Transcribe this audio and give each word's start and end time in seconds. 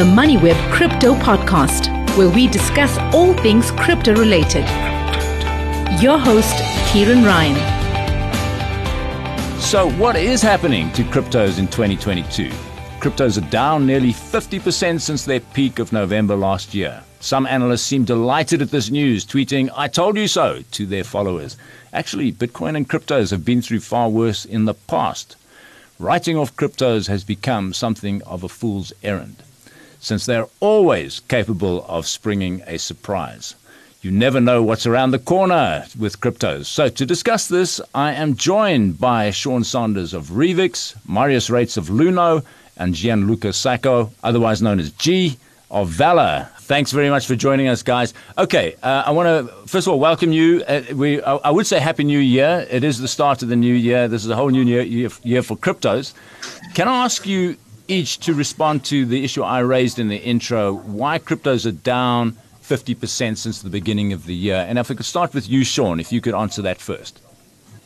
the 0.00 0.06
MoneyWeb 0.06 0.72
Crypto 0.72 1.14
Podcast, 1.14 1.90
where 2.16 2.30
we 2.30 2.48
discuss 2.48 2.96
all 3.14 3.34
things 3.34 3.70
crypto 3.72 4.14
related. 4.14 4.64
Your 6.00 6.16
host, 6.16 6.56
Ciaran 6.90 7.22
Ryan. 7.22 7.54
So, 9.60 9.90
what 9.98 10.16
is 10.16 10.40
happening 10.40 10.90
to 10.92 11.02
cryptos 11.02 11.58
in 11.58 11.68
2022? 11.68 12.48
Cryptos 12.98 13.36
are 13.36 13.50
down 13.50 13.86
nearly 13.86 14.14
50% 14.14 15.02
since 15.02 15.26
their 15.26 15.40
peak 15.40 15.78
of 15.78 15.92
November 15.92 16.34
last 16.34 16.72
year. 16.72 17.02
Some 17.20 17.46
analysts 17.46 17.82
seem 17.82 18.04
delighted 18.04 18.62
at 18.62 18.70
this 18.70 18.88
news, 18.88 19.26
tweeting, 19.26 19.68
I 19.76 19.88
told 19.88 20.16
you 20.16 20.28
so, 20.28 20.62
to 20.70 20.86
their 20.86 21.04
followers. 21.04 21.58
Actually, 21.92 22.32
Bitcoin 22.32 22.74
and 22.74 22.88
cryptos 22.88 23.32
have 23.32 23.44
been 23.44 23.60
through 23.60 23.80
far 23.80 24.08
worse 24.08 24.46
in 24.46 24.64
the 24.64 24.72
past. 24.72 25.36
Writing 25.98 26.38
off 26.38 26.56
cryptos 26.56 27.08
has 27.08 27.22
become 27.22 27.74
something 27.74 28.22
of 28.22 28.42
a 28.42 28.48
fool's 28.48 28.94
errand, 29.02 29.36
since 30.00 30.26
they're 30.26 30.48
always 30.58 31.20
capable 31.20 31.84
of 31.86 32.06
springing 32.06 32.62
a 32.66 32.78
surprise. 32.78 33.54
You 34.02 34.10
never 34.10 34.40
know 34.40 34.62
what's 34.62 34.86
around 34.86 35.10
the 35.10 35.18
corner 35.18 35.84
with 35.98 36.20
cryptos. 36.20 36.64
So, 36.64 36.88
to 36.88 37.04
discuss 37.04 37.48
this, 37.48 37.82
I 37.94 38.14
am 38.14 38.34
joined 38.34 38.98
by 38.98 39.30
Sean 39.30 39.62
Sanders 39.62 40.14
of 40.14 40.28
Revix, 40.28 40.96
Marius 41.06 41.50
Reitz 41.50 41.76
of 41.76 41.88
Luno, 41.88 42.42
and 42.78 42.94
Gianluca 42.94 43.52
Sacco, 43.52 44.10
otherwise 44.24 44.62
known 44.62 44.80
as 44.80 44.90
G, 44.92 45.36
of 45.70 45.90
VALR. 45.90 46.48
Thanks 46.60 46.92
very 46.92 47.10
much 47.10 47.26
for 47.26 47.36
joining 47.36 47.68
us, 47.68 47.82
guys. 47.82 48.14
Okay, 48.38 48.74
uh, 48.82 49.04
I 49.06 49.10
want 49.10 49.26
to 49.48 49.52
first 49.66 49.86
of 49.86 49.92
all 49.92 50.00
welcome 50.00 50.32
you. 50.32 50.64
Uh, 50.66 50.82
we, 50.94 51.22
I, 51.22 51.36
I, 51.36 51.50
would 51.50 51.66
say 51.66 51.78
Happy 51.78 52.04
New 52.04 52.18
Year. 52.18 52.66
It 52.70 52.84
is 52.84 52.98
the 52.98 53.08
start 53.08 53.42
of 53.42 53.48
the 53.48 53.56
new 53.56 53.74
year. 53.74 54.08
This 54.08 54.24
is 54.24 54.30
a 54.30 54.36
whole 54.36 54.48
new 54.50 54.62
year, 54.62 54.82
year, 54.82 55.10
year 55.22 55.42
for 55.42 55.56
cryptos. 55.56 56.14
Can 56.74 56.88
I 56.88 57.04
ask 57.04 57.26
you 57.26 57.56
each 57.90 58.18
to 58.20 58.34
respond 58.34 58.84
to 58.86 59.04
the 59.04 59.24
issue 59.24 59.42
I 59.42 59.60
raised 59.60 59.98
in 59.98 60.08
the 60.08 60.16
intro? 60.16 60.74
Why 60.74 61.18
cryptos 61.18 61.66
are 61.66 61.72
down 61.72 62.36
50% 62.62 63.36
since 63.36 63.62
the 63.62 63.70
beginning 63.70 64.12
of 64.12 64.26
the 64.26 64.34
year? 64.34 64.64
And 64.68 64.78
if 64.78 64.90
I 64.90 64.94
could 64.94 65.06
start 65.06 65.34
with 65.34 65.48
you, 65.48 65.64
Sean, 65.64 66.00
if 66.00 66.12
you 66.12 66.20
could 66.20 66.34
answer 66.34 66.62
that 66.62 66.80
first. 66.80 67.20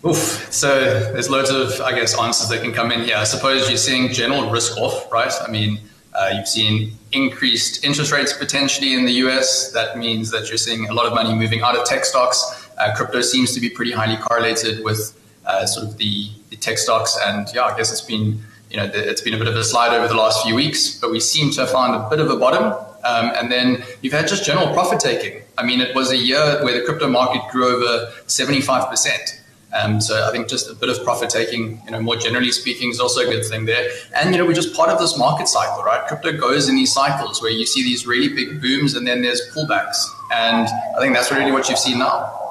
Oof. 0.06 0.52
So 0.52 0.69
there's 1.12 1.30
loads 1.30 1.50
of, 1.50 1.80
I 1.80 1.92
guess, 1.98 2.19
answers 2.19 2.50
that 2.50 2.61
can 2.61 2.72
come 2.72 2.92
in 2.92 3.00
here. 3.00 3.16
I 3.16 3.24
suppose 3.24 3.69
you're 3.69 3.78
seeing 3.78 4.12
general 4.12 4.50
risk 4.50 4.77
off, 4.77 5.11
right? 5.11 5.33
I 5.41 5.50
mean, 5.50 5.80
uh, 6.14 6.30
you've 6.34 6.48
seen 6.48 6.92
increased 7.12 7.84
interest 7.84 8.12
rates 8.12 8.33
potentially 8.33 8.94
in 8.94 9.06
the 9.06 9.12
US. 9.24 9.72
That 9.72 9.96
means 9.96 10.30
that 10.30 10.48
you're 10.48 10.58
seeing 10.58 10.89
a 10.89 10.92
lot 10.92 11.06
of 11.06 11.14
money 11.14 11.34
moving 11.34 11.62
out 11.62 11.77
of 11.77 11.86
tech 11.86 12.05
stocks. 12.05 12.68
Uh, 12.78 12.94
crypto 12.94 13.22
seems 13.22 13.55
to 13.55 13.61
be 13.61 13.70
pretty 13.70 13.92
highly 13.92 14.16
correlated 14.16 14.84
with 14.84 15.18
uh, 15.46 15.64
sort 15.66 15.86
of 15.86 15.96
the, 15.96 16.28
the 16.50 16.56
tech 16.56 16.77
stocks. 16.78 17.18
And 17.24 17.48
yeah, 17.55 17.62
I 17.62 17.77
guess 17.77 17.91
it's 17.91 18.02
been, 18.02 18.42
you 18.75 18.80
know, 18.80 18.91
it's 18.92 19.20
been 19.20 19.34
a 19.34 19.39
bit 19.39 19.47
of 19.47 19.55
a 19.55 19.62
slide 19.62 19.94
over 19.94 20.08
the 20.08 20.17
last 20.17 20.42
few 20.42 20.56
weeks, 20.56 20.98
but 20.98 21.12
we 21.12 21.20
seem 21.20 21.53
to 21.53 21.61
have 21.61 21.70
found 21.70 21.94
a 21.94 22.11
bit 22.11 22.19
of 22.19 22.28
a 22.28 22.34
bottom. 22.34 22.72
Um, 23.05 23.30
and 23.36 23.53
then 23.53 23.84
you've 24.03 24.12
had 24.12 24.27
just 24.27 24.44
general 24.44 24.72
profit 24.75 24.98
taking. 24.98 25.42
I 25.56 25.64
mean, 25.64 25.80
it 25.80 25.94
was 25.94 26.11
a 26.11 26.17
year 26.17 26.58
where 26.64 26.75
the 26.77 26.84
crypto 26.84 27.06
market 27.06 27.42
grew 27.52 27.69
over 27.69 28.11
75%. 28.27 29.41
Um, 29.72 30.00
so 30.00 30.27
I 30.27 30.33
think 30.33 30.48
just 30.48 30.69
a 30.69 30.75
bit 30.75 30.89
of 30.89 31.05
profit 31.05 31.30
taking, 31.30 31.83
you 31.84 31.92
know, 31.92 32.00
more 32.00 32.17
generally 32.17 32.50
speaking, 32.50 32.91
is 32.91 32.98
also 32.98 33.20
a 33.20 33.27
good 33.27 33.45
thing 33.45 33.64
there. 33.64 33.91
And 34.17 34.33
you 34.33 34.39
know, 34.39 34.45
we're 34.45 34.55
just 34.55 34.75
part 34.75 34.91
of 34.91 34.98
this 34.98 35.17
market 35.17 35.47
cycle, 35.47 35.84
right? 35.84 36.05
Crypto 36.08 36.33
goes 36.33 36.69
in 36.69 36.75
these 36.75 36.92
cycles 36.92 37.41
where 37.41 37.52
you 37.52 37.67
see 37.67 37.84
these 37.84 38.08
really 38.08 38.28
big 38.28 38.61
booms 38.61 38.97
and 38.97 39.06
then 39.06 39.22
there's 39.22 39.41
pullbacks, 39.55 39.98
and 40.33 40.67
I 40.97 41.00
think 41.00 41.14
that's 41.14 41.30
really 41.30 41.52
what 41.52 41.69
you've 41.69 41.78
seen 41.78 41.98
now. 42.00 42.43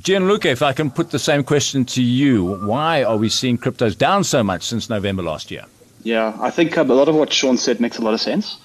Gianluca, 0.00 0.48
if 0.48 0.62
I 0.62 0.72
can 0.72 0.90
put 0.90 1.10
the 1.10 1.18
same 1.18 1.42
question 1.42 1.84
to 1.86 2.02
you, 2.02 2.44
why 2.44 3.02
are 3.02 3.16
we 3.16 3.28
seeing 3.28 3.58
cryptos 3.58 3.96
down 3.96 4.24
so 4.24 4.42
much 4.42 4.62
since 4.62 4.88
November 4.88 5.22
last 5.22 5.50
year? 5.50 5.64
Yeah, 6.02 6.36
I 6.40 6.50
think 6.50 6.78
um, 6.78 6.90
a 6.90 6.94
lot 6.94 7.08
of 7.08 7.14
what 7.14 7.32
Sean 7.32 7.56
said 7.56 7.80
makes 7.80 7.98
a 7.98 8.02
lot 8.02 8.14
of 8.14 8.20
sense. 8.20 8.58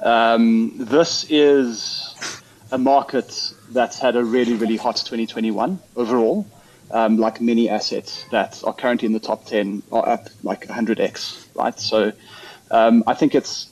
Um, 0.00 0.72
this 0.76 1.26
is 1.28 2.16
a 2.70 2.78
market 2.78 3.52
that's 3.70 3.98
had 3.98 4.16
a 4.16 4.24
really, 4.24 4.54
really 4.54 4.76
hot 4.76 4.96
2021 4.96 5.78
overall 5.96 6.46
um, 6.90 7.18
like 7.18 7.40
many 7.40 7.68
assets 7.68 8.24
that 8.30 8.62
are 8.64 8.72
currently 8.72 9.06
in 9.06 9.12
the 9.12 9.20
top 9.20 9.44
10 9.46 9.82
are 9.92 10.08
up 10.08 10.28
like 10.42 10.66
100x, 10.66 11.46
right? 11.54 11.78
So 11.78 12.12
um, 12.70 13.04
I 13.06 13.14
think 13.14 13.34
it's 13.34 13.66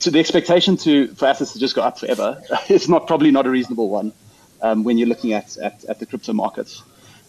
to 0.00 0.10
the 0.10 0.18
expectation 0.18 0.76
to 0.76 1.08
for 1.14 1.26
assets 1.26 1.52
to 1.52 1.60
just 1.60 1.76
go 1.76 1.82
up 1.82 1.98
forever 1.98 2.42
is 2.68 2.88
not 2.88 3.06
probably 3.06 3.30
not 3.30 3.46
a 3.46 3.50
reasonable 3.50 3.88
one 3.88 4.12
um, 4.64 4.82
when 4.82 4.96
you're 4.98 5.08
looking 5.08 5.34
at, 5.34 5.56
at, 5.58 5.84
at 5.84 5.98
the 5.98 6.06
crypto 6.06 6.32
markets. 6.32 6.82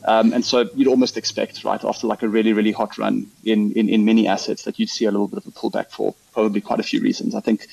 Um, 0.06 0.34
and 0.34 0.46
so 0.46 0.70
you'd 0.76 0.88
almost 0.88 1.18
expect, 1.18 1.64
right, 1.64 1.84
after 1.84 2.08
like 2.08 2.22
a 2.22 2.30
really, 2.30 2.54
really 2.54 2.72
hot 2.72 2.98
run 2.98 3.28
in, 3.44 3.72
in, 3.74 3.90
in 3.90 4.06
many 4.06 4.28
assets 4.28 4.64
that 4.64 4.80
you'd 4.80 4.90
see 4.90 5.06
a 5.06 5.12
little 5.12 5.28
bit 5.28 5.40
of 5.40 5.48
a 5.48 5.52
pullback 5.52 5.90
for 5.92 6.16
probably 6.32 6.62
quite 6.62 6.80
a 6.80 6.84
few 6.84 7.02
reasons. 7.02 7.36
I 7.36 7.42
think 7.42 7.68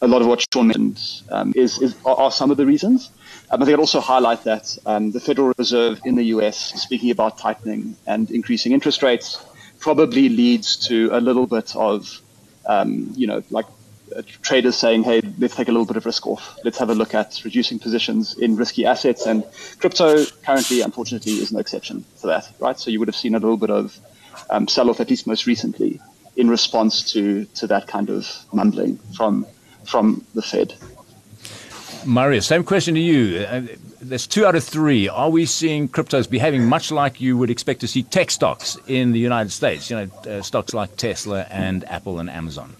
a 0.00 0.06
lot 0.06 0.20
of 0.22 0.28
what 0.28 0.44
Sean 0.52 0.68
mentioned 0.68 1.00
um, 1.30 1.52
is, 1.56 1.80
is 1.80 1.96
are, 2.04 2.30
some 2.30 2.50
of 2.50 2.58
the 2.58 2.66
reasons. 2.66 3.10
Um, 3.50 3.62
I 3.62 3.64
think 3.64 3.74
I'd 3.74 3.80
also 3.80 4.00
highlight 4.00 4.44
that 4.44 4.76
um, 4.86 5.10
the 5.10 5.20
Federal 5.20 5.52
Reserve 5.58 6.00
in 6.04 6.14
the 6.14 6.24
US, 6.36 6.80
speaking 6.80 7.10
about 7.10 7.38
tightening 7.38 7.96
and 8.06 8.30
increasing 8.30 8.72
interest 8.72 9.02
rates, 9.02 9.44
probably 9.80 10.28
leads 10.28 10.76
to 10.88 11.08
a 11.12 11.20
little 11.20 11.46
bit 11.46 11.74
of, 11.74 12.20
um, 12.66 13.12
you 13.16 13.26
know, 13.26 13.42
like 13.50 13.66
traders 14.42 14.76
saying, 14.76 15.02
hey, 15.02 15.20
let's 15.38 15.56
take 15.56 15.68
a 15.68 15.72
little 15.72 15.86
bit 15.86 15.96
of 15.96 16.06
risk 16.06 16.26
off. 16.26 16.58
Let's 16.64 16.78
have 16.78 16.90
a 16.90 16.94
look 16.94 17.14
at 17.14 17.40
reducing 17.44 17.78
positions 17.78 18.36
in 18.38 18.56
risky 18.56 18.86
assets. 18.86 19.26
And 19.26 19.44
crypto 19.78 20.24
currently, 20.44 20.80
unfortunately, 20.80 21.32
is 21.32 21.52
no 21.52 21.58
exception 21.58 22.04
to 22.20 22.26
that, 22.28 22.50
right? 22.58 22.78
So 22.78 22.90
you 22.90 22.98
would 22.98 23.08
have 23.08 23.16
seen 23.16 23.34
a 23.34 23.38
little 23.38 23.56
bit 23.56 23.70
of 23.70 23.98
um, 24.50 24.68
sell 24.68 24.90
off, 24.90 25.00
at 25.00 25.10
least 25.10 25.26
most 25.26 25.46
recently, 25.46 26.00
in 26.36 26.48
response 26.48 27.12
to, 27.12 27.44
to 27.46 27.66
that 27.66 27.86
kind 27.86 28.10
of 28.10 28.30
mumbling 28.52 28.98
from, 29.16 29.46
from 29.84 30.24
the 30.34 30.42
Fed. 30.42 30.74
Maria, 32.04 32.40
same 32.40 32.64
question 32.64 32.94
to 32.94 33.00
you. 33.00 33.40
Uh, 33.40 33.62
there's 34.00 34.26
two 34.26 34.46
out 34.46 34.54
of 34.54 34.64
three. 34.64 35.08
Are 35.08 35.30
we 35.30 35.44
seeing 35.46 35.88
cryptos 35.88 36.30
behaving 36.30 36.64
much 36.64 36.90
like 36.90 37.20
you 37.20 37.36
would 37.36 37.50
expect 37.50 37.80
to 37.80 37.88
see 37.88 38.02
tech 38.02 38.30
stocks 38.30 38.76
in 38.86 39.12
the 39.12 39.18
United 39.18 39.50
States? 39.50 39.90
You 39.90 39.96
know, 39.96 40.30
uh, 40.30 40.42
stocks 40.42 40.72
like 40.72 40.96
Tesla 40.96 41.42
and 41.50 41.84
Apple 41.90 42.20
and 42.20 42.30
Amazon. 42.30 42.76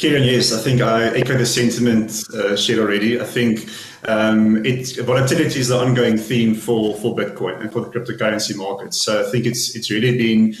Ciaran, 0.00 0.22
yes, 0.24 0.50
I 0.54 0.62
think 0.62 0.80
I 0.80 1.08
echo 1.08 1.36
the 1.36 1.44
sentiment 1.44 2.24
uh, 2.32 2.56
shared 2.56 2.78
already. 2.78 3.20
I 3.20 3.24
think 3.24 3.68
um, 4.08 4.64
it, 4.64 4.96
volatility 5.04 5.60
is 5.60 5.68
the 5.68 5.76
ongoing 5.76 6.16
theme 6.16 6.54
for, 6.54 6.96
for 6.96 7.14
Bitcoin 7.14 7.60
and 7.60 7.70
for 7.70 7.80
the 7.80 7.90
cryptocurrency 7.90 8.56
market. 8.56 8.94
So 8.94 9.20
I 9.20 9.30
think 9.30 9.44
it's 9.44 9.76
it's 9.76 9.90
really 9.90 10.16
been, 10.16 10.56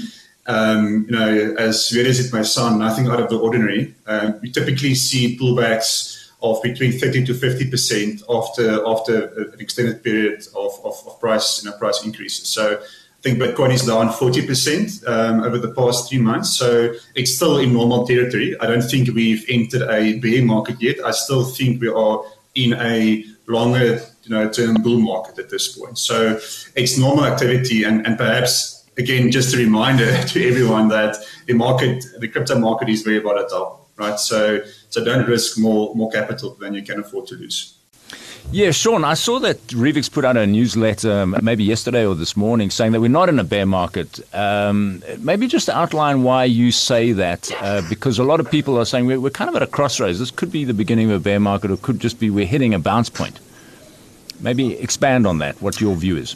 um, 0.46 1.06
you 1.08 1.16
know, 1.16 1.54
as 1.56 1.90
weird 1.90 2.08
as 2.08 2.20
it 2.20 2.34
may 2.34 2.42
sound, 2.42 2.80
nothing 2.80 3.08
out 3.08 3.18
of 3.18 3.30
the 3.30 3.38
ordinary. 3.38 3.94
Um, 4.06 4.38
we 4.42 4.50
typically 4.50 4.94
see 4.94 5.38
pullbacks 5.38 6.32
of 6.42 6.62
between 6.62 6.92
30 6.92 7.24
to 7.24 7.32
50 7.32 7.70
percent 7.70 8.22
after 8.28 8.86
after 8.86 9.28
an 9.54 9.58
extended 9.58 10.02
period 10.02 10.46
of, 10.54 10.78
of, 10.84 11.02
of, 11.06 11.18
price 11.18 11.64
you 11.64 11.70
know 11.70 11.78
price 11.78 12.04
increases. 12.04 12.46
So 12.46 12.82
I 13.20 13.22
think 13.22 13.38
Bitcoin 13.38 13.70
is 13.74 13.84
down 13.84 14.10
40 14.10 14.46
percent 14.46 14.90
um, 15.06 15.42
over 15.42 15.58
the 15.58 15.74
past 15.74 16.08
three 16.08 16.18
months. 16.18 16.56
So 16.56 16.94
it's 17.14 17.36
still 17.36 17.58
in 17.58 17.74
normal 17.74 18.06
territory. 18.06 18.58
I 18.58 18.66
don't 18.66 18.80
think 18.80 19.14
we've 19.14 19.44
entered 19.46 19.82
a 19.82 20.18
bear 20.18 20.42
market 20.42 20.80
yet. 20.80 21.04
I 21.04 21.10
still 21.10 21.44
think 21.44 21.82
we 21.82 21.88
are 21.88 22.24
in 22.54 22.72
a 22.72 23.24
longer 23.46 24.00
you 24.24 24.30
know 24.30 24.48
term 24.48 24.76
bull 24.82 25.00
market 25.00 25.38
at 25.38 25.50
this 25.50 25.76
point. 25.76 25.98
So 25.98 26.40
it's 26.76 26.96
normal 26.96 27.26
activity 27.26 27.84
and, 27.84 28.06
and 28.06 28.16
perhaps 28.16 28.88
again 28.96 29.30
just 29.30 29.54
a 29.54 29.58
reminder 29.58 30.22
to 30.28 30.48
everyone 30.48 30.88
that 30.88 31.18
the 31.46 31.52
market 31.52 32.02
the 32.20 32.28
crypto 32.28 32.58
market 32.58 32.88
is 32.88 33.02
very 33.02 33.18
volatile 33.18 33.86
right? 34.00 34.18
So 34.18 34.62
so 34.88 35.04
don't 35.04 35.28
risk 35.28 35.58
more 35.58 35.94
more 35.94 36.10
capital 36.10 36.54
than 36.54 36.74
you 36.74 36.82
can 36.82 37.00
afford 37.00 37.26
to 37.28 37.34
lose. 37.34 37.79
Yeah, 38.52 38.72
Sean, 38.72 39.04
I 39.04 39.14
saw 39.14 39.38
that 39.40 39.64
Revix 39.68 40.10
put 40.10 40.24
out 40.24 40.36
a 40.36 40.46
newsletter 40.46 41.24
maybe 41.26 41.62
yesterday 41.62 42.04
or 42.04 42.14
this 42.16 42.36
morning 42.36 42.70
saying 42.70 42.92
that 42.92 43.00
we're 43.00 43.08
not 43.08 43.28
in 43.28 43.38
a 43.38 43.44
bear 43.44 43.64
market. 43.64 44.18
Um, 44.34 45.02
maybe 45.18 45.46
just 45.46 45.68
outline 45.68 46.24
why 46.24 46.44
you 46.44 46.72
say 46.72 47.12
that, 47.12 47.50
uh, 47.60 47.82
because 47.88 48.18
a 48.18 48.24
lot 48.24 48.40
of 48.40 48.50
people 48.50 48.76
are 48.76 48.84
saying 48.84 49.06
we're, 49.06 49.20
we're 49.20 49.30
kind 49.30 49.48
of 49.48 49.54
at 49.54 49.62
a 49.62 49.68
crossroads. 49.68 50.18
This 50.18 50.32
could 50.32 50.50
be 50.50 50.64
the 50.64 50.74
beginning 50.74 51.10
of 51.10 51.16
a 51.16 51.20
bear 51.20 51.38
market, 51.38 51.70
or 51.70 51.76
could 51.76 52.00
just 52.00 52.18
be 52.18 52.28
we're 52.28 52.46
hitting 52.46 52.74
a 52.74 52.78
bounce 52.80 53.08
point. 53.08 53.38
Maybe 54.40 54.74
expand 54.78 55.26
on 55.26 55.38
that, 55.38 55.60
what 55.62 55.80
your 55.80 55.94
view 55.94 56.16
is. 56.16 56.34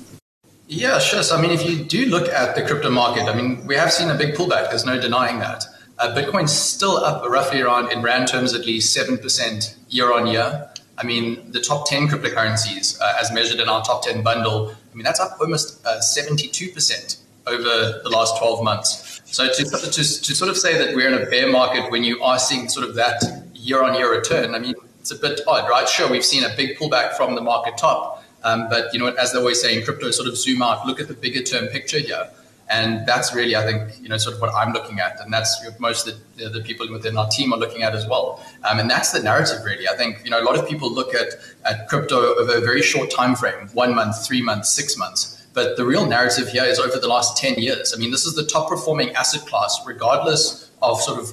Yeah, 0.69 0.99
sure. 0.99 1.23
So, 1.23 1.37
I 1.37 1.41
mean, 1.43 1.51
if 1.51 1.69
you 1.69 1.85
do 1.85 2.07
look 2.07 2.29
at 2.29 2.55
the 2.55 2.63
crypto 2.63 2.91
market, 2.91 3.25
I 3.25 3.35
mean, 3.35 3.67
we 3.67 3.75
have 3.75 3.93
seen 3.93 4.09
a 4.09 4.15
big 4.15 4.35
pullback. 4.35 4.71
There's 4.71 4.87
no 4.87 5.01
denying 5.01 5.41
that. 5.41 5.65
Uh, 5.99 6.15
Bitcoin's 6.15 6.53
still 6.53 6.97
up 6.97 7.29
roughly 7.29 7.61
around, 7.61 7.93
in 7.93 8.03
Rand 8.03 8.29
terms, 8.29 8.55
at 8.55 8.67
least 8.67 8.97
7% 8.97 9.77
year 9.89 10.13
on 10.13 10.27
year. 10.27 10.69
I 10.97 11.05
mean, 11.05 11.51
the 11.51 11.61
top 11.61 11.89
10 11.89 12.09
cryptocurrencies, 12.09 13.01
uh, 13.01 13.15
as 13.21 13.33
measured 13.33 13.61
in 13.61 13.69
our 13.69 13.83
top 13.83 14.03
10 14.03 14.23
bundle, 14.23 14.71
I 14.71 14.95
mean, 14.95 15.05
that's 15.05 15.21
up 15.21 15.37
almost 15.41 15.85
uh, 15.85 15.99
72% 15.99 17.19
over 17.47 17.63
the 17.63 18.11
last 18.11 18.39
12 18.39 18.63
months. 18.63 19.21
So 19.25 19.49
to, 19.49 19.65
to, 19.65 19.91
to 19.91 20.05
sort 20.05 20.51
of 20.51 20.57
say 20.57 20.79
that 20.79 20.95
we're 20.95 21.09
in 21.09 21.21
a 21.21 21.27
bear 21.27 21.51
market 21.51 21.91
when 21.91 22.05
you 22.05 22.23
are 22.23 22.39
seeing 22.39 22.69
sort 22.69 22.89
of 22.89 22.95
that 22.95 23.23
year 23.55 23.83
on 23.83 23.95
year 23.95 24.15
return, 24.15 24.55
I 24.55 24.59
mean, 24.61 24.75
it's 25.01 25.11
a 25.11 25.17
bit 25.17 25.41
odd, 25.47 25.69
right? 25.69 25.89
Sure, 25.89 26.09
we've 26.09 26.25
seen 26.25 26.45
a 26.45 26.57
big 26.57 26.79
pullback 26.79 27.15
from 27.15 27.35
the 27.35 27.41
market 27.41 27.77
top. 27.77 28.23
Um, 28.45 28.69
but, 28.69 28.93
you 28.93 29.01
know, 29.01 29.09
as 29.09 29.33
they 29.33 29.39
always 29.39 29.61
say 29.61 29.77
in 29.77 29.85
crypto, 29.85 30.11
sort 30.11 30.29
of 30.29 30.37
zoom 30.37 30.63
out, 30.63 30.87
look 30.87 31.01
at 31.01 31.09
the 31.09 31.15
bigger 31.15 31.43
term 31.43 31.67
picture 31.69 31.99
here. 31.99 32.31
And 32.71 33.07
that's 33.07 33.35
really, 33.35 33.57
I 33.57 33.63
think, 33.63 34.01
you 34.01 34.09
know, 34.09 34.17
sort 34.17 34.37
of 34.37 34.41
what 34.41 34.55
I'm 34.55 34.73
looking 34.73 34.99
at, 34.99 35.21
and 35.21 35.33
that's 35.33 35.63
most 35.79 36.09
of 36.09 36.15
the, 36.37 36.49
the 36.49 36.61
people 36.61 36.91
within 36.91 37.17
our 37.17 37.29
team 37.29 37.53
are 37.53 37.59
looking 37.59 37.83
at 37.83 37.95
as 37.95 38.07
well. 38.07 38.43
Um, 38.65 38.79
and 38.79 38.91
that's 38.91 39.13
the 39.13 39.23
narrative, 39.23 39.65
really. 39.65 39.87
I 39.87 39.97
think 39.97 40.23
you 40.25 40.31
know 40.31 40.41
a 40.41 40.45
lot 40.45 40.59
of 40.59 40.67
people 40.67 40.91
look 40.91 41.15
at 41.15 41.35
at 41.67 41.89
crypto 41.89 42.35
over 42.37 42.57
a 42.57 42.61
very 42.61 42.83
short 42.83 43.11
time 43.11 43.35
frame, 43.37 43.69
one 43.75 43.95
month, 43.95 44.27
three 44.27 44.41
months, 44.41 44.73
six 44.73 44.97
months. 44.97 45.47
But 45.53 45.77
the 45.77 45.85
real 45.85 46.07
narrative 46.07 46.49
here 46.49 46.65
is 46.65 46.81
over 46.81 46.99
the 46.99 47.07
last 47.07 47.37
10 47.37 47.55
years. 47.55 47.95
I 47.95 47.99
mean, 47.99 48.11
this 48.11 48.27
is 48.27 48.35
the 48.35 48.45
top 48.45 48.69
performing 48.69 49.15
asset 49.15 49.47
class, 49.47 49.79
regardless 49.87 50.71
of 50.83 51.01
sort 51.01 51.21
of 51.21 51.33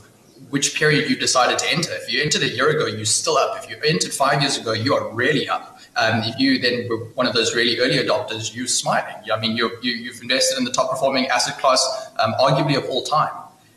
which 0.51 0.75
period 0.75 1.09
you 1.09 1.15
decided 1.15 1.57
to 1.59 1.71
enter. 1.71 1.91
If 1.93 2.11
you 2.11 2.21
entered 2.21 2.43
a 2.43 2.49
year 2.49 2.69
ago, 2.69 2.85
you're 2.85 3.05
still 3.05 3.37
up. 3.37 3.63
If 3.63 3.69
you 3.69 3.77
entered 3.83 4.13
five 4.13 4.41
years 4.41 4.57
ago, 4.57 4.73
you 4.73 4.93
are 4.93 5.09
really 5.09 5.49
up. 5.49 5.79
Um, 5.97 6.21
if 6.23 6.39
you 6.39 6.57
then 6.57 6.87
were 6.87 7.05
one 7.15 7.27
of 7.27 7.33
those 7.33 7.53
really 7.53 7.79
early 7.79 7.97
adopters, 7.97 8.55
you're 8.55 8.67
smiling. 8.67 9.15
I 9.31 9.39
mean, 9.39 9.57
you 9.57 9.69
have 9.69 9.83
you, 9.83 10.11
invested 10.21 10.57
in 10.57 10.63
the 10.63 10.71
top 10.71 10.89
performing 10.89 11.27
asset 11.27 11.59
class, 11.59 12.09
um, 12.19 12.33
arguably 12.39 12.77
of 12.77 12.85
all 12.85 13.03
time. 13.03 13.31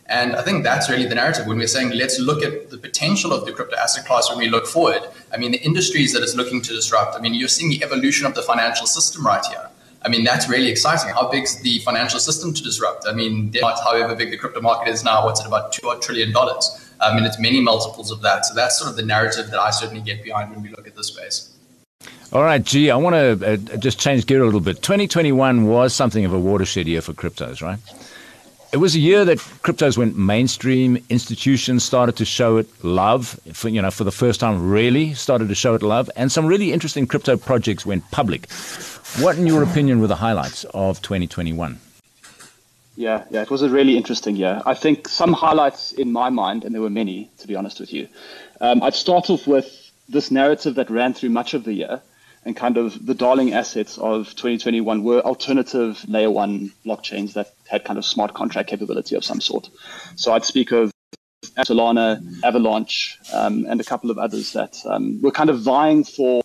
And 0.07 0.37
I 0.37 0.43
think 0.43 0.65
that's 0.65 0.91
really 0.91 1.07
the 1.07 1.15
narrative 1.15 1.47
when 1.47 1.57
we're 1.57 1.67
saying 1.67 1.91
let's 1.91 2.19
look 2.21 2.43
at 2.43 2.71
the 2.71 2.77
potential 2.77 3.33
of 3.33 3.47
the 3.47 3.53
crypto 3.53 3.77
asset 3.77 4.05
class 4.05 4.29
when 4.29 4.39
we 4.39 4.49
look 4.49 4.67
forward. 4.67 5.03
I 5.33 5.39
mean, 5.39 5.53
the 5.53 5.63
industries 5.63 6.13
that 6.13 6.23
it's 6.23 6.35
looking 6.35 6.61
to 6.63 6.73
disrupt. 6.73 7.17
I 7.17 7.21
mean, 7.21 7.35
you're 7.35 7.49
seeing 7.49 7.71
the 7.71 7.83
evolution 7.83 8.27
of 8.27 8.35
the 8.35 8.43
financial 8.43 8.87
system 8.87 9.27
right 9.27 9.45
here. 9.47 9.71
I 10.03 10.11
mean, 10.11 10.23
that's 10.23 10.49
really 10.49 10.69
exciting. 10.69 11.15
How 11.15 11.31
big 11.31 11.45
is 11.45 11.59
the 11.61 11.79
financial 11.79 12.21
system 12.21 12.53
to 12.53 12.63
disrupt? 12.63 13.07
I 13.09 13.13
mean, 13.13 13.55
however 13.63 14.15
big 14.15 14.31
the 14.31 14.37
crypto 14.37 14.61
market 14.61 14.91
is 14.91 15.03
now, 15.03 15.25
what's 15.25 15.41
it 15.41 15.47
about 15.47 15.73
$2 15.73 16.03
trillion? 16.03 16.35
I 17.01 17.15
mean, 17.15 17.25
it's 17.25 17.39
many 17.39 17.63
multiples 17.63 18.11
of 18.11 18.21
that. 18.21 18.45
So 18.45 18.55
that's 18.55 18.79
sort 18.79 18.91
of 18.91 18.97
the 18.97 19.03
narrative 19.03 19.51
that 19.51 19.59
I 19.59 19.71
certainly 19.71 20.03
get 20.03 20.23
behind 20.23 20.51
when 20.51 20.63
we 20.63 20.69
look 20.69 20.87
at 20.87 20.95
this 20.95 21.07
space. 21.07 21.54
All 22.33 22.43
right, 22.43 22.63
G, 22.63 22.91
I 22.91 22.97
want 22.97 23.15
to 23.15 23.53
uh, 23.53 23.77
just 23.77 24.01
change 24.01 24.27
gear 24.27 24.43
a 24.43 24.45
little 24.45 24.61
bit. 24.61 24.83
2021 24.83 25.67
was 25.67 25.95
something 25.95 26.25
of 26.25 26.33
a 26.33 26.39
watershed 26.39 26.89
year 26.89 27.01
for 27.01 27.13
cryptos, 27.13 27.63
right? 27.63 27.79
It 28.73 28.79
was 28.79 28.97
a 28.97 28.99
year 28.99 29.25
that 29.25 29.39
cryptos 29.39 29.97
went 29.97 30.19
mainstream. 30.19 30.99
Institutions 31.09 31.85
started 31.85 32.17
to 32.17 32.25
show 32.25 32.57
it 32.57 32.67
love, 32.83 33.39
for, 33.53 33.69
you 33.69 33.81
know, 33.81 33.93
for 33.93 34.03
the 34.03 34.11
first 34.11 34.41
time, 34.41 34.69
really 34.69 35.15
started 35.15 35.49
to 35.49 35.55
show 35.55 35.75
it 35.75 35.83
love, 35.83 36.11
and 36.17 36.33
some 36.33 36.45
really 36.45 36.73
interesting 36.73 37.07
crypto 37.07 37.37
projects 37.37 37.87
went 37.87 38.11
public. 38.11 38.51
What, 39.21 39.39
in 39.39 39.47
your 39.47 39.63
opinion, 39.63 40.01
were 40.01 40.09
the 40.09 40.17
highlights 40.17 40.65
of 40.75 41.01
2021? 41.03 41.79
Yeah, 42.97 43.25
yeah, 43.31 43.43
it 43.43 43.51
was 43.51 43.63
a 43.63 43.69
really 43.69 43.97
interesting 43.97 44.35
year. 44.35 44.61
I 44.67 44.75
think 44.75 45.07
some 45.07 45.33
highlights 45.33 45.93
in 45.93 46.11
my 46.11 46.31
mind, 46.31 46.65
and 46.65 46.75
there 46.75 46.83
were 46.83 46.91
many, 46.91 47.31
to 47.39 47.47
be 47.47 47.55
honest 47.55 47.79
with 47.79 47.93
you. 47.93 48.09
Um, 48.61 48.83
I'd 48.83 48.95
start 48.95 49.31
off 49.31 49.47
with 49.47 49.84
this 50.09 50.31
narrative 50.31 50.77
that 50.77 50.91
ran 50.91 51.15
through 51.15 51.31
much 51.31 51.55
of 51.55 51.65
the 51.65 51.73
year, 51.73 52.03
and 52.45 52.57
kind 52.57 52.77
of 52.77 53.05
the 53.05 53.15
darling 53.15 53.55
assets 53.55 53.97
of 53.97 54.29
2021 54.29 55.03
were 55.03 55.21
alternative 55.21 56.05
layer 56.07 56.31
one 56.31 56.73
blockchains 56.85 57.33
that 57.35 57.55
had 57.67 57.85
kind 57.85 57.99
of 57.99 58.05
smart 58.05 58.35
contract 58.35 58.69
capability 58.69 59.17
of 59.17 59.25
some 59.25 59.41
sort. 59.41 59.71
So 60.17 60.33
I'd 60.33 60.45
speak 60.45 60.73
of 60.73 60.91
Solana, 61.59 62.23
Avalanche, 62.43 63.19
um, 63.33 63.65
and 63.69 63.81
a 63.81 63.85
couple 63.85 64.11
of 64.11 64.19
others 64.19 64.53
that 64.53 64.77
um, 64.87 65.23
were 65.23 65.31
kind 65.31 65.51
of 65.51 65.61
vying 65.61 66.05
for 66.05 66.43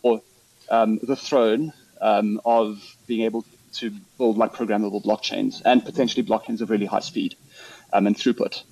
um, 0.70 1.00
the 1.04 1.16
throne 1.16 1.74
um, 2.02 2.40
of 2.46 2.82
being 3.08 3.22
able 3.22 3.44
to 3.74 3.92
build 4.18 4.38
like 4.38 4.54
programmable 4.54 5.04
blockchains 5.04 5.62
and 5.66 5.84
potentially 5.84 6.26
blockchains 6.26 6.62
of 6.62 6.70
really 6.70 6.86
high 6.86 7.00
speed 7.00 7.36
um, 7.94 8.08
and 8.08 8.16
throughput. 8.16 8.64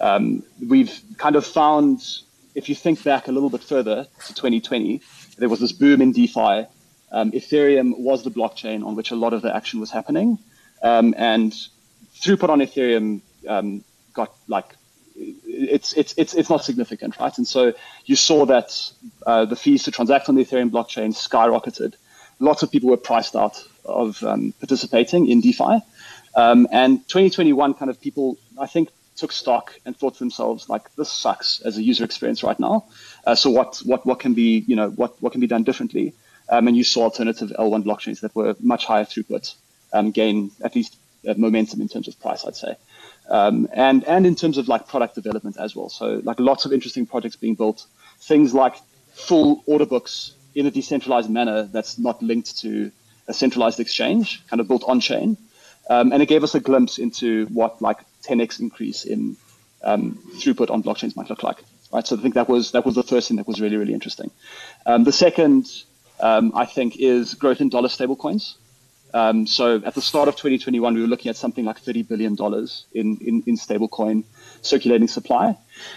Um, 0.00 0.42
we've 0.66 0.98
kind 1.18 1.36
of 1.36 1.44
found, 1.44 2.00
if 2.60 2.68
you 2.68 2.74
think 2.74 3.02
back 3.02 3.28
a 3.28 3.32
little 3.32 3.50
bit 3.50 3.62
further 3.62 4.06
to 4.26 4.34
2020, 4.34 5.00
there 5.38 5.48
was 5.48 5.60
this 5.60 5.72
boom 5.72 6.00
in 6.02 6.12
DeFi. 6.12 6.66
Um, 7.12 7.32
Ethereum 7.32 7.98
was 7.98 8.22
the 8.22 8.30
blockchain 8.30 8.84
on 8.86 8.94
which 8.94 9.10
a 9.10 9.16
lot 9.16 9.32
of 9.32 9.42
the 9.42 9.54
action 9.54 9.80
was 9.80 9.90
happening, 9.90 10.38
um, 10.82 11.14
and 11.16 11.52
throughput 12.20 12.50
on 12.50 12.60
Ethereum 12.60 13.20
um, 13.48 13.82
got 14.12 14.32
like 14.46 14.76
it's 15.16 15.92
it's 15.94 16.14
it's 16.16 16.34
it's 16.34 16.50
not 16.50 16.62
significant, 16.64 17.18
right? 17.18 17.36
And 17.36 17.46
so 17.46 17.72
you 18.04 18.16
saw 18.16 18.46
that 18.46 18.70
uh, 19.26 19.44
the 19.46 19.56
fees 19.56 19.84
to 19.84 19.90
transact 19.90 20.28
on 20.28 20.34
the 20.36 20.44
Ethereum 20.44 20.70
blockchain 20.70 21.10
skyrocketed 21.14 21.94
lots 22.40 22.62
of 22.62 22.72
people 22.72 22.90
were 22.90 22.96
priced 22.96 23.36
out 23.36 23.62
of 23.84 24.22
um, 24.24 24.52
participating 24.58 25.28
in 25.28 25.40
DeFi. 25.40 25.80
Um, 26.34 26.66
and 26.72 27.06
2021 27.08 27.74
kind 27.74 27.90
of 27.90 28.00
people, 28.00 28.38
I 28.58 28.66
think, 28.66 28.88
took 29.20 29.32
stock 29.32 29.72
and 29.84 29.96
thought 29.96 30.14
to 30.14 30.18
themselves, 30.18 30.68
like, 30.68 30.94
this 30.96 31.10
sucks 31.10 31.60
as 31.60 31.76
a 31.78 31.82
user 31.82 32.04
experience 32.04 32.42
right 32.42 32.58
now. 32.58 32.84
Uh, 33.26 33.34
so 33.34 33.50
what, 33.50 33.78
what, 33.84 34.04
what 34.06 34.18
can 34.18 34.34
be, 34.34 34.64
you 34.66 34.76
know, 34.76 34.90
what, 34.90 35.20
what 35.22 35.32
can 35.32 35.40
be 35.40 35.46
done 35.46 35.62
differently? 35.62 36.14
Um, 36.48 36.66
and 36.66 36.76
you 36.76 36.82
saw 36.82 37.02
alternative 37.02 37.52
L1 37.58 37.84
blockchains 37.84 38.20
that 38.20 38.34
were 38.34 38.56
much 38.60 38.86
higher 38.86 39.04
throughput 39.04 39.54
um, 39.92 40.10
gain 40.10 40.50
at 40.62 40.74
least 40.74 40.96
uh, 41.28 41.34
momentum 41.36 41.80
in 41.80 41.88
terms 41.88 42.08
of 42.08 42.18
price, 42.18 42.44
I'd 42.44 42.56
say. 42.56 42.74
Um, 43.28 43.68
and, 43.72 44.02
and 44.04 44.26
in 44.26 44.34
terms 44.34 44.58
of 44.58 44.66
like 44.66 44.88
product 44.88 45.14
development 45.14 45.56
as 45.58 45.76
well. 45.76 45.88
So 45.88 46.20
like 46.24 46.40
lots 46.40 46.64
of 46.64 46.72
interesting 46.72 47.06
projects 47.06 47.36
being 47.36 47.54
built, 47.54 47.86
things 48.18 48.52
like 48.52 48.74
full 49.12 49.62
order 49.66 49.86
books 49.86 50.32
in 50.54 50.66
a 50.66 50.70
decentralized 50.70 51.30
manner 51.30 51.62
that's 51.62 51.98
not 51.98 52.22
linked 52.22 52.58
to 52.58 52.90
a 53.28 53.34
centralized 53.34 53.78
exchange, 53.78 54.42
kind 54.48 54.60
of 54.60 54.66
built 54.66 54.82
on 54.84 54.98
chain. 54.98 55.36
Um, 55.88 56.12
and 56.12 56.22
it 56.22 56.26
gave 56.26 56.42
us 56.42 56.54
a 56.54 56.60
glimpse 56.60 56.98
into 56.98 57.46
what 57.46 57.80
like 57.80 57.98
10x 58.24 58.60
increase 58.60 59.04
in 59.04 59.36
um, 59.82 60.18
throughput 60.34 60.70
on 60.70 60.82
blockchains 60.82 61.16
might 61.16 61.30
look 61.30 61.42
like. 61.42 61.58
Right. 61.92 62.06
So 62.06 62.16
I 62.16 62.20
think 62.20 62.34
that 62.34 62.48
was 62.48 62.72
that 62.72 62.86
was 62.86 62.94
the 62.94 63.02
first 63.02 63.28
thing 63.28 63.36
that 63.38 63.48
was 63.48 63.60
really 63.60 63.76
really 63.76 63.94
interesting. 63.94 64.30
Um, 64.86 65.04
the 65.04 65.12
second, 65.12 65.66
um, 66.20 66.52
I 66.54 66.64
think, 66.64 66.96
is 66.98 67.34
growth 67.34 67.60
in 67.60 67.68
dollar 67.68 67.88
stablecoins. 67.88 68.54
Um, 69.12 69.48
so 69.48 69.82
at 69.84 69.94
the 69.96 70.00
start 70.00 70.28
of 70.28 70.36
2021, 70.36 70.94
we 70.94 71.00
were 71.00 71.08
looking 71.08 71.30
at 71.30 71.36
something 71.36 71.64
like 71.64 71.80
30 71.80 72.04
billion 72.04 72.36
dollars 72.36 72.84
in, 72.92 73.18
in 73.18 73.42
in 73.46 73.56
stablecoin 73.56 74.22
circulating 74.62 75.08
supply. 75.08 75.56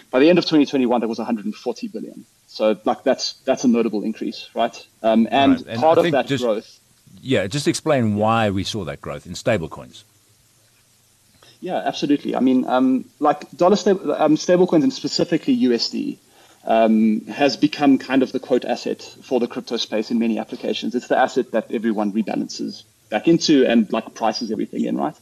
By 0.09 0.19
the 0.19 0.29
end 0.29 0.39
of 0.39 0.45
2021, 0.45 0.99
there 0.99 1.07
was 1.07 1.19
140 1.19 1.87
billion. 1.89 2.25
So 2.47 2.79
like 2.85 3.03
that's 3.03 3.33
that's 3.45 3.63
a 3.63 3.67
notable 3.67 4.03
increase, 4.03 4.49
right? 4.55 4.75
Um, 5.03 5.27
and, 5.29 5.53
right. 5.53 5.65
and, 5.67 5.79
part 5.79 5.99
of 5.99 6.11
that 6.11 6.25
just, 6.27 6.43
growth. 6.43 6.79
Yeah, 7.21 7.45
just 7.47 7.67
explain 7.67 8.15
why 8.15 8.49
we 8.49 8.63
saw 8.63 8.83
that 8.85 8.99
growth 8.99 9.27
in 9.27 9.33
stablecoins. 9.33 10.03
Yeah, 11.63 11.77
absolutely. 11.77 12.35
I 12.35 12.41
mean, 12.41 12.65
um, 12.67 13.05
like 13.19 13.49
dollar 13.51 13.77
um, 13.77 14.35
stablecoins 14.35 14.83
and 14.83 14.91
specifically 14.91 15.57
USD 15.57 16.17
um, 16.65 17.21
has 17.27 17.55
become 17.55 17.97
kind 17.97 18.21
of 18.21 18.33
the 18.33 18.39
quote 18.41 18.65
asset 18.65 19.01
for 19.01 19.39
the 19.39 19.47
crypto 19.47 19.77
space 19.77 20.11
in 20.11 20.19
many 20.19 20.39
applications. 20.39 20.93
It's 20.93 21.07
the 21.07 21.17
asset 21.17 21.51
that 21.51 21.71
everyone 21.71 22.11
rebalances 22.11 22.83
back 23.09 23.29
into 23.29 23.65
and 23.65 23.89
like 23.93 24.13
prices 24.13 24.51
everything 24.51 24.83
in, 24.83 24.97
right? 24.97 25.15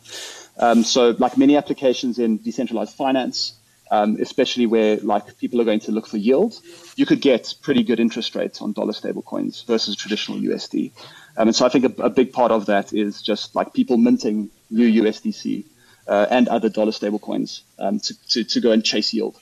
Um, 0.58 0.84
so 0.84 1.16
like 1.20 1.38
many 1.38 1.58
applications 1.58 2.18
in 2.18 2.40
decentralized 2.40 2.96
finance, 2.96 3.54
um, 3.92 4.18
especially 4.20 4.66
where 4.66 4.98
like 4.98 5.38
people 5.38 5.62
are 5.62 5.66
going 5.66 5.82
to 5.82 5.92
look 5.92 6.08
for 6.08 6.18
yield, 6.18 6.60
you 6.96 7.06
could 7.06 7.22
get 7.22 7.54
pretty 7.62 7.84
good 7.84 8.00
interest 8.00 8.34
rates 8.34 8.64
on 8.64 8.74
dollar 8.74 8.94
stablecoins 8.94 9.64
versus 9.68 9.96
traditional 9.96 10.40
USD. 10.40 10.92
Um, 11.38 11.50
and 11.50 11.56
so 11.56 11.68
I 11.68 11.70
think 11.70 12.00
a, 12.00 12.02
a, 12.02 12.10
big 12.10 12.34
part 12.34 12.52
of 12.52 12.66
that 12.66 12.94
is 12.94 13.22
just 13.22 13.56
like 13.56 13.74
people 13.74 13.98
minting 13.98 14.50
new 14.72 15.04
USDC 15.04 15.66
uh, 16.08 16.28
and 16.30 16.48
other 16.48 16.70
dollar 16.70 16.92
stablecoins 16.92 17.62
um, 17.80 18.00
to, 18.00 18.28
to, 18.30 18.44
to 18.44 18.62
go 18.62 18.72
and 18.72 18.84
chase 18.84 19.14
yield. 19.14 19.40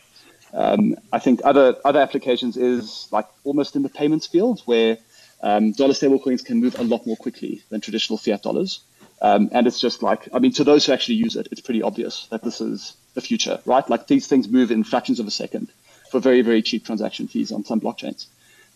Um, 0.54 0.96
I 1.13 1.20
think 1.20 1.42
other 1.44 1.75
other 1.86 2.00
applications 2.00 2.58
is 2.58 3.08
like 3.12 3.28
almost 3.44 3.75
in 3.75 3.84
the 3.84 3.89
payments 3.89 4.25
field 4.25 4.62
where 4.66 4.98
um, 5.42 5.74
dollar 5.74 5.94
stablecoins 5.94 6.44
can 6.44 6.60
move 6.60 6.80
a 6.80 6.84
lot 6.84 7.06
more 7.06 7.18
quickly 7.18 7.63
than 7.70 7.82
traditional 7.82 8.18
fiat 8.18 8.42
dollars. 8.42 8.82
Um, 9.22 9.50
and 9.51 9.68
it's 9.68 9.80
just 9.80 10.01
like, 10.01 10.30
I 10.34 10.39
mean, 10.39 10.54
to 10.54 10.63
those 10.63 10.86
who 10.86 10.94
actually 10.94 11.16
use 11.16 11.36
it, 11.36 11.50
it's 11.51 11.62
pretty 11.62 11.82
obvious 11.82 12.28
that 12.32 12.42
this 12.42 12.62
is 12.62 12.96
the 13.16 13.22
future, 13.22 13.60
right? 13.66 13.88
Like 13.89 14.08
these 14.08 14.28
things 14.28 14.48
move 14.48 14.72
in 14.72 14.84
fractions 14.84 15.20
of 15.20 15.28
a 15.28 15.32
second 15.32 15.72
for 16.10 16.20
very, 16.20 16.42
very 16.42 16.62
cheap 16.62 16.86
transaction 16.86 17.28
fees 17.28 17.51
on 17.51 17.66
some 17.66 17.82
blockchains. 17.82 18.28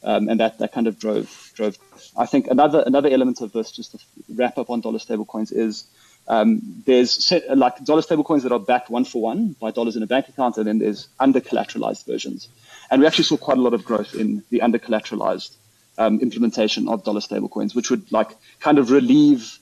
Um, 0.04 0.28
and 0.28 0.42
that, 0.42 0.60
that 0.60 0.74
kind 0.74 0.88
of 0.88 1.00
drove 1.00 1.52
drove. 1.56 1.78
I 2.18 2.26
think 2.26 2.48
another 2.48 2.84
another 2.86 3.10
element 3.10 3.40
of 3.40 3.54
this, 3.54 3.72
just 3.72 3.92
to 3.94 4.00
wrap 4.36 4.58
up 4.58 4.70
on 4.70 4.82
dollar 4.82 5.00
stablecoins, 5.00 5.54
is 5.56 5.86
um, 6.28 6.82
there's 6.86 7.34
like 7.54 7.84
dollar 7.84 8.02
stablecoins 8.02 8.44
that 8.44 8.52
are 8.52 8.60
backed 8.60 8.90
one 8.90 9.06
for 9.06 9.22
one 9.22 9.56
by 9.60 9.72
dollars 9.72 9.96
in 9.96 10.04
a 10.04 10.08
bank 10.08 10.30
account, 10.30 10.58
and 10.58 10.68
then 10.68 10.80
there's 10.80 11.08
under 11.20 11.42
collateralized 11.42 12.06
versions. 12.06 12.48
And 12.90 13.02
we 13.02 13.08
actually 13.08 13.26
saw 13.26 13.38
quite 13.38 13.58
a 13.58 13.62
lot 13.62 13.74
of 13.74 13.84
growth 13.84 14.16
in 14.16 14.44
the 14.50 14.62
under 14.62 14.80
collateralized 14.80 15.56
um, 15.98 16.20
implementation 16.20 16.88
of 16.88 17.04
dollar 17.04 17.20
stablecoins, 17.20 17.76
which 17.76 17.90
would 17.90 18.12
like 18.12 18.30
kind 18.60 18.78
of 18.78 18.90
relieve 18.90 19.60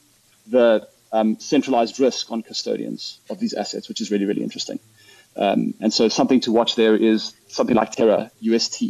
the 0.47 0.87
um, 1.11 1.39
centralized 1.39 1.99
risk 1.99 2.31
on 2.31 2.41
custodians 2.41 3.19
of 3.29 3.39
these 3.39 3.53
assets, 3.53 3.89
which 3.89 4.01
is 4.01 4.11
really, 4.11 4.25
really 4.25 4.43
interesting. 4.43 4.79
Um, 5.35 5.73
and 5.79 5.93
so 5.93 6.09
something 6.09 6.41
to 6.41 6.51
watch 6.51 6.75
there 6.75 6.95
is 6.95 7.33
something 7.47 7.75
like 7.75 7.91
Terra 7.91 8.31
UST 8.41 8.83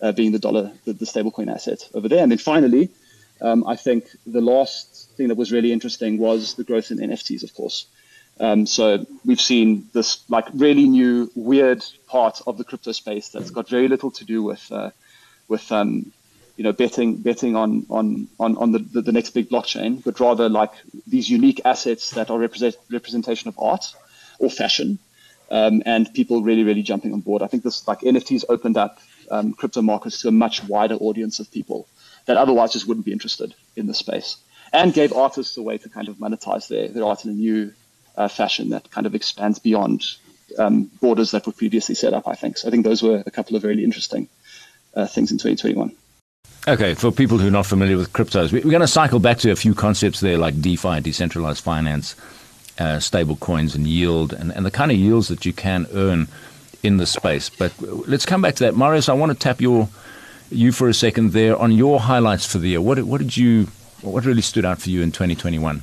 uh, 0.00 0.12
being 0.12 0.32
the 0.32 0.38
dollar, 0.38 0.72
the, 0.84 0.92
the 0.92 1.04
stablecoin 1.04 1.52
asset 1.52 1.88
over 1.94 2.08
there. 2.08 2.22
And 2.22 2.30
then 2.30 2.38
finally, 2.38 2.90
um, 3.40 3.66
I 3.66 3.76
think 3.76 4.06
the 4.26 4.40
last 4.40 4.91
thing 5.22 5.28
that 5.28 5.38
was 5.38 5.52
really 5.52 5.72
interesting 5.72 6.18
was 6.18 6.54
the 6.54 6.64
growth 6.64 6.90
in 6.90 6.98
NFTs, 6.98 7.44
of 7.44 7.54
course. 7.54 7.86
Um, 8.40 8.66
so 8.66 9.06
we've 9.24 9.40
seen 9.40 9.88
this 9.92 10.24
like 10.28 10.46
really 10.52 10.88
new, 10.88 11.30
weird 11.34 11.84
part 12.06 12.40
of 12.46 12.58
the 12.58 12.64
crypto 12.64 12.92
space 12.92 13.28
that's 13.28 13.50
got 13.50 13.68
very 13.68 13.88
little 13.88 14.10
to 14.12 14.24
do 14.24 14.42
with 14.42 14.72
uh, 14.72 14.90
with 15.48 15.70
um, 15.70 16.12
you 16.56 16.64
know, 16.64 16.72
betting 16.72 17.16
betting 17.16 17.54
on 17.54 17.86
on 17.88 18.28
on, 18.40 18.56
on 18.56 18.72
the, 18.72 18.78
the, 18.78 19.02
the 19.02 19.12
next 19.12 19.30
big 19.30 19.48
blockchain, 19.48 20.02
but 20.04 20.18
rather 20.18 20.48
like 20.48 20.72
these 21.06 21.30
unique 21.30 21.60
assets 21.64 22.10
that 22.10 22.30
are 22.30 22.38
represent, 22.38 22.74
representation 22.90 23.48
of 23.48 23.58
art 23.58 23.94
or 24.38 24.50
fashion, 24.50 24.98
um, 25.50 25.82
and 25.86 26.12
people 26.12 26.42
really 26.42 26.64
really 26.64 26.82
jumping 26.82 27.12
on 27.12 27.20
board. 27.20 27.42
I 27.42 27.46
think 27.46 27.62
this 27.62 27.86
like 27.86 28.00
NFTs 28.00 28.44
opened 28.48 28.76
up 28.76 28.98
um, 29.30 29.52
crypto 29.52 29.82
markets 29.82 30.22
to 30.22 30.28
a 30.28 30.32
much 30.32 30.64
wider 30.64 30.96
audience 30.96 31.38
of 31.38 31.50
people 31.50 31.86
that 32.26 32.36
otherwise 32.36 32.72
just 32.72 32.88
wouldn't 32.88 33.06
be 33.06 33.12
interested 33.12 33.54
in 33.76 33.86
the 33.86 33.94
space, 33.94 34.36
and 34.72 34.92
gave 34.94 35.12
artists 35.12 35.56
a 35.56 35.62
way 35.62 35.78
to 35.78 35.88
kind 35.88 36.08
of 36.08 36.16
monetize 36.16 36.68
their 36.68 36.88
their 36.88 37.04
art 37.04 37.24
in 37.24 37.30
a 37.30 37.34
new 37.34 37.72
uh, 38.16 38.28
fashion 38.28 38.70
that 38.70 38.90
kind 38.90 39.06
of 39.06 39.14
expands 39.14 39.58
beyond 39.58 40.04
um, 40.58 40.90
borders 41.00 41.30
that 41.30 41.46
were 41.46 41.52
previously 41.52 41.94
set 41.94 42.12
up. 42.12 42.28
I 42.28 42.34
think 42.34 42.58
so. 42.58 42.68
I 42.68 42.70
think 42.70 42.84
those 42.84 43.02
were 43.02 43.22
a 43.26 43.30
couple 43.30 43.56
of 43.56 43.64
really 43.64 43.84
interesting 43.84 44.28
uh, 44.94 45.06
things 45.06 45.30
in 45.30 45.38
2021. 45.38 45.94
Okay, 46.68 46.94
for 46.94 47.10
people 47.10 47.38
who 47.38 47.48
are 47.48 47.52
not 47.52 47.66
familiar 47.66 47.96
with 47.96 48.12
cryptos, 48.12 48.52
we're 48.52 48.60
going 48.60 48.80
to 48.80 48.86
cycle 48.86 49.18
back 49.18 49.38
to 49.38 49.50
a 49.50 49.56
few 49.56 49.74
concepts 49.74 50.20
there 50.20 50.38
like 50.38 50.60
DeFi, 50.60 51.00
decentralized 51.00 51.62
finance, 51.62 52.14
uh, 52.78 53.00
stable 53.00 53.34
coins, 53.36 53.74
and 53.74 53.86
yield, 53.86 54.32
and, 54.32 54.52
and 54.52 54.64
the 54.64 54.70
kind 54.70 54.92
of 54.92 54.96
yields 54.96 55.26
that 55.28 55.44
you 55.44 55.52
can 55.52 55.88
earn 55.92 56.28
in 56.84 56.98
the 56.98 57.06
space. 57.06 57.50
But 57.50 57.72
let's 57.80 58.26
come 58.26 58.42
back 58.42 58.54
to 58.56 58.64
that. 58.64 58.76
Marius, 58.76 59.08
I 59.08 59.14
want 59.14 59.32
to 59.32 59.38
tap 59.38 59.60
your 59.60 59.88
you 60.52 60.70
for 60.70 60.88
a 60.88 60.94
second 60.94 61.32
there 61.32 61.56
on 61.56 61.72
your 61.72 61.98
highlights 61.98 62.46
for 62.46 62.58
the 62.58 62.68
year. 62.68 62.80
What, 62.80 63.02
what 63.02 63.18
did 63.18 63.36
you, 63.36 63.68
what 64.02 64.24
really 64.24 64.42
stood 64.42 64.64
out 64.64 64.80
for 64.80 64.90
you 64.90 65.02
in 65.02 65.12
2021? 65.12 65.82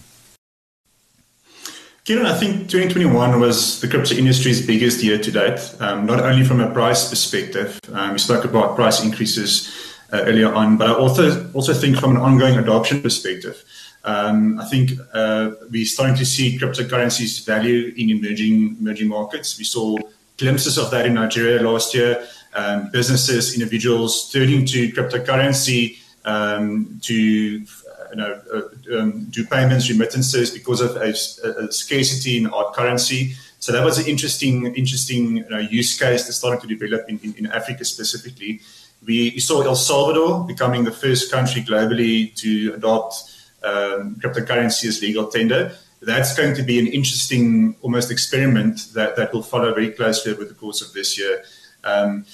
Ciaran, 2.06 2.26
I 2.26 2.34
think 2.34 2.70
2021 2.70 3.40
was 3.40 3.82
the 3.82 3.88
crypto 3.88 4.16
industry's 4.16 4.66
biggest 4.66 5.04
year 5.04 5.20
to 5.20 5.32
date, 5.32 5.76
um, 5.80 6.06
not 6.06 6.20
only 6.22 6.44
from 6.44 6.60
a 6.60 6.72
price 6.72 7.08
perspective. 7.10 7.80
Um, 7.94 8.14
we 8.14 8.18
spoke 8.20 8.46
about 8.46 8.76
price 8.76 9.04
increases 9.04 9.96
uh, 10.12 10.24
earlier 10.24 10.52
on, 10.52 10.78
but 10.78 10.90
I 10.90 10.94
also 10.94 11.52
also 11.54 11.74
think 11.74 11.98
from 11.98 12.16
an 12.16 12.22
ongoing 12.22 12.58
adoption 12.58 13.02
perspective. 13.02 13.64
Um, 14.04 14.60
I 14.60 14.66
think 14.66 14.92
uh, 15.14 15.52
we're 15.70 15.86
starting 15.86 16.16
to 16.16 16.26
see 16.26 16.58
cryptocurrencies 16.58 17.46
value 17.46 17.94
in 17.96 18.10
emerging 18.10 18.78
emerging 18.80 19.10
markets. 19.10 19.60
We 19.60 19.66
saw 19.66 19.98
glimpses 20.38 20.78
of 20.80 20.90
that 20.92 21.06
in 21.06 21.14
Nigeria 21.14 21.62
last 21.62 21.94
year. 21.94 22.26
Um, 22.56 22.90
businesses, 22.92 23.54
individuals 23.54 24.32
turning 24.32 24.66
to 24.66 24.92
cryptocurrency 24.94 26.00
um, 26.26 27.00
to 27.04 27.66
you 28.12 28.18
know, 28.18 28.42
uh, 28.54 29.00
um, 29.00 29.26
do 29.30 29.46
payments, 29.46 29.90
remittances 29.90 30.52
because 30.52 30.82
of 30.82 30.96
a, 30.98 31.10
a, 31.10 31.72
scarcity 31.72 32.38
in 32.38 32.48
our 32.48 32.72
currency. 32.72 33.34
So 33.60 33.72
that 33.72 33.84
was 33.84 34.00
an 34.00 34.08
interesting, 34.08 34.74
interesting 34.76 35.38
you 35.38 35.50
know, 35.50 35.60
use 35.60 35.98
case 35.98 36.26
that 36.26 36.34
started 36.34 36.62
to 36.62 36.68
develop 36.68 37.10
in, 37.10 37.20
in, 37.24 37.34
in 37.36 37.46
Africa 37.48 37.86
specifically. 37.86 38.62
We 39.06 39.40
saw 39.40 39.62
El 39.62 39.76
Salvador 39.76 40.46
becoming 40.46 40.84
the 40.84 40.92
first 40.92 41.32
country 41.32 41.62
globally 41.62 42.36
to 42.36 42.74
adopt 42.76 43.16
um, 43.64 44.16
cryptocurrency 44.16 44.88
as 44.88 45.02
legal 45.02 45.28
tender. 45.28 45.72
That's 46.02 46.36
going 46.36 46.56
to 46.56 46.64
be 46.64 46.80
an 46.80 46.88
interesting, 46.88 47.76
almost 47.82 48.12
experiment 48.12 48.94
that, 48.94 49.16
that 49.18 49.34
will 49.34 49.44
follow 49.44 49.74
very 49.74 49.92
closely 49.92 50.32
over 50.32 50.46
the 50.46 50.54
course 50.54 50.82
of 50.82 50.94
this 50.94 51.18
year. 51.20 51.44
Um, 51.84 52.26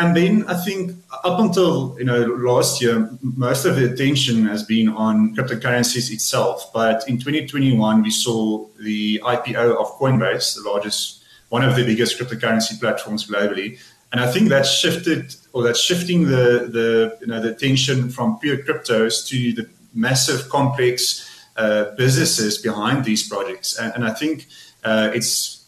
and 0.00 0.16
then 0.16 0.44
I 0.48 0.54
think 0.54 0.96
up 1.24 1.38
until 1.38 1.94
you 1.98 2.06
know 2.06 2.22
last 2.22 2.80
year, 2.80 3.10
most 3.20 3.66
of 3.66 3.76
the 3.76 3.92
attention 3.92 4.46
has 4.46 4.62
been 4.62 4.88
on 4.88 5.36
cryptocurrencies 5.36 6.10
itself. 6.10 6.72
But 6.72 7.06
in 7.06 7.18
2021, 7.18 8.02
we 8.02 8.10
saw 8.10 8.66
the 8.82 9.20
IPO 9.22 9.76
of 9.76 9.98
Coinbase, 9.98 10.54
the 10.54 10.68
largest, 10.68 11.22
one 11.50 11.62
of 11.62 11.76
the 11.76 11.84
biggest 11.84 12.18
cryptocurrency 12.18 12.80
platforms 12.80 13.28
globally, 13.28 13.78
and 14.10 14.22
I 14.22 14.32
think 14.32 14.48
that's 14.48 14.72
shifted 14.72 15.34
or 15.52 15.62
that's 15.62 15.80
shifting 15.80 16.24
the 16.24 16.70
the 16.76 17.18
you 17.20 17.26
know 17.26 17.40
the 17.40 17.50
attention 17.50 18.08
from 18.08 18.38
pure 18.38 18.56
cryptos 18.56 19.28
to 19.28 19.52
the 19.52 19.68
massive 19.92 20.48
complex 20.48 21.28
uh, 21.58 21.94
businesses 21.96 22.56
behind 22.56 23.04
these 23.04 23.28
projects. 23.28 23.78
And, 23.78 23.92
and 23.96 24.04
I 24.06 24.14
think 24.14 24.46
uh, 24.82 25.10
it's 25.12 25.66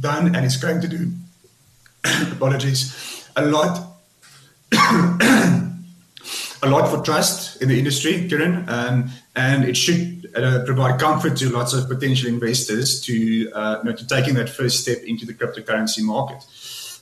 done 0.00 0.34
and 0.34 0.44
it's 0.44 0.58
going 0.58 0.82
to 0.82 0.88
do. 0.88 1.12
Apologies 2.32 3.19
a 3.36 3.44
lot 3.44 3.86
a 6.62 6.68
lot 6.68 6.88
for 6.90 7.02
trust 7.02 7.62
in 7.62 7.68
the 7.68 7.78
industry 7.78 8.28
Ciaran 8.28 8.68
um, 8.68 9.10
and 9.34 9.64
it 9.64 9.76
should 9.76 10.30
uh, 10.36 10.64
provide 10.64 11.00
comfort 11.00 11.36
to 11.38 11.48
lots 11.48 11.72
of 11.72 11.88
potential 11.88 12.28
investors 12.28 13.00
to 13.02 13.50
uh, 13.52 13.78
you 13.82 13.90
know, 13.90 13.96
to 13.96 14.06
taking 14.06 14.34
that 14.34 14.48
first 14.48 14.80
step 14.80 14.98
into 15.04 15.26
the 15.26 15.34
cryptocurrency 15.34 16.02
market 16.02 16.44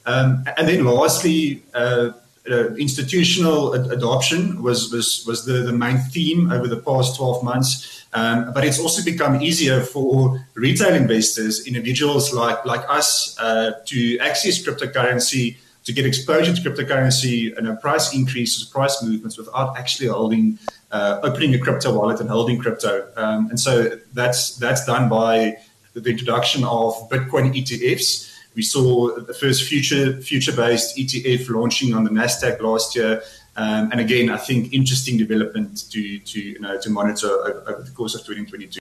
um, 0.09 0.45
and 0.57 0.67
then 0.67 0.85
lastly, 0.85 1.63
uh, 1.75 2.11
uh, 2.51 2.75
institutional 2.77 3.75
ad- 3.75 3.93
adoption 3.93 4.63
was, 4.63 4.91
was, 4.91 5.23
was 5.27 5.45
the, 5.45 5.65
the 5.65 5.73
main 5.73 5.99
theme 5.99 6.51
over 6.51 6.67
the 6.67 6.79
past 6.79 7.17
12 7.17 7.45
months. 7.45 8.07
Um, 8.15 8.53
but 8.55 8.65
it's 8.65 8.81
also 8.81 9.05
become 9.05 9.43
easier 9.43 9.83
for 9.83 10.43
retail 10.55 10.95
investors, 10.95 11.67
individuals 11.67 12.33
like, 12.33 12.65
like 12.65 12.89
us, 12.89 13.39
uh, 13.39 13.73
to 13.85 14.19
access 14.21 14.65
cryptocurrency, 14.65 15.59
to 15.89 15.95
get 15.95 16.05
exposure 16.05 16.55
to 16.55 16.61
cryptocurrency 16.61 17.57
and 17.57 17.67
a 17.67 17.75
price 17.77 18.15
increases, 18.15 18.63
price 18.63 19.03
movements 19.03 19.39
without 19.39 19.75
actually 19.79 20.07
holding, 20.07 20.59
uh, 20.91 21.19
opening 21.23 21.55
a 21.55 21.59
crypto 21.59 21.95
wallet 21.95 22.21
and 22.21 22.29
holding 22.29 22.59
crypto. 22.59 23.11
Um, 23.17 23.49
and 23.49 23.59
so 23.59 23.99
that's, 24.13 24.57
that's 24.57 24.85
done 24.85 25.09
by 25.09 25.57
the 25.95 26.11
introduction 26.11 26.63
of 26.63 26.93
Bitcoin 27.09 27.57
ETFs. 27.57 28.31
We 28.55 28.61
saw 28.61 29.19
the 29.19 29.33
first 29.33 29.65
future 29.65 30.21
future 30.21 30.53
based 30.53 30.99
ETF 30.99 31.49
launching 31.49 31.95
on 31.95 32.05
the 32.05 32.11
Nasdaq 32.11 32.61
last 32.61 32.95
year, 32.95 33.23
um, 33.57 33.91
and 33.93 34.01
again, 34.01 34.31
I 34.31 34.37
think 34.37 34.73
interesting 34.73 35.17
development 35.17 35.91
to 35.93 36.19
to 36.19 36.41
you 36.41 36.59
know 36.59 36.79
to 36.81 36.91
monitor 36.91 37.29
over, 37.29 37.65
over 37.69 37.83
the 37.83 37.93
course 37.93 38.17
of 38.17 38.23
2022. 38.23 38.81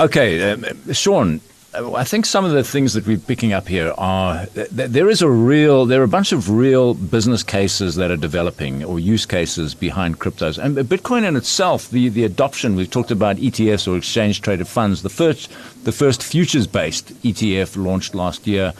Okay, 0.00 0.52
um, 0.52 0.64
Sean, 0.94 1.42
I 1.74 2.02
think 2.04 2.24
some 2.24 2.46
of 2.46 2.52
the 2.52 2.64
things 2.64 2.94
that 2.94 3.06
we're 3.06 3.18
picking 3.18 3.52
up 3.52 3.68
here 3.68 3.92
are 3.98 4.46
there 4.46 5.10
is 5.10 5.20
a 5.20 5.28
real, 5.28 5.84
there 5.84 6.00
are 6.00 6.04
a 6.04 6.08
bunch 6.08 6.32
of 6.32 6.48
real 6.48 6.94
business 6.94 7.42
cases 7.42 7.96
that 7.96 8.10
are 8.10 8.16
developing 8.16 8.82
or 8.82 8.98
use 8.98 9.26
cases 9.26 9.74
behind 9.74 10.18
cryptos. 10.18 10.56
And 10.56 10.76
Bitcoin 10.76 11.28
in 11.28 11.36
itself, 11.36 11.90
the, 11.90 12.08
the 12.08 12.24
adoption, 12.24 12.74
we've 12.74 12.90
talked 12.90 13.10
about 13.10 13.36
ETFs 13.36 13.86
or 13.86 13.98
exchange 13.98 14.40
traded 14.40 14.66
funds. 14.66 15.02
The 15.02 15.10
first, 15.10 15.50
the 15.84 15.92
first 15.92 16.22
futures 16.22 16.66
based 16.66 17.12
ETF 17.22 17.76
launched 17.76 18.14
last 18.14 18.46
year. 18.46 18.72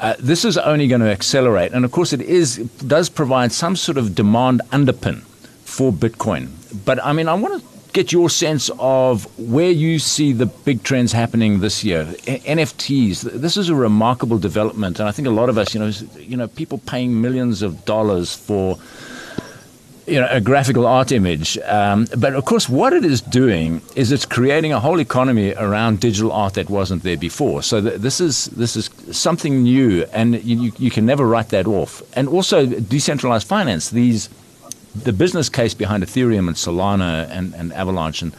Uh, 0.00 0.14
this 0.18 0.44
is 0.44 0.58
only 0.58 0.88
going 0.88 1.00
to 1.00 1.10
accelerate. 1.10 1.72
And 1.72 1.84
of 1.84 1.92
course, 1.92 2.12
it 2.12 2.20
is, 2.20 2.58
it 2.58 2.88
does 2.88 3.08
provide 3.08 3.52
some 3.52 3.76
sort 3.76 3.96
of 3.96 4.16
demand 4.16 4.60
underpin 4.70 5.22
for 5.64 5.92
Bitcoin. 5.92 6.48
But 6.84 7.02
I 7.04 7.12
mean, 7.12 7.28
I 7.28 7.34
want 7.34 7.62
to 7.62 7.67
get 7.98 8.12
your 8.12 8.30
sense 8.30 8.70
of 8.78 9.26
where 9.40 9.72
you 9.72 9.98
see 9.98 10.32
the 10.32 10.46
big 10.46 10.84
trends 10.84 11.10
happening 11.10 11.58
this 11.58 11.82
year. 11.82 12.04
NFTs. 12.54 13.22
This 13.22 13.56
is 13.56 13.70
a 13.70 13.74
remarkable 13.74 14.38
development, 14.38 15.00
and 15.00 15.08
I 15.08 15.12
think 15.12 15.26
a 15.26 15.32
lot 15.32 15.48
of 15.48 15.58
us, 15.58 15.74
you 15.74 15.80
know, 15.80 15.90
you 16.16 16.36
know, 16.36 16.46
people 16.46 16.78
paying 16.78 17.20
millions 17.20 17.60
of 17.62 17.84
dollars 17.84 18.34
for. 18.34 18.78
You 20.06 20.20
know, 20.20 20.28
a 20.30 20.40
graphical 20.40 20.86
art 20.86 21.12
image. 21.12 21.58
Um, 21.58 22.06
but 22.16 22.32
of 22.32 22.46
course, 22.46 22.66
what 22.66 22.94
it 22.94 23.04
is 23.04 23.20
doing 23.20 23.82
is 23.94 24.10
it's 24.10 24.24
creating 24.24 24.72
a 24.72 24.80
whole 24.80 25.00
economy 25.00 25.52
around 25.52 26.00
digital 26.00 26.32
art 26.32 26.54
that 26.54 26.70
wasn't 26.70 27.02
there 27.02 27.18
before. 27.18 27.62
So 27.62 27.82
th- 27.82 28.00
this 28.00 28.18
is 28.18 28.46
this 28.62 28.74
is 28.74 28.88
something 29.12 29.64
new, 29.64 30.06
and 30.14 30.42
you, 30.42 30.72
you 30.78 30.90
can 30.90 31.04
never 31.04 31.26
write 31.26 31.50
that 31.50 31.66
off. 31.66 32.00
And 32.16 32.26
also, 32.26 32.64
decentralized 32.64 33.46
finance. 33.46 33.90
These 33.90 34.30
the 34.94 35.12
business 35.12 35.48
case 35.48 35.74
behind 35.74 36.02
Ethereum 36.02 36.48
and 36.48 36.56
Solana 36.56 37.28
and, 37.30 37.54
and 37.54 37.72
Avalanche 37.72 38.22
and 38.22 38.32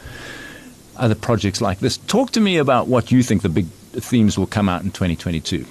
other 0.96 1.14
projects 1.14 1.60
like 1.60 1.78
this. 1.78 1.96
Talk 1.96 2.30
to 2.32 2.40
me 2.40 2.58
about 2.58 2.88
what 2.88 3.10
you 3.10 3.22
think 3.22 3.42
the 3.42 3.48
big 3.48 3.66
themes 3.66 4.38
will 4.38 4.46
come 4.46 4.68
out 4.68 4.82
in 4.82 4.90
2022. 4.90 5.64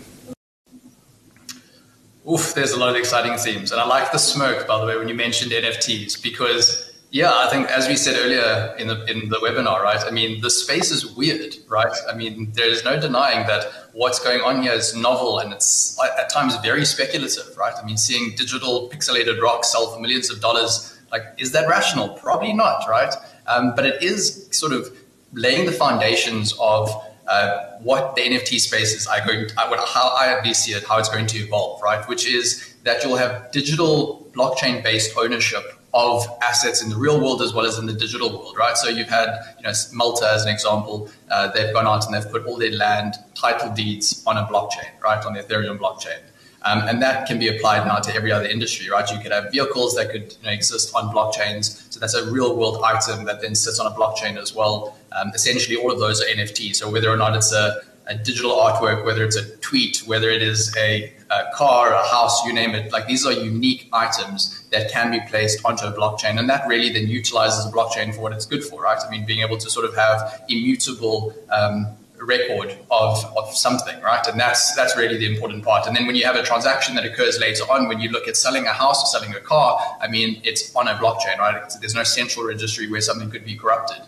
Oof, 2.29 2.53
there's 2.53 2.71
a 2.71 2.79
lot 2.79 2.89
of 2.89 2.95
exciting 2.95 3.38
themes. 3.38 3.71
And 3.71 3.81
I 3.81 3.88
like 3.88 4.12
the 4.12 4.17
smoke, 4.19 4.67
by 4.67 4.79
the 4.79 4.86
way, 4.86 4.98
when 4.98 5.07
you 5.07 5.15
mentioned 5.15 5.51
NFTs, 5.51 6.21
because 6.21 6.88
yeah, 7.12 7.32
I 7.34 7.50
think 7.50 7.68
as 7.70 7.88
we 7.88 7.96
said 7.96 8.16
earlier 8.18 8.75
in 8.78 8.88
the 8.88 9.04
in 9.06 9.30
the 9.30 9.38
webinar, 9.38 9.82
right? 9.82 10.04
I 10.06 10.12
mean, 10.12 10.42
the 10.42 10.50
space 10.50 10.92
is 10.92 11.16
weird, 11.16 11.56
right? 11.68 11.92
I 12.08 12.16
mean, 12.16 12.51
there's 12.54 12.84
no 12.84 13.00
denying 13.00 13.48
that 13.48 13.66
what's 13.94 14.20
going 14.20 14.42
on 14.42 14.62
here 14.62 14.74
is 14.74 14.96
novel 14.96 15.39
and 15.39 15.51
it's 15.51 16.00
at 16.20 16.30
times 16.30 16.56
very 16.58 16.86
speculative, 16.86 17.58
right? 17.58 17.74
I 17.82 17.84
mean, 17.84 17.98
seeing 17.98 18.36
digital 18.36 18.89
pixelated 18.89 19.42
rocks 19.42 19.72
sell 19.72 19.92
for 19.92 20.00
millions 20.00 20.30
of 20.30 20.39
dollars, 20.39 21.00
like, 21.12 21.24
is 21.39 21.51
that 21.54 21.68
rational? 21.68 22.10
Probably 22.10 22.54
not, 22.54 22.88
right? 22.88 23.13
Um, 23.48 23.74
but 23.75 23.88
it 23.88 24.04
is 24.04 24.48
sort 24.51 24.72
of 24.74 24.96
laying 25.34 25.66
the 25.66 25.72
foundations 25.72 26.54
of 26.60 26.92
uh, 27.28 27.78
what 27.80 28.16
the 28.16 28.22
NFT 28.22 28.60
spaces 28.60 29.08
are 29.08 29.25
going, 29.25 29.48
to, 29.48 29.56
how 29.56 30.16
I 30.16 30.28
at 30.28 30.46
least 30.46 30.63
see 30.63 30.74
it, 30.74 30.84
how 30.84 31.00
it's 31.00 31.10
going 31.10 31.25
to 31.28 31.39
evolve, 31.39 31.82
right? 31.82 32.08
Which 32.08 32.28
is 32.28 32.75
that 32.84 33.04
you'll 33.04 33.18
have 33.18 33.51
digital 33.51 34.28
blockchain 34.34 34.84
based 34.84 35.18
ownership 35.18 35.78
of 35.93 36.25
assets 36.41 36.84
in 36.84 36.89
the 36.89 36.96
real 36.96 37.19
world 37.19 37.41
as 37.41 37.53
well 37.53 37.65
as 37.65 37.77
in 37.79 37.86
the 37.86 37.93
digital 37.93 38.29
world, 38.29 38.55
right? 38.58 38.77
So 38.77 38.89
you've 38.89 39.10
had, 39.10 39.55
you 39.58 39.63
know, 39.63 39.74
Malta 39.93 40.29
as 40.31 40.46
an 40.46 40.51
example. 40.53 41.10
Uh, 41.31 41.51
they've 41.51 41.74
gone 41.74 41.88
out 41.88 42.05
and 42.05 42.13
they've 42.13 42.31
put 42.31 42.46
all 42.46 42.58
their 42.58 42.72
land 42.72 43.15
title 43.34 43.72
deeds 43.74 44.24
on 44.27 44.38
a 44.38 44.46
blockchain, 44.46 44.89
right, 45.03 45.24
on 45.25 45.34
the 45.34 45.41
Ethereum 45.41 45.79
blockchain. 45.79 46.19
Um, 46.63 46.81
and 46.88 47.01
that 47.01 47.25
can 47.25 47.39
be 47.39 47.48
applied 47.48 47.88
now 47.88 48.00
to 48.00 48.13
every 48.13 48.31
other 48.31 48.46
industry, 48.46 48.89
right? 48.89 49.10
You 49.10 49.17
could 49.19 49.31
have 49.31 49.51
vehicles 49.51 49.96
that 49.96 50.12
could 50.12 50.36
you 50.41 50.46
know, 50.46 50.51
exist 50.51 50.93
on 50.93 51.13
blockchains. 51.13 51.91
So 51.91 52.00
that's 52.00 52.15
a 52.15 52.29
real 52.29 52.55
world 52.58 52.84
item 52.84 53.25
that 53.25 53.41
then 53.41 53.55
sits 53.55 53.79
on 53.79 53.88
a 53.88 53.96
blockchain 53.96 54.38
as 54.38 54.53
well. 54.53 54.98
Um, 55.13 55.31
essentially, 55.34 55.77
all 55.77 55.91
of 55.91 56.00
those 56.00 56.22
are 56.22 56.25
NFTs. 56.25 56.75
So 56.75 56.91
whether 56.91 57.10
or 57.10 57.17
not 57.17 57.36
it's 57.36 57.53
a, 57.53 57.81
a 58.10 58.16
digital 58.16 58.51
artwork, 58.51 59.06
whether 59.06 59.24
it's 59.24 59.36
a 59.36 59.58
tweet, 59.58 60.00
whether 60.08 60.30
it 60.30 60.42
is 60.42 60.75
a, 60.75 61.13
a, 61.30 61.44
car, 61.54 61.94
a 61.94 62.08
house, 62.08 62.44
you 62.44 62.51
name 62.51 62.74
it, 62.74 62.92
like 62.92 63.06
these 63.06 63.24
are 63.25 63.32
unique 63.32 63.88
items 63.94 64.68
that 64.72 64.92
can 64.92 65.12
be 65.12 65.20
placed 65.30 65.63
onto 65.63 65.86
a 65.86 65.94
blockchain. 65.94 66.39
And 66.39 66.50
that 66.50 66.68
really 66.68 66.92
then 66.92 67.08
utilizes 67.08 67.66
a 67.66 67.70
blockchain 67.70 68.13
for 68.13 68.22
what 68.22 68.34
it's 68.34 68.48
good 68.48 68.63
for, 68.63 68.82
right? 68.82 68.98
I 69.06 69.10
mean, 69.12 69.25
being 69.25 69.42
able 69.42 69.58
to 69.58 69.70
sort 69.70 69.86
of 69.86 69.96
have 69.96 70.44
immutable 70.50 71.36
um, 71.51 71.86
record 72.20 72.75
of, 72.89 73.24
of 73.38 73.56
something, 73.56 74.01
right? 74.01 74.25
And 74.28 74.39
that's 74.39 74.75
that's 74.75 74.98
really 74.98 75.18
the 75.18 75.32
important 75.32 75.63
part. 75.63 75.86
And 75.88 75.96
then 75.96 76.08
when 76.08 76.16
you 76.16 76.25
have 76.25 76.36
a 76.36 76.44
transaction 76.44 76.96
that 76.96 77.06
occurs 77.06 77.39
later 77.39 77.63
on, 77.72 77.88
when 77.88 78.00
you 78.00 78.10
look 78.10 78.28
at 78.28 78.36
selling 78.36 78.66
a 78.66 78.74
house 78.74 79.04
or 79.04 79.20
selling 79.20 79.36
a 79.36 79.39
car, 79.39 79.80
I 80.01 80.08
mean, 80.08 80.42
it's 80.44 80.75
on 80.75 80.88
a 80.88 80.96
blockchain, 80.96 81.38
right? 81.38 81.62
There's 81.80 81.96
no 81.96 82.04
central 82.04 82.46
registry 82.46 82.89
where 82.89 83.01
something 83.01 83.30
could 83.30 83.46
be 83.46 83.56
corrupted. 83.56 84.01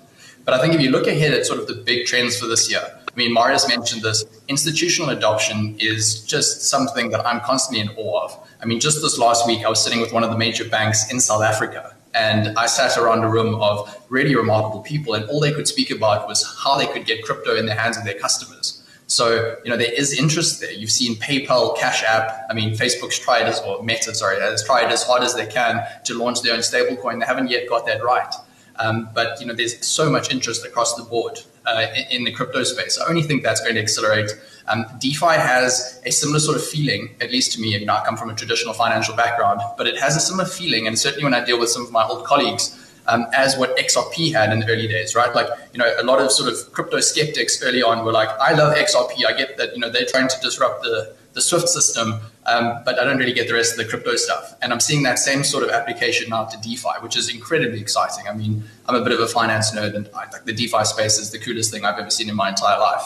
But 0.43 0.55
I 0.55 0.59
think 0.59 0.73
if 0.73 0.81
you 0.81 0.89
look 0.89 1.07
ahead 1.07 1.33
at 1.33 1.45
sort 1.45 1.59
of 1.59 1.67
the 1.67 1.75
big 1.75 2.07
trends 2.07 2.39
for 2.39 2.47
this 2.47 2.69
year, 2.69 2.81
I 3.13 3.17
mean, 3.17 3.33
Marius 3.33 3.67
mentioned 3.67 4.03
this. 4.03 4.23
Institutional 4.47 5.09
adoption 5.09 5.75
is 5.79 6.23
just 6.23 6.61
something 6.69 7.09
that 7.09 7.25
I'm 7.25 7.41
constantly 7.41 7.81
in 7.81 7.89
awe 7.97 8.23
of. 8.23 8.49
I 8.61 8.65
mean, 8.65 8.79
just 8.79 9.01
this 9.01 9.17
last 9.17 9.45
week, 9.45 9.65
I 9.65 9.69
was 9.69 9.83
sitting 9.83 9.99
with 9.99 10.13
one 10.13 10.23
of 10.23 10.29
the 10.29 10.37
major 10.37 10.67
banks 10.67 11.11
in 11.11 11.19
South 11.19 11.43
Africa, 11.43 11.93
and 12.13 12.57
I 12.57 12.67
sat 12.67 12.97
around 12.97 13.23
a 13.23 13.29
room 13.29 13.55
of 13.55 13.93
really 14.07 14.33
remarkable 14.35 14.81
people, 14.81 15.13
and 15.13 15.25
all 15.25 15.41
they 15.41 15.51
could 15.51 15.67
speak 15.67 15.91
about 15.91 16.25
was 16.27 16.45
how 16.63 16.77
they 16.77 16.87
could 16.87 17.05
get 17.05 17.23
crypto 17.25 17.55
in 17.55 17.65
the 17.65 17.73
hands 17.73 17.97
of 17.97 18.05
their 18.05 18.17
customers. 18.17 18.81
So, 19.07 19.57
you 19.65 19.69
know, 19.69 19.75
there 19.75 19.91
is 19.91 20.17
interest 20.17 20.61
there. 20.61 20.71
You've 20.71 20.91
seen 20.91 21.15
PayPal, 21.15 21.77
Cash 21.77 22.03
App. 22.03 22.45
I 22.49 22.53
mean, 22.53 22.73
Facebook's 22.73 23.19
tried 23.19 23.43
as, 23.43 23.59
or 23.59 23.83
Meta, 23.83 24.15
sorry, 24.15 24.39
has 24.39 24.63
tried 24.63 24.89
as 24.89 25.03
hard 25.03 25.21
as 25.21 25.35
they 25.35 25.47
can 25.47 25.85
to 26.05 26.13
launch 26.13 26.41
their 26.43 26.53
own 26.53 26.59
stablecoin. 26.59 27.19
They 27.19 27.25
haven't 27.25 27.49
yet 27.49 27.67
got 27.67 27.85
that 27.87 28.01
right. 28.01 28.33
Um, 28.77 29.09
but 29.13 29.41
you 29.41 29.47
know, 29.47 29.53
there's 29.53 29.85
so 29.85 30.09
much 30.09 30.31
interest 30.31 30.65
across 30.65 30.95
the 30.95 31.03
board 31.03 31.41
uh, 31.65 31.87
in, 32.09 32.23
the 32.23 32.31
crypto 32.31 32.63
space. 32.63 32.99
I 32.99 33.07
only 33.07 33.21
think 33.21 33.43
that's 33.43 33.61
going 33.61 33.75
to 33.75 33.81
accelerate. 33.81 34.31
Um, 34.67 34.85
DeFi 34.99 35.35
has 35.35 36.01
a 36.05 36.11
similar 36.11 36.39
sort 36.39 36.57
of 36.57 36.65
feeling, 36.65 37.15
at 37.21 37.31
least 37.31 37.51
to 37.53 37.61
me. 37.61 37.77
Know, 37.83 37.93
I 37.93 38.03
come 38.05 38.17
from 38.17 38.29
a 38.29 38.35
traditional 38.35 38.73
financial 38.73 39.15
background, 39.15 39.61
but 39.77 39.87
it 39.87 39.97
has 39.99 40.15
a 40.15 40.19
similar 40.19 40.45
feeling, 40.45 40.87
and 40.87 40.97
certainly 40.97 41.23
when 41.23 41.33
I 41.33 41.43
deal 41.43 41.59
with 41.59 41.69
some 41.69 41.83
of 41.83 41.91
my 41.91 42.03
old 42.03 42.25
colleagues. 42.25 42.77
Um, 43.07 43.25
as 43.33 43.57
what 43.57 43.75
XRP 43.77 44.31
had 44.31 44.53
in 44.53 44.59
the 44.59 44.69
early 44.69 44.87
days, 44.87 45.15
right? 45.15 45.33
Like, 45.33 45.47
you 45.73 45.79
know, 45.79 45.91
a 45.99 46.03
lot 46.03 46.21
of 46.21 46.31
sort 46.31 46.53
of 46.53 46.71
crypto 46.71 46.99
skeptics 46.99 47.61
early 47.63 47.81
on 47.81 48.05
were 48.05 48.11
like, 48.11 48.29
I 48.39 48.53
love 48.53 48.75
XRP. 48.75 49.25
I 49.25 49.35
get 49.35 49.57
that, 49.57 49.73
you 49.73 49.79
know, 49.79 49.89
they're 49.89 50.05
trying 50.05 50.27
to 50.27 50.35
disrupt 50.39 50.83
the, 50.83 51.15
the 51.33 51.41
Swift 51.41 51.69
system, 51.69 52.19
um, 52.45 52.81
but 52.83 52.99
I 52.99 53.05
don't 53.05 53.17
really 53.17 53.33
get 53.33 53.47
the 53.47 53.53
rest 53.53 53.71
of 53.71 53.77
the 53.77 53.85
crypto 53.85 54.15
stuff. 54.15 54.55
And 54.61 54.73
I'm 54.73 54.79
seeing 54.79 55.03
that 55.03 55.17
same 55.17 55.43
sort 55.43 55.63
of 55.63 55.69
application 55.69 56.29
now 56.29 56.45
to 56.45 56.57
DeFi, 56.61 56.89
which 57.01 57.15
is 57.15 57.33
incredibly 57.33 57.79
exciting. 57.79 58.27
I 58.27 58.33
mean, 58.33 58.63
I'm 58.87 58.95
a 58.95 59.03
bit 59.03 59.13
of 59.13 59.19
a 59.19 59.27
finance 59.27 59.71
nerd, 59.71 59.95
and 59.95 60.09
I, 60.13 60.29
like 60.31 60.45
the 60.45 60.53
DeFi 60.53 60.83
space 60.83 61.17
is 61.17 61.31
the 61.31 61.39
coolest 61.39 61.71
thing 61.71 61.85
I've 61.85 61.99
ever 61.99 62.09
seen 62.09 62.29
in 62.29 62.35
my 62.35 62.49
entire 62.49 62.79
life. 62.79 63.03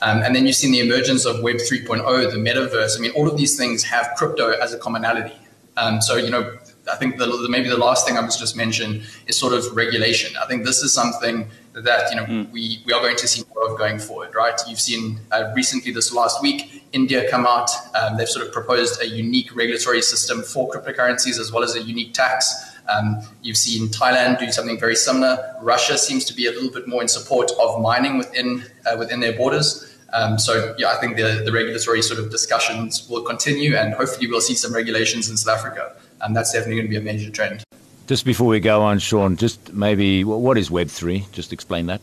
Um, 0.00 0.22
and 0.22 0.34
then 0.34 0.46
you've 0.46 0.56
seen 0.56 0.72
the 0.72 0.80
emergence 0.80 1.24
of 1.24 1.42
Web 1.42 1.56
3.0, 1.56 2.30
the 2.30 2.36
metaverse. 2.36 2.96
I 2.96 3.00
mean, 3.00 3.12
all 3.12 3.28
of 3.28 3.36
these 3.36 3.56
things 3.56 3.82
have 3.84 4.10
crypto 4.16 4.50
as 4.50 4.72
a 4.72 4.78
commonality. 4.78 5.36
Um, 5.76 6.00
so, 6.00 6.16
you 6.16 6.30
know, 6.30 6.56
I 6.90 6.96
think 6.96 7.18
the, 7.18 7.26
the, 7.26 7.48
maybe 7.48 7.68
the 7.68 7.76
last 7.76 8.06
thing 8.06 8.16
I 8.16 8.20
was 8.20 8.36
just 8.36 8.56
mentioned 8.56 9.02
is 9.26 9.38
sort 9.38 9.52
of 9.52 9.76
regulation. 9.76 10.36
I 10.36 10.46
think 10.46 10.64
this 10.64 10.82
is 10.82 10.92
something 10.92 11.48
that 11.74 12.10
you 12.10 12.16
know 12.16 12.24
mm. 12.24 12.50
we, 12.50 12.82
we 12.86 12.92
are 12.92 13.00
going 13.00 13.16
to 13.16 13.28
see 13.28 13.42
more 13.54 13.70
of 13.70 13.78
going 13.78 13.98
forward, 13.98 14.34
right? 14.34 14.58
You've 14.66 14.80
seen 14.80 15.20
uh, 15.30 15.52
recently 15.54 15.92
this 15.92 16.12
last 16.12 16.42
week 16.42 16.77
India 16.92 17.30
come 17.30 17.46
out. 17.46 17.70
Um, 17.94 18.16
they've 18.16 18.28
sort 18.28 18.46
of 18.46 18.52
proposed 18.52 19.00
a 19.02 19.06
unique 19.06 19.54
regulatory 19.54 20.02
system 20.02 20.42
for 20.42 20.70
cryptocurrencies 20.70 21.38
as 21.38 21.52
well 21.52 21.62
as 21.62 21.76
a 21.76 21.82
unique 21.82 22.14
tax. 22.14 22.76
Um, 22.88 23.20
you've 23.42 23.58
seen 23.58 23.88
Thailand 23.88 24.38
do 24.38 24.50
something 24.50 24.80
very 24.80 24.96
similar. 24.96 25.54
Russia 25.60 25.98
seems 25.98 26.24
to 26.24 26.34
be 26.34 26.46
a 26.46 26.50
little 26.50 26.70
bit 26.70 26.88
more 26.88 27.02
in 27.02 27.08
support 27.08 27.50
of 27.60 27.80
mining 27.80 28.16
within 28.16 28.64
uh, 28.86 28.96
within 28.96 29.20
their 29.20 29.34
borders. 29.34 29.96
Um, 30.14 30.38
so 30.38 30.74
yeah, 30.78 30.88
I 30.88 30.96
think 30.96 31.16
the, 31.16 31.42
the 31.44 31.52
regulatory 31.52 32.00
sort 32.00 32.18
of 32.18 32.30
discussions 32.30 33.06
will 33.10 33.22
continue, 33.22 33.76
and 33.76 33.92
hopefully 33.92 34.26
we'll 34.26 34.40
see 34.40 34.54
some 34.54 34.74
regulations 34.74 35.28
in 35.28 35.36
South 35.36 35.58
Africa. 35.58 35.96
And 36.22 36.34
that's 36.34 36.52
definitely 36.52 36.76
going 36.76 36.86
to 36.86 36.90
be 36.90 36.96
a 36.96 37.00
major 37.00 37.30
trend. 37.30 37.62
Just 38.06 38.24
before 38.24 38.46
we 38.46 38.58
go 38.58 38.80
on, 38.80 38.98
Sean, 38.98 39.36
just 39.36 39.72
maybe 39.74 40.24
what 40.24 40.56
is 40.56 40.70
Web 40.70 40.88
three? 40.88 41.26
Just 41.32 41.52
explain 41.52 41.86
that. 41.86 42.00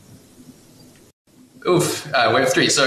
Oof, 1.68 2.14
uh, 2.14 2.30
Web 2.32 2.48
three. 2.48 2.70
So 2.70 2.86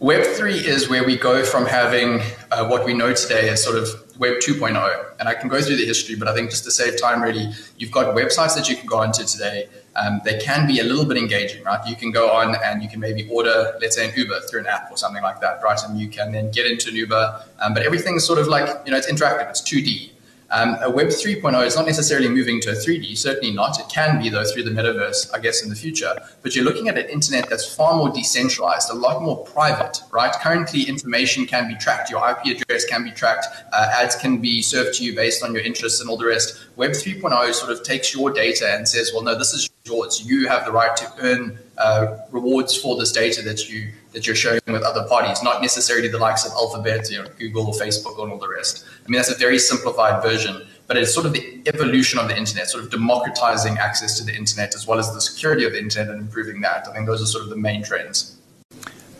Web3 0.00 0.64
is 0.64 0.88
where 0.88 1.04
we 1.04 1.14
go 1.14 1.44
from 1.44 1.66
having 1.66 2.22
uh, 2.50 2.66
what 2.66 2.86
we 2.86 2.94
know 2.94 3.12
today 3.12 3.50
as 3.50 3.62
sort 3.62 3.76
of 3.76 3.86
Web 4.18 4.36
2.0. 4.36 5.04
And 5.18 5.28
I 5.28 5.34
can 5.34 5.50
go 5.50 5.60
through 5.60 5.76
the 5.76 5.84
history, 5.84 6.14
but 6.14 6.26
I 6.26 6.34
think 6.34 6.48
just 6.48 6.64
to 6.64 6.70
save 6.70 6.98
time, 6.98 7.22
really, 7.22 7.50
you've 7.76 7.90
got 7.90 8.16
websites 8.16 8.54
that 8.56 8.66
you 8.66 8.76
can 8.76 8.86
go 8.86 8.96
onto 8.96 9.24
today. 9.24 9.68
Um, 9.96 10.22
they 10.24 10.38
can 10.38 10.66
be 10.66 10.80
a 10.80 10.84
little 10.84 11.04
bit 11.04 11.18
engaging, 11.18 11.62
right? 11.64 11.86
You 11.86 11.96
can 11.96 12.12
go 12.12 12.30
on 12.30 12.56
and 12.64 12.82
you 12.82 12.88
can 12.88 12.98
maybe 12.98 13.28
order, 13.30 13.76
let's 13.82 13.94
say, 13.94 14.08
an 14.08 14.14
Uber 14.16 14.40
through 14.50 14.60
an 14.60 14.68
app 14.68 14.90
or 14.90 14.96
something 14.96 15.22
like 15.22 15.42
that, 15.42 15.60
right? 15.62 15.78
And 15.86 16.00
you 16.00 16.08
can 16.08 16.32
then 16.32 16.50
get 16.50 16.64
into 16.64 16.88
an 16.88 16.96
Uber. 16.96 17.44
Um, 17.58 17.74
but 17.74 17.82
everything's 17.82 18.24
sort 18.24 18.38
of 18.38 18.48
like, 18.48 18.68
you 18.86 18.92
know, 18.92 18.96
it's 18.96 19.10
interactive, 19.10 19.50
it's 19.50 19.60
2D. 19.60 20.12
Um, 20.52 20.76
a 20.82 20.90
Web 20.90 21.08
3.0 21.08 21.64
is 21.64 21.76
not 21.76 21.86
necessarily 21.86 22.28
moving 22.28 22.60
to 22.62 22.70
a 22.70 22.74
3D, 22.74 23.16
certainly 23.16 23.54
not. 23.54 23.78
It 23.78 23.88
can 23.88 24.20
be, 24.20 24.28
though, 24.28 24.44
through 24.44 24.64
the 24.64 24.70
metaverse, 24.70 25.32
I 25.32 25.38
guess, 25.38 25.62
in 25.62 25.68
the 25.68 25.76
future. 25.76 26.14
But 26.42 26.56
you're 26.56 26.64
looking 26.64 26.88
at 26.88 26.98
an 26.98 27.08
internet 27.08 27.48
that's 27.48 27.72
far 27.72 27.96
more 27.96 28.10
decentralized, 28.10 28.90
a 28.90 28.94
lot 28.94 29.22
more 29.22 29.44
private, 29.44 30.00
right? 30.10 30.32
Currently, 30.32 30.82
information 30.82 31.46
can 31.46 31.68
be 31.68 31.76
tracked, 31.76 32.10
your 32.10 32.28
IP 32.28 32.60
address 32.60 32.84
can 32.84 33.04
be 33.04 33.12
tracked, 33.12 33.46
uh, 33.72 33.92
ads 33.94 34.16
can 34.16 34.38
be 34.38 34.60
served 34.60 34.94
to 34.98 35.04
you 35.04 35.14
based 35.14 35.44
on 35.44 35.54
your 35.54 35.62
interests 35.62 36.00
and 36.00 36.10
all 36.10 36.16
the 36.16 36.26
rest. 36.26 36.58
Web 36.76 36.92
3.0 36.92 37.54
sort 37.54 37.70
of 37.70 37.82
takes 37.84 38.12
your 38.12 38.32
data 38.32 38.74
and 38.74 38.88
says, 38.88 39.12
well, 39.14 39.22
no, 39.22 39.38
this 39.38 39.54
is 39.54 39.70
yours. 39.84 40.26
You 40.26 40.48
have 40.48 40.64
the 40.64 40.72
right 40.72 40.96
to 40.96 41.12
earn 41.20 41.58
uh, 41.80 42.18
rewards 42.30 42.76
for 42.76 42.96
this 42.96 43.10
data 43.10 43.42
that 43.42 43.68
you 43.68 43.90
that 44.12 44.26
you're 44.26 44.36
sharing 44.36 44.60
with 44.66 44.82
other 44.82 45.04
parties, 45.08 45.42
not 45.42 45.62
necessarily 45.62 46.08
the 46.08 46.18
likes 46.18 46.44
of 46.44 46.52
Alphabet, 46.52 47.10
you 47.10 47.22
know, 47.22 47.28
Google 47.38 47.66
or 47.68 47.72
Facebook 47.72 48.20
and 48.22 48.32
all 48.32 48.38
the 48.38 48.48
rest. 48.48 48.84
I 48.84 49.08
mean, 49.08 49.18
that's 49.18 49.30
a 49.30 49.38
very 49.38 49.58
simplified 49.58 50.22
version, 50.22 50.66
but 50.88 50.96
it's 50.96 51.14
sort 51.14 51.26
of 51.26 51.32
the 51.32 51.62
evolution 51.66 52.18
of 52.18 52.28
the 52.28 52.36
internet, 52.36 52.68
sort 52.68 52.84
of 52.84 52.90
democratizing 52.90 53.78
access 53.78 54.18
to 54.18 54.24
the 54.24 54.34
internet 54.34 54.74
as 54.74 54.86
well 54.86 54.98
as 54.98 55.12
the 55.14 55.20
security 55.20 55.64
of 55.64 55.72
the 55.72 55.78
internet 55.78 56.10
and 56.12 56.20
improving 56.20 56.60
that. 56.62 56.88
I 56.88 56.92
think 56.92 57.06
those 57.06 57.22
are 57.22 57.26
sort 57.26 57.44
of 57.44 57.50
the 57.50 57.56
main 57.56 57.82
trends. 57.84 58.36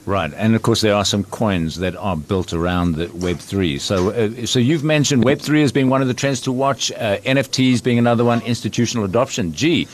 Right, 0.06 0.32
and 0.34 0.56
of 0.56 0.62
course 0.62 0.80
there 0.80 0.94
are 0.94 1.04
some 1.04 1.24
coins 1.24 1.76
that 1.76 1.94
are 1.94 2.16
built 2.16 2.52
around 2.52 2.96
the 2.96 3.08
Web 3.14 3.38
three. 3.38 3.78
So, 3.78 4.10
uh, 4.10 4.46
so 4.46 4.58
you've 4.58 4.82
mentioned 4.82 5.24
Web 5.24 5.40
three 5.40 5.62
as 5.62 5.72
being 5.72 5.88
one 5.88 6.02
of 6.02 6.08
the 6.08 6.14
trends 6.14 6.40
to 6.42 6.52
watch, 6.52 6.90
uh, 6.92 7.18
NFTs 7.18 7.82
being 7.82 7.98
another 7.98 8.24
one, 8.24 8.40
institutional 8.42 9.04
adoption. 9.04 9.52
G, 9.52 9.86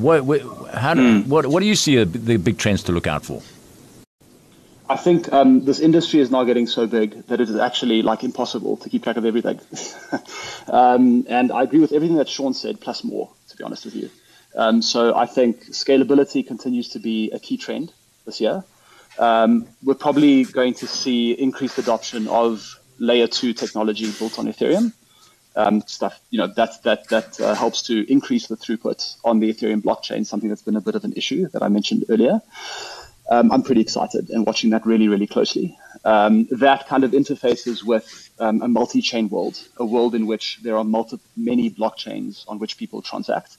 what, 0.00 0.24
what 0.24 0.40
how 0.74 0.94
do, 0.94 1.00
mm. 1.00 1.26
what, 1.26 1.46
what 1.46 1.60
do 1.60 1.66
you 1.66 1.74
see 1.74 2.02
the 2.02 2.36
big 2.36 2.58
trends 2.58 2.82
to 2.84 2.92
look 2.92 3.06
out 3.06 3.24
for? 3.24 3.42
I 4.88 4.96
think 4.96 5.32
um, 5.32 5.64
this 5.64 5.80
industry 5.80 6.20
is 6.20 6.30
now 6.30 6.44
getting 6.44 6.66
so 6.66 6.86
big 6.86 7.26
that 7.28 7.40
it 7.40 7.48
is 7.48 7.56
actually 7.56 8.02
like 8.02 8.24
impossible 8.24 8.76
to 8.78 8.90
keep 8.90 9.02
track 9.04 9.16
of 9.16 9.24
everything. 9.24 9.58
um, 10.68 11.24
and 11.28 11.50
I 11.50 11.62
agree 11.62 11.80
with 11.80 11.92
everything 11.92 12.16
that 12.16 12.28
Sean 12.28 12.52
said, 12.52 12.80
plus 12.80 13.02
more, 13.02 13.30
to 13.48 13.56
be 13.56 13.64
honest 13.64 13.86
with 13.86 13.94
you. 13.94 14.10
Um, 14.54 14.82
so 14.82 15.14
I 15.16 15.26
think 15.26 15.64
scalability 15.68 16.46
continues 16.46 16.90
to 16.90 16.98
be 16.98 17.30
a 17.30 17.38
key 17.38 17.56
trend 17.56 17.92
this 18.26 18.40
year. 18.40 18.64
Um, 19.18 19.66
we're 19.82 19.94
probably 19.94 20.44
going 20.44 20.74
to 20.74 20.86
see 20.86 21.32
increased 21.32 21.78
adoption 21.78 22.28
of 22.28 22.78
layer 22.98 23.26
two 23.26 23.52
technology 23.54 24.10
built 24.18 24.38
on 24.38 24.46
Ethereum. 24.46 24.92
Um, 25.54 25.82
stuff, 25.82 26.18
you 26.30 26.38
know, 26.38 26.46
that 26.46 26.82
that 26.82 27.08
that 27.08 27.38
uh, 27.38 27.54
helps 27.54 27.82
to 27.82 28.10
increase 28.10 28.46
the 28.46 28.56
throughput 28.56 29.16
on 29.22 29.38
the 29.38 29.52
Ethereum 29.52 29.82
blockchain, 29.82 30.24
something 30.24 30.48
that's 30.48 30.62
been 30.62 30.76
a 30.76 30.80
bit 30.80 30.94
of 30.94 31.04
an 31.04 31.12
issue 31.12 31.46
that 31.48 31.62
I 31.62 31.68
mentioned 31.68 32.06
earlier 32.08 32.40
um, 33.30 33.52
I'm 33.52 33.62
pretty 33.62 33.80
excited 33.80 34.30
and 34.30 34.46
watching 34.46 34.70
that 34.70 34.84
really, 34.84 35.08
really 35.08 35.26
closely. 35.26 35.78
Um, 36.04 36.48
that 36.50 36.86
kind 36.86 37.04
of 37.04 37.12
interfaces 37.12 37.84
with 37.84 38.30
um, 38.38 38.62
a 38.62 38.68
multi-chain 38.68 39.28
world, 39.28 39.58
a 39.78 39.84
world 39.84 40.14
in 40.14 40.26
which 40.26 40.58
there 40.62 40.76
are 40.76 40.84
multi- 40.84 41.20
many 41.36 41.70
blockchains 41.70 42.44
on 42.48 42.58
which 42.58 42.76
people 42.76 43.00
transact. 43.00 43.56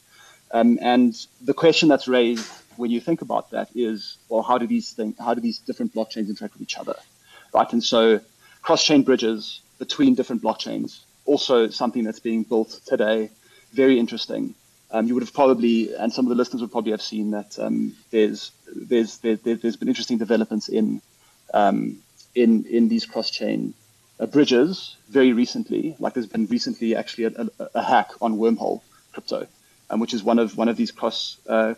Um, 0.52 0.78
and 0.82 1.16
the 1.42 1.54
question 1.54 1.90
that's 1.90 2.08
raised 2.08 2.48
when 2.76 2.92
you 2.92 3.00
think 3.00 3.22
about 3.22 3.52
that 3.52 3.70
is, 3.74 4.18
well, 4.30 4.42
how 4.44 4.58
do 4.58 4.68
these 4.68 4.92
things, 4.92 5.16
how 5.18 5.34
do 5.34 5.42
these 5.42 5.60
different 5.60 5.94
blockchains 5.94 6.28
interact 6.28 6.54
with 6.54 6.62
each 6.62 6.78
other, 6.78 6.96
right? 7.54 7.72
And 7.72 7.84
so, 7.84 8.20
cross-chain 8.62 9.04
bridges 9.04 9.62
between 9.80 10.16
different 10.16 10.44
blockchains, 10.44 11.00
also 11.26 11.70
something 11.70 12.04
that's 12.04 12.20
being 12.20 12.44
built 12.44 12.80
today, 12.86 13.30
very 13.74 14.00
interesting. 14.00 14.56
Um, 14.92 15.08
you 15.08 15.16
would 15.16 15.24
have 15.24 15.34
probably, 15.34 15.94
and 15.96 16.14
some 16.14 16.26
of 16.26 16.30
the 16.30 16.36
listeners 16.36 16.62
would 16.62 16.72
probably 16.72 16.92
have 16.92 17.02
seen 17.02 17.32
that 17.32 17.58
um, 17.58 17.96
there's 18.12 18.52
there's 18.76 19.18
there, 19.20 19.38
has 19.64 19.76
been 19.76 19.88
interesting 19.88 20.18
developments 20.20 20.70
in 20.70 21.02
um, 21.54 21.98
in 22.36 22.66
in 22.66 22.90
these 22.90 23.06
cross 23.06 23.32
chain 23.32 23.74
uh, 24.20 24.28
bridges 24.28 24.96
very 25.10 25.34
recently. 25.34 25.96
Like 26.00 26.14
there's 26.14 26.28
been 26.28 26.46
recently 26.46 26.96
actually 26.96 27.26
a, 27.26 27.50
a, 27.60 27.70
a 27.76 27.82
hack 27.82 28.12
on 28.22 28.38
Wormhole 28.38 28.82
crypto, 29.14 29.48
um, 29.90 30.00
which 30.00 30.14
is 30.14 30.24
one 30.24 30.38
of 30.38 30.56
one 30.58 30.70
of 30.70 30.78
these 30.78 30.92
cross 30.92 31.38
uh, 31.48 31.74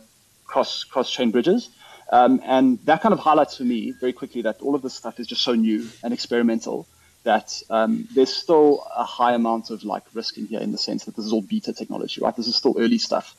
cross 0.46 0.84
cross 0.84 1.10
chain 1.10 1.32
bridges. 1.32 1.70
Um, 2.12 2.40
and 2.46 2.80
that 2.86 3.02
kind 3.02 3.14
of 3.14 3.20
highlights 3.20 3.58
for 3.58 3.64
me 3.64 3.92
very 3.92 4.14
quickly 4.14 4.44
that 4.44 4.62
all 4.62 4.76
of 4.76 4.84
this 4.84 4.94
stuff 4.94 5.20
is 5.20 5.26
just 5.26 5.42
so 5.42 5.56
new 5.56 5.90
and 6.04 6.14
experimental 6.14 6.86
that 7.26 7.62
um, 7.70 8.08
there's 8.16 8.34
still 8.34 8.88
a 8.96 9.04
high 9.04 9.34
amount 9.34 9.70
of 9.70 9.84
like 9.84 10.04
risk 10.14 10.38
in 10.38 10.46
here 10.46 10.62
in 10.62 10.72
the 10.72 10.78
sense 10.78 11.06
that 11.06 11.16
this 11.16 11.26
is 11.26 11.34
all 11.34 11.42
beta 11.42 11.74
technology, 11.74 12.22
right? 12.22 12.36
This 12.36 12.48
is 12.48 12.56
still 12.56 12.76
early 12.78 12.98
stuff, 12.98 13.36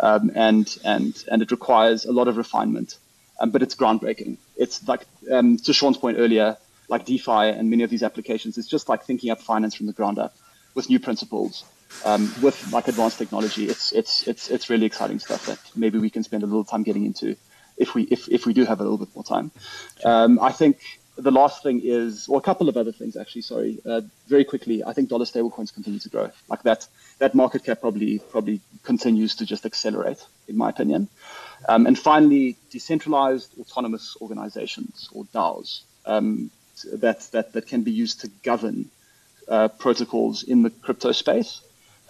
um, 0.00 0.30
and 0.34 0.66
and 0.84 1.22
and 1.30 1.42
it 1.42 1.50
requires 1.50 2.06
a 2.06 2.12
lot 2.12 2.28
of 2.28 2.36
refinement, 2.36 2.96
um, 3.40 3.50
but 3.50 3.62
it's 3.62 3.74
groundbreaking. 3.74 4.38
It's 4.56 4.86
like 4.88 5.02
um, 5.30 5.58
to 5.58 5.72
Sean's 5.72 5.98
point 5.98 6.18
earlier, 6.18 6.56
like 6.88 7.04
DeFi 7.04 7.50
and 7.50 7.70
many 7.70 7.82
of 7.82 7.90
these 7.90 8.02
applications, 8.02 8.56
it's 8.56 8.68
just 8.68 8.88
like 8.88 9.04
thinking 9.04 9.30
up 9.30 9.40
finance 9.40 9.74
from 9.74 9.86
the 9.86 9.92
ground 9.92 10.18
up 10.18 10.34
with 10.74 10.88
new 10.88 10.98
principles. 10.98 11.64
Um, 12.04 12.32
with 12.42 12.72
like 12.72 12.88
advanced 12.88 13.18
technology, 13.18 13.66
it's 13.66 13.92
it's 13.92 14.26
it's 14.26 14.50
it's 14.50 14.68
really 14.70 14.86
exciting 14.86 15.20
stuff 15.20 15.46
that 15.46 15.58
maybe 15.76 15.98
we 15.98 16.10
can 16.10 16.24
spend 16.24 16.42
a 16.42 16.46
little 16.46 16.64
time 16.64 16.82
getting 16.82 17.04
into 17.04 17.36
if 17.76 17.94
we 17.94 18.02
if, 18.04 18.28
if 18.28 18.46
we 18.46 18.52
do 18.52 18.64
have 18.64 18.80
a 18.80 18.82
little 18.82 18.98
bit 18.98 19.14
more 19.14 19.22
time. 19.22 19.52
Um, 20.04 20.40
I 20.40 20.50
think 20.50 20.78
the 21.16 21.30
last 21.30 21.62
thing 21.62 21.80
is, 21.84 22.26
or 22.28 22.38
a 22.38 22.42
couple 22.42 22.68
of 22.68 22.76
other 22.76 22.92
things 22.92 23.16
actually. 23.16 23.42
Sorry, 23.42 23.78
uh, 23.86 24.02
very 24.26 24.44
quickly. 24.44 24.82
I 24.84 24.92
think 24.92 25.08
dollar 25.08 25.24
stablecoins 25.24 25.72
continue 25.72 26.00
to 26.00 26.08
grow. 26.08 26.30
Like 26.48 26.62
that, 26.64 26.86
that 27.18 27.34
market 27.34 27.64
cap 27.64 27.80
probably 27.80 28.18
probably 28.18 28.60
continues 28.82 29.36
to 29.36 29.46
just 29.46 29.64
accelerate, 29.64 30.24
in 30.48 30.56
my 30.56 30.70
opinion. 30.70 31.08
Um, 31.68 31.86
and 31.86 31.98
finally, 31.98 32.56
decentralized 32.70 33.58
autonomous 33.58 34.16
organizations 34.20 35.08
or 35.12 35.24
DAOs 35.26 35.82
um, 36.06 36.50
that 36.92 37.20
that 37.32 37.52
that 37.52 37.68
can 37.68 37.82
be 37.82 37.92
used 37.92 38.22
to 38.22 38.28
govern 38.42 38.90
uh, 39.48 39.68
protocols 39.68 40.42
in 40.42 40.62
the 40.62 40.70
crypto 40.70 41.12
space 41.12 41.60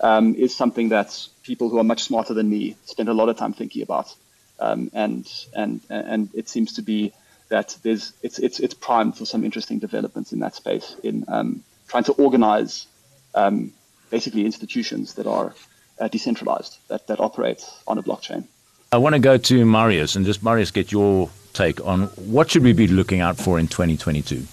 um, 0.00 0.34
is 0.34 0.56
something 0.56 0.88
that 0.90 1.28
people 1.42 1.68
who 1.68 1.78
are 1.78 1.84
much 1.84 2.04
smarter 2.04 2.34
than 2.34 2.48
me 2.48 2.76
spend 2.84 3.08
a 3.08 3.14
lot 3.14 3.28
of 3.28 3.36
time 3.36 3.52
thinking 3.52 3.82
about. 3.82 4.14
Um, 4.58 4.90
and 4.94 5.30
and 5.54 5.80
and 5.90 6.30
it 6.32 6.48
seems 6.48 6.74
to 6.74 6.82
be 6.82 7.12
that 7.48 7.76
there's 7.82 8.12
it's 8.22 8.38
it's 8.38 8.60
it's 8.60 8.74
primed 8.74 9.16
for 9.16 9.24
some 9.24 9.44
interesting 9.44 9.78
developments 9.78 10.32
in 10.32 10.40
that 10.40 10.54
space 10.54 10.96
in 11.02 11.24
um, 11.28 11.62
trying 11.88 12.04
to 12.04 12.12
organize 12.12 12.86
um, 13.34 13.72
basically 14.10 14.44
institutions 14.44 15.14
that 15.14 15.26
are 15.26 15.54
uh, 15.98 16.08
decentralized 16.08 16.78
that 16.88 17.06
that 17.06 17.20
operate 17.20 17.64
on 17.86 17.98
a 17.98 18.02
blockchain. 18.02 18.44
I 18.92 18.98
want 18.98 19.14
to 19.14 19.18
go 19.18 19.36
to 19.36 19.64
Marius 19.64 20.16
and 20.16 20.24
just 20.24 20.42
Marius 20.42 20.70
get 20.70 20.92
your 20.92 21.30
take 21.52 21.84
on 21.84 22.04
what 22.32 22.50
should 22.50 22.62
we 22.62 22.72
be 22.72 22.86
looking 22.86 23.20
out 23.20 23.36
for 23.36 23.58
in 23.58 23.68
2022. 23.68 24.46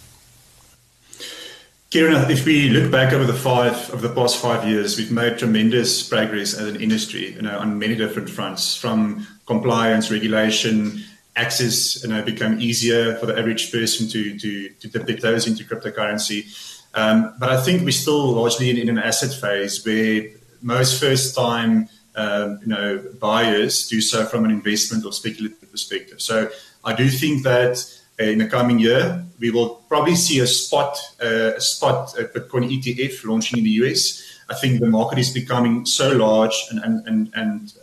Ciaran, 1.92 2.32
if 2.32 2.46
we 2.46 2.70
look 2.70 2.90
back 2.90 3.12
over 3.12 3.26
the 3.26 3.34
five 3.34 3.90
of 3.94 4.02
the 4.02 4.08
past 4.08 4.38
five 4.38 4.66
years, 4.66 4.98
we've 4.98 5.12
made 5.12 5.38
tremendous 5.38 6.08
progress 6.08 6.54
as 6.54 6.70
an 6.70 6.82
industry, 6.82 7.34
you 7.34 7.42
know, 7.42 7.60
on 7.60 7.78
many 7.78 7.96
different 7.96 8.30
fronts, 8.30 8.78
from 8.78 9.28
compliance, 9.46 10.10
regulation, 10.10 11.04
access, 11.36 12.04
you 12.04 12.10
know, 12.10 12.22
become 12.22 12.60
easier 12.60 13.16
for 13.16 13.26
the 13.26 13.38
average 13.38 13.72
person 13.72 14.08
to 14.10 14.38
to 14.40 14.70
to 14.70 14.88
dip 14.88 15.20
toes 15.20 15.48
into 15.48 15.64
cryptocurrency. 15.64 16.46
Um, 16.94 17.36
but 17.40 17.50
I 17.50 17.62
think 17.62 17.84
we're 17.84 17.92
still 17.92 18.34
largely 18.34 18.70
in, 18.70 18.78
in 18.78 18.90
an 18.90 18.98
asset 18.98 19.34
phase 19.34 19.86
where 19.86 20.26
most 20.62 21.00
first-time, 21.00 21.88
um, 22.16 22.60
you 22.62 22.68
know, 22.68 23.02
buyers 23.20 23.88
do 23.88 24.02
so 24.02 24.26
from 24.26 24.44
an 24.44 24.52
investment 24.52 25.06
or 25.06 25.14
speculative 25.14 25.72
perspective. 25.72 26.22
So 26.22 26.50
I 26.84 26.94
do 26.94 27.10
think 27.10 27.44
that 27.44 27.84
in 28.20 28.40
the 28.40 28.48
coming 28.48 28.78
year, 28.78 29.24
we 29.40 29.52
will 29.52 29.70
probably 29.88 30.16
see 30.16 30.40
a 30.40 30.48
spot 30.48 30.98
uh, 31.24 31.54
a 31.56 31.62
spot 31.62 32.14
a 32.20 32.26
Bitcoin 32.26 32.70
ETF 32.70 33.26
launching 33.26 33.60
in 33.60 33.64
the 33.64 33.72
US. 33.82 34.28
I 34.50 34.56
think 34.56 34.82
the 34.82 34.88
market 34.88 35.18
is 35.18 35.30
becoming 35.30 35.86
so 35.86 36.12
large 36.12 36.68
and 36.70 36.80
and 36.84 37.08
and, 37.08 37.32
and 37.36 37.74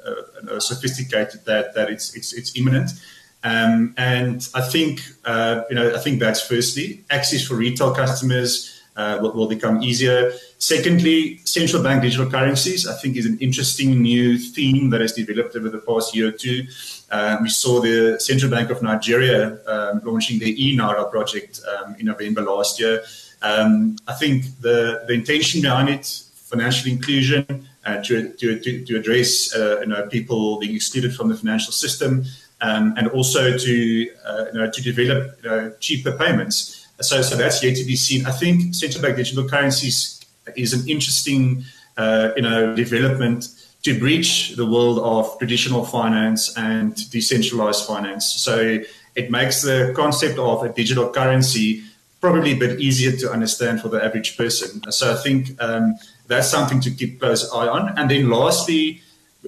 uh, 0.50 0.60
sophisticated 0.60 1.44
that 1.46 1.74
that 1.74 1.90
it's 1.90 2.14
it's 2.14 2.32
it's 2.32 2.56
imminent. 2.56 2.90
Um, 3.44 3.94
and 3.96 4.48
I 4.54 4.62
think 4.62 5.00
uh, 5.24 5.62
you 5.70 5.76
know 5.76 5.94
I 5.94 5.98
think 5.98 6.18
that's 6.18 6.40
firstly 6.40 7.04
access 7.10 7.46
for 7.46 7.54
retail 7.54 7.94
customers 7.94 8.82
uh, 8.96 9.18
will, 9.22 9.32
will, 9.32 9.48
become 9.48 9.80
easier. 9.80 10.32
Secondly, 10.58 11.38
central 11.44 11.80
bank 11.82 12.02
digital 12.02 12.28
currencies 12.28 12.88
I 12.88 12.94
think 12.94 13.16
is 13.16 13.26
an 13.26 13.38
interesting 13.38 14.02
new 14.02 14.38
theme 14.38 14.90
that 14.90 15.00
has 15.00 15.12
developed 15.12 15.54
over 15.54 15.68
the 15.68 15.78
past 15.78 16.16
year 16.16 16.28
or 16.28 16.32
two. 16.32 16.66
Um, 17.10 17.44
we 17.44 17.48
saw 17.48 17.80
the 17.80 18.18
Central 18.20 18.50
Bank 18.50 18.70
of 18.70 18.82
Nigeria 18.82 19.58
um, 19.66 20.00
launching 20.04 20.38
their 20.38 20.48
e-Naira 20.48 21.10
project 21.10 21.60
um, 21.72 21.94
in 21.98 22.06
November 22.06 22.42
last 22.42 22.80
year. 22.80 23.02
Um, 23.40 23.96
I 24.06 24.14
think 24.14 24.60
the, 24.60 25.04
the 25.06 25.14
intention 25.14 25.62
behind 25.62 25.88
it, 25.88 26.04
financial 26.34 26.90
inclusion, 26.90 27.68
uh, 27.86 28.02
to, 28.02 28.32
to, 28.34 28.84
to, 28.84 28.96
address 28.96 29.54
uh, 29.54 29.80
you 29.80 29.86
know, 29.86 30.06
people 30.08 30.58
being 30.58 30.74
excluded 30.74 31.14
from 31.14 31.28
the 31.28 31.36
financial 31.36 31.72
system, 31.72 32.24
um, 32.60 32.94
and 32.96 33.08
also 33.08 33.56
to 33.56 34.10
uh, 34.24 34.44
you 34.52 34.58
know, 34.58 34.70
to 34.70 34.82
develop 34.82 35.38
you 35.42 35.48
know, 35.48 35.72
cheaper 35.80 36.12
payments. 36.12 36.86
So, 37.00 37.22
so 37.22 37.36
that's 37.36 37.62
yet 37.62 37.76
to 37.76 37.84
be 37.84 37.96
seen. 37.96 38.26
I 38.26 38.32
think 38.32 38.74
central 38.74 39.02
bank 39.02 39.16
digital 39.16 39.48
currencies 39.48 40.24
is 40.56 40.72
an 40.72 40.88
interesting 40.88 41.64
uh, 41.96 42.30
you 42.36 42.42
know 42.42 42.74
development 42.74 43.48
to 43.82 43.98
breach 43.98 44.56
the 44.56 44.66
world 44.66 44.98
of 44.98 45.38
traditional 45.38 45.84
finance 45.84 46.56
and 46.56 47.08
decentralized 47.10 47.86
finance. 47.86 48.26
So 48.26 48.80
it 49.14 49.30
makes 49.30 49.62
the 49.62 49.92
concept 49.94 50.38
of 50.38 50.64
a 50.64 50.68
digital 50.68 51.10
currency 51.10 51.84
probably 52.20 52.52
a 52.52 52.56
bit 52.56 52.80
easier 52.80 53.12
to 53.12 53.30
understand 53.30 53.80
for 53.80 53.88
the 53.88 54.04
average 54.04 54.36
person. 54.36 54.82
So 54.90 55.12
I 55.12 55.16
think 55.16 55.60
um, 55.62 55.96
that's 56.26 56.48
something 56.50 56.80
to 56.80 56.90
keep 56.90 57.20
close 57.20 57.50
eye 57.52 57.68
on. 57.68 57.96
And 57.96 58.10
then 58.10 58.28
lastly, 58.28 59.00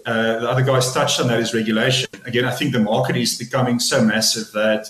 uh, 0.06 0.38
the 0.38 0.50
other 0.50 0.62
guys 0.62 0.92
touched 0.92 1.20
on 1.20 1.28
that 1.28 1.40
is 1.40 1.52
regulation. 1.52 2.08
Again, 2.24 2.44
I 2.44 2.52
think 2.52 2.72
the 2.72 2.80
market 2.80 3.16
is 3.16 3.36
becoming 3.36 3.80
so 3.80 4.02
massive 4.02 4.52
that 4.52 4.88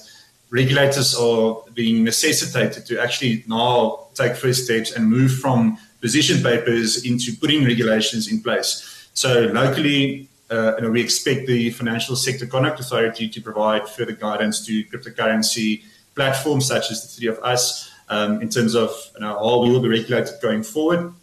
regulators 0.50 1.14
are 1.14 1.62
being 1.74 2.04
necessitated 2.04 2.84
to 2.86 3.00
actually 3.00 3.44
now 3.46 4.08
take 4.14 4.36
first 4.36 4.64
steps 4.64 4.92
and 4.92 5.08
move 5.08 5.32
from 5.38 5.78
position 6.00 6.42
papers 6.42 7.04
into 7.04 7.32
putting 7.36 7.64
regulations 7.64 8.30
in 8.30 8.42
place. 8.42 9.08
So 9.14 9.46
locally, 9.52 10.28
uh, 10.50 10.74
you 10.76 10.82
know, 10.82 10.90
we 10.90 11.00
expect 11.00 11.46
the 11.46 11.70
Financial 11.70 12.16
Sector 12.16 12.46
Conduct 12.46 12.80
Authority 12.80 13.28
to 13.28 13.40
provide 13.40 13.88
further 13.88 14.12
guidance 14.12 14.66
to 14.66 14.84
cryptocurrency 14.84 15.84
platforms 16.14 16.66
such 16.66 16.90
as 16.90 17.02
the 17.02 17.20
three 17.20 17.28
of 17.28 17.38
us 17.44 17.90
um, 18.08 18.42
in 18.42 18.48
terms 18.48 18.74
of 18.74 18.90
you 19.14 19.20
know, 19.20 19.38
how 19.38 19.60
we 19.60 19.70
will 19.70 19.80
be 19.80 19.88
regulated 19.88 20.34
going 20.42 20.62
forward. 20.62 21.14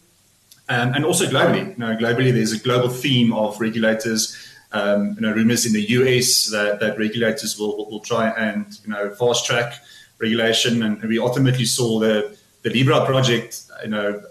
Um, 0.69 0.93
and 0.93 1.05
also 1.05 1.25
globally, 1.25 1.69
you 1.69 1.77
know, 1.77 1.95
globally, 1.95 2.33
there's 2.33 2.51
a 2.51 2.59
global 2.59 2.89
theme 2.89 3.31
of 3.33 3.59
regulators. 3.59 4.35
Um, 4.73 5.13
you 5.15 5.21
know, 5.21 5.31
rumors 5.31 5.65
in 5.65 5.71
the 5.71 5.81
US 5.81 6.47
that, 6.47 6.81
that 6.81 6.97
regulators 6.97 7.57
will, 7.57 7.89
will, 7.89 8.01
try 8.01 8.29
and 8.31 8.65
you 8.83 8.89
know 8.89 9.15
fast 9.15 9.45
track 9.45 9.79
regulation, 10.19 10.83
and 10.83 11.01
we 11.03 11.19
ultimately 11.19 11.63
saw 11.63 11.99
the 11.99 12.37
the 12.63 12.69
Libra 12.69 13.05
project, 13.05 13.61
you 13.83 13.89
know, 13.89 14.21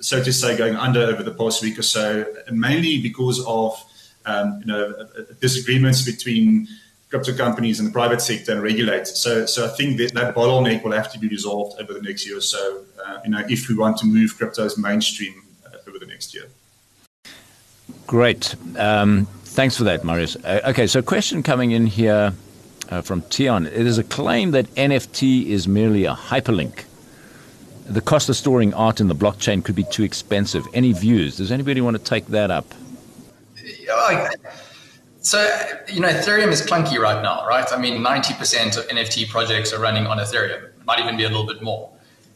so 0.00 0.22
to 0.22 0.32
say, 0.32 0.56
going 0.56 0.76
under 0.76 1.00
over 1.00 1.22
the 1.22 1.32
past 1.32 1.62
week 1.62 1.78
or 1.78 1.82
so, 1.82 2.26
mainly 2.52 3.00
because 3.00 3.44
of 3.46 3.82
um, 4.26 4.60
you 4.60 4.66
know 4.66 5.08
disagreements 5.40 6.04
between 6.04 6.68
crypto 7.08 7.34
companies 7.34 7.80
and 7.80 7.88
the 7.88 7.92
private 7.92 8.20
sector 8.20 8.52
and 8.52 8.62
regulators. 8.62 9.18
So, 9.18 9.46
so 9.46 9.64
I 9.64 9.68
think 9.68 9.96
that 9.96 10.12
that 10.12 10.34
bottleneck 10.34 10.84
will 10.84 10.92
have 10.92 11.10
to 11.12 11.18
be 11.18 11.28
resolved 11.28 11.80
over 11.80 11.94
the 11.94 12.02
next 12.02 12.26
year 12.26 12.36
or 12.36 12.42
so. 12.42 12.84
Uh, 13.04 13.20
you 13.24 13.30
know, 13.30 13.42
if 13.48 13.68
we 13.68 13.74
want 13.74 13.96
to 13.98 14.06
move 14.06 14.38
cryptos 14.38 14.76
mainstream 14.76 15.42
over 15.98 16.06
the 16.06 16.10
next 16.10 16.34
year. 16.34 16.44
Great. 18.06 18.54
Um, 18.76 19.26
thanks 19.44 19.76
for 19.76 19.84
that, 19.84 20.04
Marius. 20.04 20.36
Uh, 20.36 20.60
okay, 20.66 20.86
so 20.86 21.02
question 21.02 21.42
coming 21.42 21.72
in 21.72 21.86
here 21.86 22.32
uh, 22.90 23.02
from 23.02 23.22
Tion. 23.28 23.66
It 23.66 23.86
is 23.86 23.98
a 23.98 24.04
claim 24.04 24.52
that 24.52 24.66
NFT 24.74 25.46
is 25.46 25.66
merely 25.66 26.04
a 26.04 26.14
hyperlink 26.14 26.84
the 27.88 28.00
cost 28.02 28.28
of 28.28 28.36
storing 28.36 28.74
art 28.74 29.00
in 29.00 29.08
the 29.08 29.14
blockchain 29.14 29.64
could 29.64 29.74
be 29.74 29.84
too 29.84 30.02
expensive. 30.02 30.66
Any 30.74 30.92
views? 30.92 31.38
Does 31.38 31.50
anybody 31.50 31.80
want 31.80 31.96
to 31.96 32.02
take 32.02 32.26
that 32.26 32.50
up? 32.50 32.66
So, 35.22 35.38
you 35.88 36.00
know, 36.00 36.08
Ethereum 36.08 36.48
is 36.48 36.60
clunky 36.60 36.98
right 36.98 37.22
now, 37.22 37.46
right? 37.46 37.66
I 37.72 37.78
mean, 37.78 38.02
90% 38.02 38.76
of 38.76 38.86
NFT 38.88 39.28
projects 39.30 39.72
are 39.72 39.80
running 39.80 40.06
on 40.06 40.18
Ethereum, 40.18 40.64
it 40.64 40.84
might 40.84 41.00
even 41.00 41.16
be 41.16 41.24
a 41.24 41.28
little 41.28 41.46
bit 41.46 41.62
more. 41.62 41.90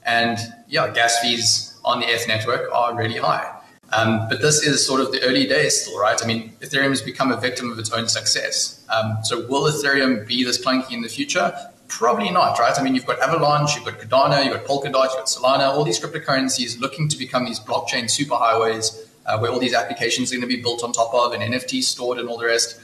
And 0.05 0.39
yeah, 0.69 0.91
gas 0.91 1.19
fees 1.21 1.72
on 1.85 2.01
the 2.01 2.07
ETH 2.07 2.27
network 2.29 2.73
are 2.73 2.95
really 2.97 3.17
high. 3.17 3.59
Um, 3.93 4.27
but 4.29 4.41
this 4.41 4.63
is 4.63 4.87
sort 4.87 5.01
of 5.01 5.13
the 5.13 5.23
early 5.23 5.47
days 5.47 5.83
still, 5.83 5.99
right? 5.99 6.19
I 6.23 6.27
mean, 6.27 6.53
Ethereum 6.61 6.89
has 6.89 7.03
become 7.03 7.31
a 7.31 7.37
victim 7.37 7.71
of 7.71 7.79
its 7.79 7.91
own 7.91 8.09
success. 8.09 8.85
Um, 8.89 9.19
so 9.23 9.47
will 9.49 9.71
Ethereum 9.71 10.27
be 10.27 10.45
this 10.45 10.65
clunky 10.65 10.93
in 10.93 11.03
the 11.03 11.09
future? 11.09 11.53
Probably 11.89 12.31
not, 12.31 12.59
right? 12.59 12.73
I 12.79 12.83
mean, 12.83 12.95
you've 12.95 13.05
got 13.05 13.21
Avalanche, 13.21 13.75
you've 13.75 13.85
got 13.85 13.99
Cardano, 13.99 14.43
you've 14.43 14.55
got 14.55 14.65
Polkadot, 14.65 15.05
you've 15.05 15.13
got 15.13 15.27
Solana, 15.27 15.69
all 15.69 15.85
these 15.85 16.01
cryptocurrencies 16.01 16.81
looking 16.81 17.07
to 17.09 17.19
become 17.19 17.45
these 17.45 17.61
blockchain 17.61 18.05
superhighways 18.05 19.07
uh, 19.27 19.39
where 19.39 19.51
all 19.51 19.59
these 19.59 19.75
applications 19.75 20.33
are 20.33 20.37
going 20.37 20.49
to 20.49 20.57
be 20.57 20.63
built 20.63 20.83
on 20.83 20.93
top 20.93 21.13
of 21.13 21.35
and 21.35 21.43
NFTs 21.43 21.85
stored 21.85 22.19
and 22.19 22.31
all 22.31 22.39
the 22.39 22.47
rest. 22.47 22.81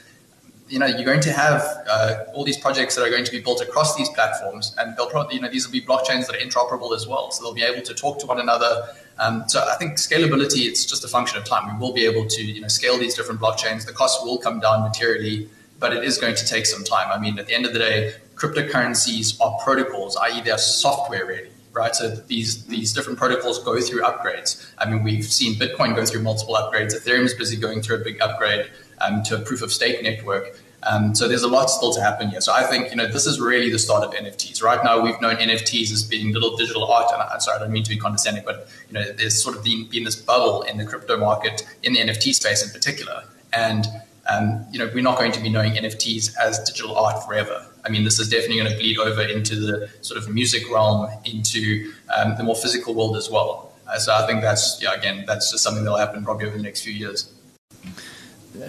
You 0.69 0.79
know, 0.79 0.85
you're 0.85 1.05
going 1.05 1.21
to 1.21 1.31
have 1.31 1.61
uh, 1.89 2.25
all 2.33 2.43
these 2.43 2.57
projects 2.57 2.95
that 2.95 3.03
are 3.03 3.09
going 3.09 3.25
to 3.25 3.31
be 3.31 3.39
built 3.39 3.59
across 3.61 3.95
these 3.95 4.09
platforms, 4.09 4.75
and 4.77 4.95
they'll 4.95 5.09
probably, 5.09 5.35
you 5.35 5.41
know, 5.41 5.49
these 5.49 5.65
will 5.65 5.73
be 5.73 5.81
blockchains 5.81 6.27
that 6.27 6.35
are 6.35 6.39
interoperable 6.39 6.95
as 6.95 7.07
well. 7.07 7.31
So 7.31 7.43
they'll 7.43 7.53
be 7.55 7.63
able 7.63 7.81
to 7.81 7.93
talk 7.93 8.19
to 8.19 8.27
one 8.27 8.39
another. 8.39 8.87
Um, 9.17 9.43
so 9.47 9.67
I 9.67 9.75
think 9.77 9.93
scalability, 9.97 10.67
it's 10.67 10.85
just 10.85 11.03
a 11.03 11.07
function 11.07 11.37
of 11.37 11.43
time. 11.43 11.73
We 11.73 11.79
will 11.79 11.93
be 11.93 12.05
able 12.05 12.27
to, 12.27 12.43
you 12.43 12.61
know, 12.61 12.67
scale 12.67 12.97
these 12.97 13.15
different 13.15 13.41
blockchains. 13.41 13.85
The 13.85 13.93
cost 13.93 14.23
will 14.23 14.37
come 14.37 14.59
down 14.59 14.81
materially, 14.83 15.49
but 15.79 15.91
it 15.91 16.03
is 16.03 16.17
going 16.17 16.35
to 16.35 16.45
take 16.45 16.65
some 16.65 16.83
time. 16.83 17.07
I 17.11 17.19
mean, 17.19 17.39
at 17.39 17.47
the 17.47 17.55
end 17.55 17.65
of 17.65 17.73
the 17.73 17.79
day, 17.79 18.13
cryptocurrencies 18.35 19.41
are 19.41 19.57
protocols, 19.63 20.15
i.e., 20.17 20.41
they're 20.41 20.57
software 20.57 21.25
ready. 21.25 21.49
right? 21.73 21.95
So 21.95 22.09
these 22.09 22.65
these 22.65 22.93
different 22.93 23.17
protocols 23.19 23.63
go 23.63 23.79
through 23.79 24.01
upgrades. 24.01 24.65
I 24.77 24.89
mean, 24.89 25.03
we've 25.03 25.25
seen 25.25 25.59
Bitcoin 25.59 25.95
go 25.95 26.05
through 26.05 26.21
multiple 26.23 26.55
upgrades. 26.55 26.95
Ethereum 26.95 27.23
is 27.23 27.33
busy 27.33 27.57
going 27.57 27.81
through 27.81 27.97
a 28.01 28.03
big 28.03 28.21
upgrade 28.21 28.69
um, 29.01 29.23
to 29.23 29.35
a 29.35 29.39
proof 29.39 29.61
of 29.61 29.71
stake 29.71 30.01
network. 30.03 30.59
Um, 30.83 31.13
so 31.13 31.27
there's 31.27 31.43
a 31.43 31.47
lot 31.47 31.69
still 31.69 31.91
to 31.93 32.01
happen 32.01 32.29
here. 32.29 32.41
So 32.41 32.53
I 32.53 32.63
think 32.63 32.89
you 32.89 32.95
know 32.95 33.07
this 33.07 33.25
is 33.25 33.39
really 33.39 33.69
the 33.69 33.79
start 33.79 34.03
of 34.03 34.13
NFTs. 34.13 34.63
Right 34.63 34.83
now, 34.83 35.01
we've 35.01 35.19
known 35.19 35.35
NFTs 35.35 35.91
as 35.91 36.03
being 36.03 36.33
little 36.33 36.55
digital 36.55 36.85
art, 36.85 37.11
and 37.11 37.21
I'm 37.21 37.39
sorry, 37.39 37.57
I 37.57 37.59
don't 37.59 37.71
mean 37.71 37.83
to 37.83 37.89
be 37.89 37.97
condescending, 37.97 38.43
but 38.45 38.69
you 38.87 38.93
know 38.93 39.11
there's 39.11 39.41
sort 39.41 39.57
of 39.57 39.63
been, 39.63 39.87
been 39.89 40.05
this 40.05 40.15
bubble 40.15 40.61
in 40.63 40.77
the 40.77 40.85
crypto 40.85 41.17
market, 41.17 41.67
in 41.83 41.93
the 41.93 41.99
NFT 41.99 42.33
space 42.33 42.65
in 42.65 42.71
particular, 42.71 43.23
and 43.51 43.87
um, 44.29 44.65
you 44.71 44.79
know 44.79 44.89
we're 44.93 45.03
not 45.03 45.17
going 45.17 45.33
to 45.33 45.41
be 45.41 45.49
knowing 45.49 45.73
NFTs 45.73 46.35
as 46.37 46.59
digital 46.59 46.95
art 46.95 47.25
forever. 47.25 47.65
I 47.83 47.89
mean, 47.89 48.03
this 48.03 48.19
is 48.19 48.29
definitely 48.29 48.57
going 48.57 48.71
to 48.71 48.77
bleed 48.77 48.97
over 48.99 49.21
into 49.21 49.55
the 49.55 49.89
sort 50.01 50.17
of 50.21 50.29
music 50.29 50.69
realm, 50.71 51.09
into 51.25 51.91
um, 52.15 52.35
the 52.37 52.43
more 52.43 52.55
physical 52.55 52.93
world 52.93 53.17
as 53.17 53.29
well. 53.29 53.73
Uh, 53.87 53.97
so 53.97 54.13
I 54.13 54.25
think 54.27 54.41
that's 54.41 54.81
yeah, 54.81 54.93
again, 54.93 55.25
that's 55.27 55.51
just 55.51 55.63
something 55.63 55.83
that'll 55.83 55.97
happen 55.97 56.23
probably 56.23 56.47
over 56.47 56.55
the 56.55 56.63
next 56.63 56.81
few 56.81 56.93
years. 56.93 57.33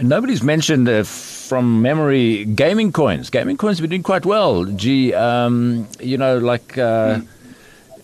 Nobody's 0.03 0.43
mentioned 0.43 0.89
uh, 0.89 1.05
from 1.05 1.83
memory 1.83 2.45
gaming 2.45 2.93
coins. 2.93 3.31
Gaming 3.31 3.57
coins 3.57 3.79
have 3.79 3.83
been 3.83 3.91
doing 3.91 4.03
quite 4.03 4.27
well. 4.27 4.65
G, 4.65 5.15
um, 5.15 5.89
you 6.01 6.19
know, 6.19 6.39
like. 6.39 6.79
Uh, 6.79 7.21
mm. 7.21 7.27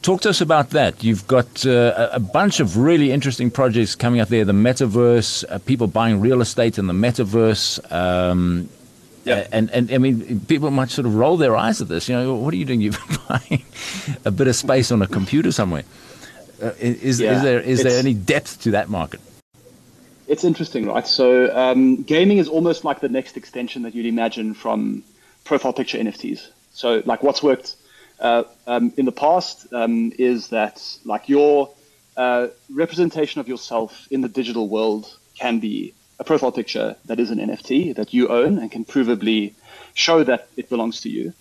Talk 0.02 0.20
to 0.20 0.28
us 0.28 0.40
about 0.40 0.70
that. 0.70 1.02
You've 1.02 1.26
got 1.26 1.66
uh, 1.66 2.10
a 2.12 2.20
bunch 2.20 2.60
of 2.60 2.76
really 2.76 3.10
interesting 3.10 3.50
projects 3.50 3.96
coming 3.96 4.20
up 4.20 4.28
there. 4.28 4.44
The 4.44 4.52
metaverse, 4.52 5.44
uh, 5.48 5.58
people 5.58 5.88
buying 5.88 6.20
real 6.20 6.40
estate 6.40 6.78
in 6.78 6.86
the 6.86 6.92
metaverse. 6.92 7.90
Um, 7.90 8.68
yeah. 9.24 9.48
And, 9.50 9.68
and 9.70 9.90
I 9.90 9.98
mean, 9.98 10.38
people 10.46 10.70
might 10.70 10.90
sort 10.90 11.06
of 11.06 11.16
roll 11.16 11.36
their 11.36 11.56
eyes 11.56 11.80
at 11.80 11.88
this. 11.88 12.08
You 12.08 12.14
know, 12.14 12.36
what 12.36 12.54
are 12.54 12.56
you 12.56 12.64
doing? 12.64 12.80
You're 12.82 12.92
buying 13.28 13.64
a 14.24 14.30
bit 14.30 14.46
of 14.46 14.54
space 14.54 14.92
on 14.92 15.02
a 15.02 15.08
computer 15.08 15.50
somewhere. 15.50 15.82
Uh, 16.62 16.70
is, 16.78 17.20
yeah, 17.20 17.36
is 17.36 17.42
there 17.42 17.60
is 17.60 17.82
there 17.82 17.98
any 17.98 18.14
depth 18.14 18.62
to 18.62 18.70
that 18.70 18.88
market? 18.88 19.20
It's 20.28 20.44
interesting, 20.44 20.86
right? 20.86 21.06
So 21.06 21.54
um, 21.56 22.02
gaming 22.02 22.38
is 22.38 22.48
almost 22.48 22.84
like 22.84 23.00
the 23.00 23.08
next 23.08 23.36
extension 23.36 23.82
that 23.82 23.94
you'd 23.94 24.06
imagine 24.06 24.54
from 24.54 25.04
profile 25.44 25.72
picture 25.72 25.98
NFTs. 25.98 26.48
So 26.72 27.02
like 27.06 27.22
what's 27.22 27.42
worked 27.42 27.76
uh, 28.18 28.44
um, 28.66 28.92
in 28.96 29.04
the 29.04 29.12
past 29.12 29.72
um, 29.72 30.12
is 30.18 30.48
that 30.48 30.82
like 31.04 31.28
your 31.28 31.70
uh, 32.16 32.48
representation 32.70 33.40
of 33.40 33.48
yourself 33.48 34.08
in 34.10 34.20
the 34.20 34.28
digital 34.28 34.68
world 34.68 35.16
can 35.38 35.60
be 35.60 35.94
a 36.18 36.24
profile 36.24 36.50
picture 36.50 36.96
that 37.04 37.20
is 37.20 37.30
an 37.30 37.38
NFT 37.38 37.94
that 37.94 38.12
you 38.14 38.28
own 38.28 38.58
and 38.58 38.70
can 38.70 38.84
provably 38.84 39.52
show 39.94 40.24
that 40.24 40.48
it 40.56 40.68
belongs 40.68 41.02
to 41.02 41.10
you. 41.10 41.34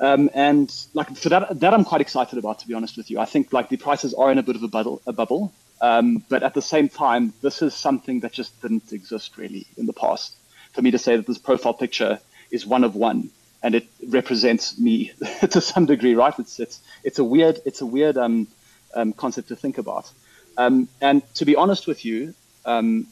Um, 0.00 0.30
and 0.34 0.72
like 0.94 1.14
for 1.16 1.28
that, 1.28 1.60
that 1.60 1.74
I'm 1.74 1.84
quite 1.84 2.00
excited 2.00 2.38
about, 2.38 2.60
to 2.60 2.68
be 2.68 2.74
honest 2.74 2.96
with 2.96 3.10
you. 3.10 3.18
I 3.18 3.26
think 3.26 3.52
like 3.52 3.68
the 3.68 3.76
prices 3.76 4.14
are 4.14 4.30
in 4.32 4.38
a 4.38 4.42
bit 4.42 4.56
of 4.56 4.62
a 4.62 4.98
a 5.06 5.12
bubble. 5.12 5.52
Um, 5.80 6.24
but 6.28 6.42
at 6.42 6.54
the 6.54 6.62
same 6.62 6.88
time, 6.88 7.32
this 7.42 7.62
is 7.62 7.74
something 7.74 8.20
that 8.20 8.32
just 8.32 8.60
didn't 8.62 8.92
exist 8.92 9.36
really 9.36 9.66
in 9.76 9.86
the 9.86 9.92
past. 9.92 10.34
For 10.72 10.82
me 10.82 10.90
to 10.92 10.98
say 10.98 11.16
that 11.16 11.26
this 11.26 11.38
profile 11.38 11.74
picture 11.74 12.20
is 12.50 12.66
one 12.66 12.84
of 12.84 12.94
one 12.94 13.30
and 13.62 13.74
it 13.74 13.86
represents 14.08 14.78
me 14.78 15.12
to 15.50 15.60
some 15.60 15.86
degree, 15.86 16.14
right? 16.14 16.38
It's 16.38 16.60
it's 16.60 16.80
it's 17.02 17.18
a 17.18 17.24
weird 17.24 17.60
it's 17.64 17.80
a 17.80 17.86
weird 17.86 18.16
um, 18.16 18.46
um, 18.94 19.12
concept 19.12 19.48
to 19.48 19.56
think 19.56 19.78
about. 19.78 20.10
Um, 20.56 20.88
and 21.00 21.22
to 21.34 21.44
be 21.44 21.56
honest 21.56 21.86
with 21.86 22.04
you, 22.04 22.34
um, 22.64 23.06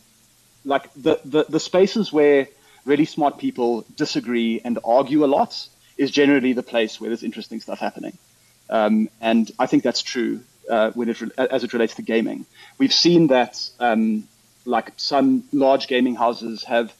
like 0.64 0.92
the, 0.94 1.20
the 1.24 1.46
the 1.48 1.60
spaces 1.60 2.12
where 2.12 2.48
really 2.84 3.04
smart 3.04 3.38
people 3.38 3.84
disagree 3.96 4.60
and 4.64 4.78
argue 4.84 5.24
a 5.24 5.30
lot 5.38 5.68
is 5.96 6.10
generally 6.10 6.52
the 6.52 6.62
place 6.62 7.00
where 7.00 7.10
there's 7.10 7.22
interesting 7.22 7.60
stuff 7.60 7.78
happening. 7.78 8.18
Um, 8.68 9.08
and 9.20 9.50
I 9.58 9.66
think 9.66 9.82
that's 9.82 10.02
true 10.02 10.40
uh, 10.68 10.90
when 10.92 11.08
it 11.08 11.20
as 11.38 11.64
it 11.64 11.72
relates 11.72 11.94
to 11.96 12.02
gaming. 12.02 12.46
We've 12.78 12.92
seen 12.92 13.28
that 13.28 13.58
um, 13.80 14.28
like 14.64 14.92
some 14.96 15.44
large 15.52 15.88
gaming 15.88 16.14
houses 16.14 16.64
have 16.64 16.92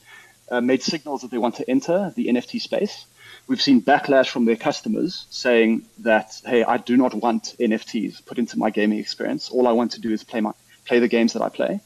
uh, 0.49 0.61
made 0.61 0.83
signals 0.83 1.21
that 1.21 1.31
they 1.31 1.37
want 1.37 1.55
to 1.55 1.69
enter 1.69 2.11
the 2.15 2.27
NFT 2.27 2.61
space. 2.61 3.05
We've 3.47 3.61
seen 3.61 3.81
backlash 3.81 4.29
from 4.29 4.45
their 4.45 4.55
customers 4.55 5.25
saying 5.29 5.83
that, 5.99 6.41
hey, 6.45 6.63
I 6.63 6.77
do 6.77 6.95
not 6.95 7.13
want 7.13 7.55
NFTs 7.59 8.25
put 8.25 8.39
into 8.39 8.57
my 8.57 8.69
gaming 8.69 8.99
experience. 8.99 9.49
All 9.49 9.67
I 9.67 9.73
want 9.73 9.91
to 9.93 10.01
do 10.01 10.11
is 10.11 10.23
play 10.23 10.41
my 10.41 10.51
play 10.85 10.99
the 10.99 11.07
games 11.07 11.33
that 11.33 11.41
I 11.41 11.49
play. 11.49 11.79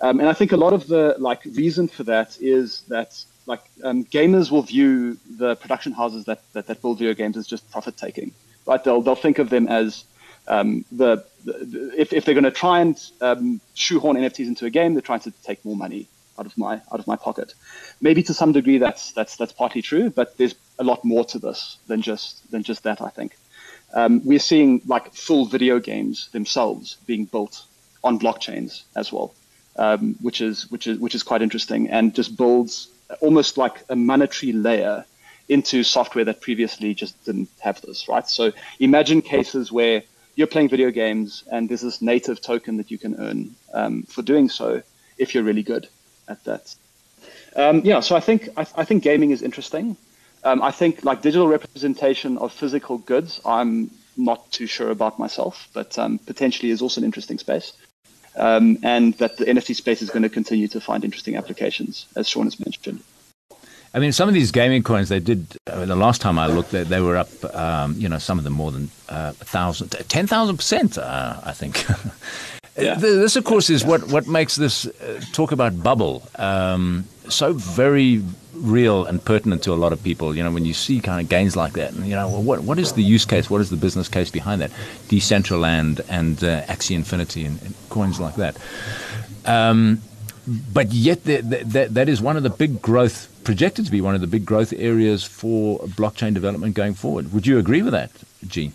Um, 0.00 0.20
and 0.20 0.28
I 0.28 0.32
think 0.32 0.52
a 0.52 0.56
lot 0.56 0.72
of 0.72 0.86
the 0.86 1.16
like 1.18 1.44
reason 1.44 1.88
for 1.88 2.04
that 2.04 2.36
is 2.40 2.82
that 2.82 3.22
like 3.46 3.62
um, 3.82 4.04
gamers 4.04 4.50
will 4.50 4.62
view 4.62 5.18
the 5.38 5.56
production 5.56 5.92
houses 5.92 6.26
that, 6.26 6.40
that, 6.52 6.66
that 6.66 6.82
build 6.82 6.98
video 6.98 7.14
games 7.14 7.36
as 7.36 7.46
just 7.46 7.68
profit 7.70 7.96
taking, 7.96 8.32
right? 8.66 8.82
They'll 8.82 9.02
they'll 9.02 9.16
think 9.16 9.38
of 9.38 9.50
them 9.50 9.66
as 9.68 10.04
um, 10.48 10.84
the, 10.90 11.24
the, 11.44 11.92
if, 11.96 12.12
if 12.12 12.24
they're 12.24 12.34
going 12.34 12.44
to 12.44 12.50
try 12.50 12.80
and 12.80 13.00
um, 13.20 13.60
shoehorn 13.74 14.16
NFTs 14.16 14.46
into 14.46 14.64
a 14.64 14.70
game, 14.70 14.94
they're 14.94 15.02
trying 15.02 15.20
to 15.20 15.30
take 15.42 15.64
more 15.64 15.76
money 15.76 16.08
out 16.38 16.46
of 16.46 16.56
my 16.56 16.74
out 16.92 17.00
of 17.00 17.06
my 17.06 17.16
pocket. 17.16 17.54
Maybe 18.00 18.22
to 18.24 18.34
some 18.34 18.52
degree 18.52 18.78
that's 18.78 19.12
that's 19.12 19.36
that's 19.36 19.52
partly 19.52 19.82
true, 19.82 20.10
but 20.10 20.36
there's 20.38 20.54
a 20.78 20.84
lot 20.84 21.04
more 21.04 21.24
to 21.26 21.38
this 21.38 21.78
than 21.86 22.00
just 22.00 22.50
than 22.50 22.62
just 22.62 22.84
that. 22.84 23.02
I 23.02 23.10
think 23.10 23.36
um, 23.92 24.22
we're 24.24 24.38
seeing 24.38 24.80
like 24.86 25.12
full 25.14 25.46
video 25.46 25.78
games 25.80 26.28
themselves 26.32 26.96
being 27.06 27.24
built 27.24 27.64
on 28.04 28.18
blockchains 28.18 28.82
as 28.96 29.12
well, 29.12 29.34
um, 29.76 30.16
which 30.22 30.40
is 30.40 30.70
which 30.70 30.86
is 30.86 30.98
which 30.98 31.14
is 31.14 31.22
quite 31.22 31.42
interesting 31.42 31.90
and 31.90 32.14
just 32.14 32.36
builds 32.36 32.88
almost 33.20 33.58
like 33.58 33.84
a 33.88 33.96
monetary 33.96 34.52
layer 34.52 35.04
into 35.48 35.82
software 35.82 36.26
that 36.26 36.40
previously 36.40 36.94
just 36.94 37.24
didn't 37.24 37.48
have 37.60 37.80
this, 37.80 38.06
right? 38.08 38.28
So 38.28 38.52
imagine 38.78 39.22
cases 39.22 39.72
where 39.72 40.02
you're 40.38 40.46
playing 40.46 40.68
video 40.68 40.92
games 40.92 41.42
and 41.50 41.68
there's 41.68 41.80
this 41.80 42.00
native 42.00 42.40
token 42.40 42.76
that 42.76 42.92
you 42.92 42.96
can 42.96 43.16
earn 43.18 43.56
um, 43.74 44.04
for 44.04 44.22
doing 44.22 44.48
so 44.48 44.80
if 45.18 45.34
you're 45.34 45.42
really 45.42 45.64
good 45.64 45.88
at 46.28 46.44
that. 46.44 46.76
Um, 47.56 47.80
yeah, 47.84 47.98
so 47.98 48.14
I 48.14 48.20
think 48.20 48.48
I, 48.56 48.64
I, 48.76 48.84
think 48.84 49.02
gaming 49.02 49.32
is 49.32 49.42
interesting. 49.42 49.96
Um, 50.44 50.62
I 50.62 50.70
think 50.70 51.04
like 51.04 51.22
digital 51.22 51.48
representation 51.48 52.38
of 52.38 52.52
physical 52.52 52.98
goods, 52.98 53.40
I'm 53.44 53.90
not 54.16 54.52
too 54.52 54.68
sure 54.68 54.92
about 54.92 55.18
myself, 55.18 55.68
but 55.72 55.98
um, 55.98 56.20
potentially 56.20 56.70
is 56.70 56.82
also 56.82 57.00
an 57.00 57.04
interesting 57.04 57.38
space. 57.38 57.72
Um, 58.36 58.78
and 58.84 59.14
that 59.14 59.38
the 59.38 59.46
NFT 59.46 59.74
space 59.74 60.02
is 60.02 60.10
going 60.10 60.22
to 60.22 60.28
continue 60.28 60.68
to 60.68 60.80
find 60.80 61.04
interesting 61.04 61.34
applications, 61.34 62.06
as 62.14 62.28
Sean 62.28 62.44
has 62.44 62.60
mentioned. 62.60 63.02
I 63.98 64.00
mean, 64.00 64.12
some 64.12 64.28
of 64.28 64.34
these 64.34 64.52
gaming 64.52 64.84
coins, 64.84 65.08
they 65.08 65.18
did, 65.18 65.44
uh, 65.66 65.84
the 65.84 65.96
last 65.96 66.20
time 66.20 66.38
I 66.38 66.46
looked, 66.46 66.70
they, 66.70 66.84
they 66.84 67.00
were 67.00 67.16
up, 67.16 67.28
um, 67.52 67.94
you 67.98 68.08
know, 68.08 68.18
some 68.18 68.38
of 68.38 68.44
them 68.44 68.52
more 68.52 68.70
than 68.70 68.90
uh, 69.08 69.32
1,000, 69.38 69.88
10,000%, 69.88 70.98
uh, 70.98 71.40
I 71.42 71.52
think. 71.52 71.84
Yeah. 72.80 72.94
This, 72.94 73.34
of 73.34 73.42
course, 73.42 73.70
is 73.70 73.84
what, 73.84 74.06
what 74.06 74.28
makes 74.28 74.54
this 74.54 74.86
uh, 74.86 75.20
talk 75.32 75.50
about 75.50 75.82
bubble 75.82 76.22
um, 76.36 77.06
so 77.28 77.52
very 77.54 78.22
real 78.54 79.04
and 79.04 79.24
pertinent 79.24 79.64
to 79.64 79.72
a 79.72 79.74
lot 79.74 79.92
of 79.92 80.00
people. 80.04 80.32
You 80.32 80.44
know, 80.44 80.52
when 80.52 80.64
you 80.64 80.74
see 80.74 81.00
kind 81.00 81.20
of 81.20 81.28
gains 81.28 81.56
like 81.56 81.72
that, 81.72 81.92
and 81.94 82.06
you 82.06 82.14
know, 82.14 82.28
well, 82.28 82.42
what 82.44 82.60
what 82.62 82.78
is 82.78 82.92
the 82.92 83.02
use 83.02 83.24
case? 83.24 83.50
What 83.50 83.60
is 83.60 83.70
the 83.70 83.76
business 83.76 84.08
case 84.08 84.30
behind 84.30 84.60
that? 84.60 84.70
Decentraland 85.08 86.06
and 86.08 86.44
uh, 86.44 86.62
Axie 86.66 86.94
Infinity 86.94 87.46
and, 87.46 87.60
and, 87.62 87.74
coins 87.90 88.20
like 88.20 88.36
that. 88.36 88.56
Um, 89.44 90.00
but 90.72 90.92
yet, 90.92 91.24
the, 91.24 91.40
the, 91.40 91.88
that 91.90 92.08
is 92.08 92.22
one 92.22 92.36
of 92.36 92.44
the 92.44 92.50
big 92.50 92.80
growth 92.80 93.28
projected 93.48 93.86
to 93.86 93.90
be 93.90 94.02
one 94.02 94.14
of 94.14 94.20
the 94.20 94.26
big 94.26 94.44
growth 94.44 94.74
areas 94.76 95.24
for 95.24 95.78
blockchain 96.00 96.34
development 96.34 96.74
going 96.74 96.92
forward. 96.92 97.32
Would 97.32 97.46
you 97.46 97.58
agree 97.58 97.80
with 97.80 97.94
that, 97.94 98.10
Gene? 98.46 98.74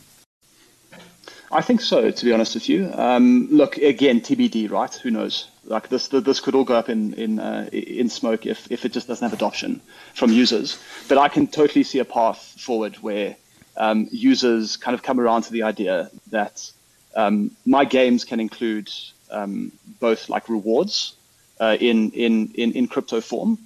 I 1.52 1.62
think 1.62 1.80
so, 1.80 2.10
to 2.10 2.26
be 2.26 2.34
honest 2.34 2.56
with 2.56 2.68
you. 2.68 2.90
Um, 2.96 3.50
look, 3.52 3.78
again, 3.78 4.20
TBD, 4.20 4.72
right? 4.72 4.92
Who 4.96 5.12
knows? 5.12 5.48
Like 5.66 5.90
this, 5.90 6.08
this 6.08 6.40
could 6.40 6.56
all 6.56 6.64
go 6.64 6.74
up 6.74 6.90
in 6.90 7.14
in 7.14 7.40
uh, 7.40 7.70
in 7.72 8.10
smoke 8.10 8.48
if 8.48 8.72
if 8.72 8.84
it 8.84 8.92
just 8.94 9.08
doesn't 9.08 9.24
have 9.24 9.38
adoption 9.38 9.80
from 10.16 10.32
users. 10.32 10.80
But 11.08 11.20
I 11.20 11.28
can 11.30 11.46
totally 11.46 11.84
see 11.84 12.00
a 12.00 12.06
path 12.06 12.40
forward 12.60 12.96
where 12.96 13.36
um, 13.78 14.08
users 14.10 14.76
kind 14.78 14.96
of 14.96 15.04
come 15.04 15.20
around 15.20 15.44
to 15.44 15.52
the 15.52 15.62
idea 15.62 16.10
that 16.32 16.72
um, 17.16 17.52
my 17.64 17.86
games 17.86 18.26
can 18.26 18.40
include 18.40 18.90
um, 19.30 19.72
both 20.00 20.30
like 20.30 20.50
rewards 20.50 21.16
uh, 21.60 21.78
in, 21.80 22.10
in 22.10 22.52
in 22.56 22.72
in 22.72 22.88
crypto 22.88 23.22
form 23.22 23.60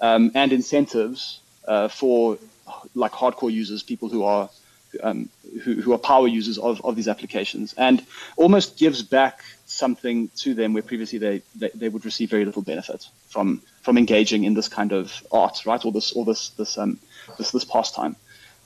um, 0.00 0.32
and 0.34 0.52
incentives 0.52 1.40
uh, 1.66 1.88
for 1.88 2.38
like 2.94 3.12
hardcore 3.12 3.52
users, 3.52 3.82
people 3.82 4.08
who 4.08 4.24
are 4.24 4.48
um, 5.02 5.28
who, 5.62 5.74
who, 5.74 5.92
are 5.92 5.98
power 5.98 6.26
users 6.26 6.58
of, 6.58 6.84
of 6.84 6.96
these 6.96 7.06
applications 7.06 7.74
and 7.74 8.04
almost 8.36 8.76
gives 8.76 9.02
back 9.02 9.44
something 9.66 10.28
to 10.36 10.52
them 10.52 10.72
where 10.72 10.82
previously 10.82 11.18
they, 11.18 11.42
they, 11.54 11.70
they, 11.74 11.88
would 11.88 12.04
receive 12.04 12.28
very 12.28 12.44
little 12.44 12.62
benefit 12.62 13.06
from 13.28 13.62
from 13.82 13.96
engaging 13.96 14.44
in 14.44 14.54
this 14.54 14.68
kind 14.68 14.92
of 14.92 15.22
art, 15.30 15.64
right? 15.64 15.84
Or 15.84 15.92
this 15.92 16.12
or 16.12 16.24
this 16.24 16.50
this 16.50 16.76
um 16.76 16.98
this 17.38 17.52
this 17.52 17.64
pastime. 17.64 18.16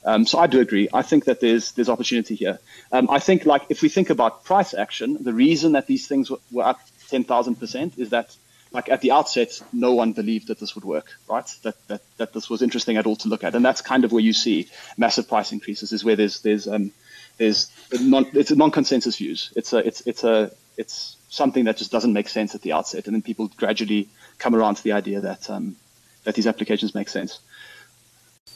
Um, 0.03 0.25
so 0.25 0.37
I 0.37 0.47
do 0.47 0.59
agree. 0.59 0.87
I 0.93 1.01
think 1.01 1.25
that 1.25 1.41
there's 1.41 1.71
there's 1.73 1.89
opportunity 1.89 2.35
here. 2.35 2.59
Um, 2.91 3.09
I 3.09 3.19
think 3.19 3.45
like 3.45 3.63
if 3.69 3.81
we 3.81 3.89
think 3.89 4.09
about 4.09 4.43
price 4.43 4.73
action, 4.73 5.23
the 5.23 5.33
reason 5.33 5.73
that 5.73 5.87
these 5.87 6.07
things 6.07 6.29
were, 6.29 6.39
were 6.51 6.63
up 6.63 6.79
ten 7.09 7.23
thousand 7.23 7.55
percent 7.55 7.97
is 7.97 8.09
that 8.09 8.35
like 8.75 8.89
at 8.89 9.01
the 9.01 9.11
outset, 9.11 9.61
no 9.71 9.93
one 9.93 10.13
believed 10.13 10.47
that 10.47 10.59
this 10.59 10.75
would 10.75 10.83
work, 10.83 11.07
right? 11.27 11.47
That, 11.63 11.75
that, 11.87 12.01
that 12.17 12.33
this 12.33 12.49
was 12.49 12.61
interesting 12.61 12.97
at 12.97 13.05
all 13.05 13.15
to 13.17 13.29
look 13.29 13.43
at. 13.43 13.55
And 13.55 13.63
that's 13.63 13.81
kind 13.81 14.03
of 14.03 14.11
where 14.11 14.21
you 14.21 14.33
see 14.33 14.67
massive 14.97 15.27
price 15.27 15.51
increases 15.51 15.91
is 15.91 16.03
where 16.03 16.15
there's, 16.15 16.41
there's, 16.41 16.67
um, 16.67 16.91
there's 17.37 17.71
non, 17.99 18.25
it's 18.33 18.51
non-consensus 18.51 19.17
views. 19.17 19.51
It's 19.55 19.73
a 19.73 19.79
it's 19.79 20.01
it's 20.01 20.23
a 20.23 20.51
it's 20.77 21.17
something 21.29 21.65
that 21.65 21.77
just 21.77 21.91
doesn't 21.91 22.13
make 22.13 22.29
sense 22.29 22.55
at 22.55 22.61
the 22.61 22.71
outset, 22.73 23.07
and 23.07 23.13
then 23.15 23.21
people 23.21 23.49
gradually 23.57 24.07
come 24.37 24.55
around 24.55 24.75
to 24.75 24.83
the 24.83 24.93
idea 24.93 25.19
that 25.21 25.49
um, 25.49 25.75
that 26.23 26.35
these 26.35 26.47
applications 26.47 26.95
make 26.95 27.09
sense. 27.09 27.39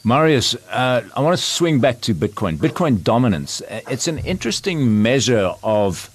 Marius, 0.02 0.54
uh, 0.70 1.02
I 1.14 1.20
want 1.20 1.36
to 1.36 1.42
swing 1.42 1.80
back 1.80 2.00
to 2.02 2.14
Bitcoin. 2.14 2.56
Bitcoin 2.56 3.02
dominance. 3.02 3.60
It's 3.68 4.08
an 4.08 4.18
interesting 4.18 5.02
measure 5.02 5.54
of 5.62 6.08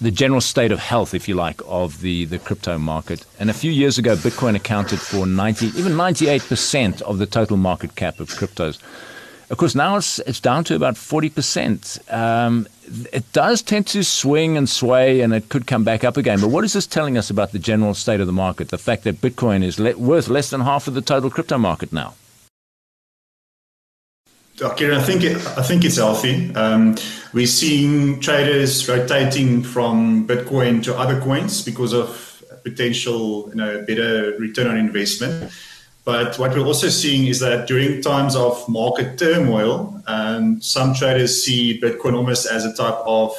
the 0.00 0.10
general 0.10 0.40
state 0.40 0.70
of 0.70 0.78
health, 0.78 1.12
if 1.14 1.28
you 1.28 1.34
like, 1.34 1.60
of 1.66 2.00
the, 2.00 2.24
the 2.26 2.38
crypto 2.38 2.78
market. 2.78 3.24
And 3.38 3.50
a 3.50 3.52
few 3.52 3.72
years 3.72 3.98
ago, 3.98 4.14
Bitcoin 4.14 4.54
accounted 4.54 5.00
for 5.00 5.26
90, 5.26 5.66
even 5.78 5.92
98% 5.92 7.02
of 7.02 7.18
the 7.18 7.26
total 7.26 7.56
market 7.56 7.96
cap 7.96 8.20
of 8.20 8.28
cryptos. 8.28 8.78
Of 9.50 9.56
course, 9.56 9.74
now 9.74 9.96
it's, 9.96 10.18
it's 10.20 10.40
down 10.40 10.62
to 10.64 10.76
about 10.76 10.94
40%. 10.94 12.12
Um, 12.12 12.68
it 13.12 13.30
does 13.32 13.62
tend 13.62 13.86
to 13.88 14.04
swing 14.04 14.56
and 14.56 14.68
sway, 14.68 15.20
and 15.20 15.32
it 15.32 15.48
could 15.48 15.66
come 15.66 15.84
back 15.84 16.04
up 16.04 16.16
again. 16.16 16.40
But 16.40 16.48
what 16.48 16.64
is 16.64 16.74
this 16.74 16.86
telling 16.86 17.16
us 17.16 17.30
about 17.30 17.52
the 17.52 17.58
general 17.58 17.94
state 17.94 18.20
of 18.20 18.26
the 18.26 18.32
market? 18.32 18.68
The 18.68 18.78
fact 18.78 19.04
that 19.04 19.20
Bitcoin 19.20 19.64
is 19.64 19.80
le- 19.80 19.96
worth 19.96 20.28
less 20.28 20.50
than 20.50 20.60
half 20.60 20.86
of 20.86 20.94
the 20.94 21.00
total 21.00 21.30
crypto 21.30 21.58
market 21.58 21.92
now? 21.92 22.14
Okay, 24.60 24.92
I 24.92 25.00
think 25.00 25.22
it, 25.22 25.36
I 25.56 25.62
think 25.62 25.84
it's 25.84 25.98
healthy. 25.98 26.52
Um, 26.56 26.96
we're 27.32 27.46
seeing 27.46 28.18
traders 28.18 28.88
rotating 28.88 29.62
from 29.62 30.26
Bitcoin 30.26 30.82
to 30.82 30.98
other 30.98 31.20
coins 31.20 31.62
because 31.62 31.92
of 31.92 32.42
potential, 32.64 33.48
you 33.50 33.54
know, 33.54 33.84
better 33.86 34.36
return 34.38 34.66
on 34.66 34.76
investment. 34.76 35.52
But 36.04 36.40
what 36.40 36.56
we're 36.56 36.64
also 36.64 36.88
seeing 36.88 37.28
is 37.28 37.38
that 37.38 37.68
during 37.68 38.02
times 38.02 38.34
of 38.34 38.68
market 38.68 39.16
turmoil, 39.16 40.02
um, 40.08 40.60
some 40.60 40.92
traders 40.92 41.44
see 41.44 41.80
Bitcoin 41.80 42.14
almost 42.14 42.50
as 42.50 42.64
a 42.64 42.74
type 42.74 42.98
of 43.06 43.36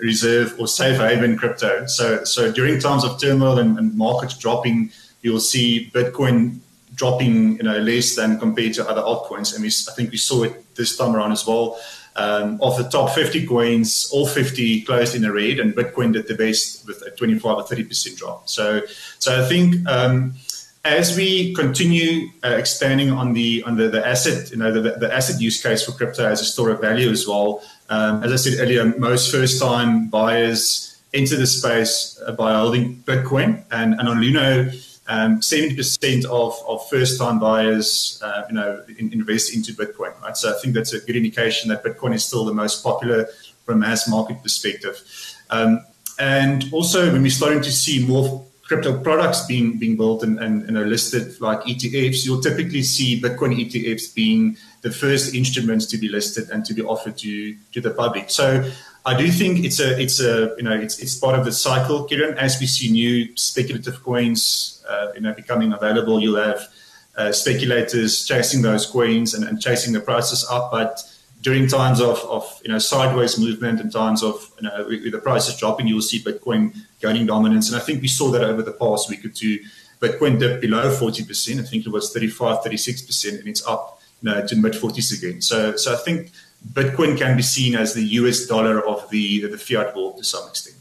reserve 0.00 0.54
or 0.60 0.68
safe 0.68 0.98
haven 0.98 1.36
crypto. 1.36 1.86
So, 1.86 2.22
so 2.22 2.52
during 2.52 2.78
times 2.78 3.04
of 3.04 3.20
turmoil 3.20 3.58
and, 3.58 3.76
and 3.76 3.96
markets 3.96 4.38
dropping, 4.38 4.92
you'll 5.22 5.40
see 5.40 5.90
Bitcoin 5.92 6.60
dropping, 7.00 7.56
you 7.56 7.62
know, 7.62 7.78
less 7.78 8.14
than 8.14 8.38
compared 8.38 8.74
to 8.74 8.86
other 8.86 9.00
altcoins. 9.00 9.54
And 9.54 9.62
we, 9.62 9.68
I 9.68 9.92
think 9.96 10.10
we 10.10 10.18
saw 10.18 10.42
it 10.42 10.74
this 10.74 10.98
time 10.98 11.16
around 11.16 11.32
as 11.32 11.46
well. 11.46 11.80
Um, 12.14 12.58
of 12.60 12.76
the 12.76 12.84
top 12.90 13.14
50 13.14 13.46
coins, 13.46 14.10
all 14.12 14.26
50 14.26 14.82
closed 14.82 15.14
in 15.14 15.24
a 15.24 15.32
red, 15.32 15.60
and 15.60 15.72
Bitcoin 15.74 16.12
did 16.12 16.28
the 16.28 16.34
best 16.34 16.86
with 16.86 17.00
a 17.06 17.10
25 17.12 17.56
or 17.56 17.62
30 17.62 17.84
percent 17.84 18.18
drop. 18.18 18.48
So, 18.48 18.82
so 19.18 19.42
I 19.42 19.48
think. 19.48 19.88
Um, 19.88 20.34
as 20.82 21.14
we 21.14 21.52
continue 21.52 22.30
uh, 22.42 22.56
expanding 22.56 23.10
on 23.10 23.34
the 23.34 23.62
on 23.66 23.76
the, 23.76 23.88
the 23.88 24.02
asset, 24.06 24.50
you 24.50 24.56
know, 24.56 24.72
the, 24.72 24.92
the 24.92 25.14
asset 25.14 25.38
use 25.38 25.62
case 25.62 25.84
for 25.84 25.92
crypto 25.92 26.24
as 26.26 26.40
a 26.40 26.44
store 26.46 26.70
of 26.70 26.80
value 26.80 27.10
as 27.10 27.26
well. 27.28 27.62
Um, 27.90 28.24
as 28.24 28.32
I 28.32 28.36
said 28.36 28.54
earlier, 28.60 28.86
most 28.96 29.30
first-time 29.30 30.08
buyers 30.08 30.96
enter 31.12 31.36
the 31.36 31.46
space 31.46 32.18
uh, 32.26 32.32
by 32.32 32.54
holding 32.54 32.96
Bitcoin, 33.02 33.62
and, 33.70 33.92
and 34.00 34.08
on 34.08 34.22
Luno, 34.22 34.72
um, 35.10 35.40
70% 35.40 36.24
of, 36.26 36.54
of 36.68 36.88
first-time 36.88 37.40
buyers, 37.40 38.20
uh, 38.22 38.44
you 38.48 38.54
know, 38.54 38.82
in, 38.96 39.12
invest 39.12 39.52
into 39.52 39.72
Bitcoin. 39.72 40.18
Right, 40.22 40.36
so 40.36 40.54
I 40.54 40.58
think 40.60 40.72
that's 40.72 40.92
a 40.92 41.00
good 41.00 41.16
indication 41.16 41.68
that 41.70 41.82
Bitcoin 41.82 42.14
is 42.14 42.24
still 42.24 42.44
the 42.44 42.54
most 42.54 42.84
popular 42.84 43.26
from 43.66 43.74
a 43.74 43.78
mass 43.78 44.08
market 44.08 44.40
perspective. 44.40 45.02
Um, 45.50 45.84
and 46.20 46.64
also, 46.72 47.12
when 47.12 47.22
we're 47.22 47.30
starting 47.30 47.60
to 47.62 47.72
see 47.72 48.06
more 48.06 48.46
crypto 48.62 48.96
products 49.00 49.46
being 49.46 49.78
being 49.78 49.96
built 49.96 50.22
and, 50.22 50.38
and, 50.38 50.62
and 50.62 50.78
are 50.78 50.86
listed 50.86 51.40
like 51.40 51.60
ETFs, 51.62 52.24
you'll 52.24 52.40
typically 52.40 52.84
see 52.84 53.20
Bitcoin 53.20 53.52
ETFs 53.58 54.14
being 54.14 54.56
the 54.82 54.92
first 54.92 55.34
instruments 55.34 55.86
to 55.86 55.98
be 55.98 56.08
listed 56.08 56.48
and 56.50 56.64
to 56.64 56.72
be 56.72 56.82
offered 56.82 57.18
to 57.18 57.56
to 57.72 57.80
the 57.80 57.90
public. 57.90 58.30
So 58.30 58.70
I 59.04 59.16
do 59.16 59.30
think 59.30 59.64
it's 59.64 59.80
a 59.80 59.98
it's 60.00 60.20
a 60.20 60.54
you 60.58 60.62
know 60.62 60.72
it's 60.72 60.98
it's 60.98 61.14
part 61.14 61.38
of 61.38 61.44
the 61.44 61.52
cycle, 61.52 62.06
Ciaran. 62.06 62.36
As 62.38 62.60
we 62.60 62.66
see 62.66 62.90
new 62.90 63.34
speculative 63.36 64.02
coins, 64.02 64.84
uh, 64.88 65.08
you 65.14 65.20
know, 65.22 65.32
becoming 65.32 65.72
available, 65.72 66.20
you'll 66.20 66.42
have 66.42 66.68
uh, 67.16 67.32
speculators 67.32 68.26
chasing 68.26 68.62
those 68.62 68.86
coins 68.86 69.34
and, 69.34 69.44
and 69.44 69.60
chasing 69.60 69.92
the 69.92 70.00
prices 70.00 70.46
up, 70.50 70.70
but 70.70 71.02
during 71.42 71.66
times 71.66 72.00
of, 72.00 72.18
of 72.24 72.60
you 72.62 72.70
know 72.70 72.78
sideways 72.78 73.38
movement 73.38 73.80
and 73.80 73.90
times 73.90 74.22
of 74.22 74.50
you 74.60 74.68
know 74.68 74.86
with 74.86 75.12
the 75.12 75.18
prices 75.18 75.56
dropping, 75.56 75.86
you 75.86 75.94
will 75.94 76.02
see 76.02 76.22
Bitcoin 76.22 76.76
gaining 77.00 77.26
dominance. 77.26 77.70
And 77.70 77.80
I 77.80 77.84
think 77.84 78.02
we 78.02 78.08
saw 78.08 78.30
that 78.30 78.44
over 78.44 78.62
the 78.62 78.72
past 78.72 79.08
week 79.08 79.24
or 79.24 79.30
two. 79.30 79.60
Bitcoin 80.00 80.38
dipped 80.38 80.62
below 80.62 80.90
40%. 80.90 81.60
I 81.60 81.62
think 81.62 81.86
it 81.86 81.90
was 81.90 82.10
35, 82.10 82.64
36%, 82.64 83.38
and 83.38 83.46
it's 83.46 83.66
up 83.66 84.00
you 84.22 84.30
know, 84.30 84.46
to 84.46 84.56
mid 84.56 84.72
40s 84.72 85.16
again. 85.16 85.42
So, 85.42 85.76
so 85.76 85.92
I 85.92 85.96
think 85.96 86.30
Bitcoin 86.72 87.18
can 87.18 87.36
be 87.36 87.42
seen 87.42 87.74
as 87.74 87.94
the 87.94 88.02
US 88.02 88.46
dollar 88.46 88.86
of 88.86 89.08
the, 89.10 89.46
the 89.46 89.58
fiat 89.58 89.94
world 89.96 90.18
to 90.18 90.24
some 90.24 90.48
extent. 90.48 90.76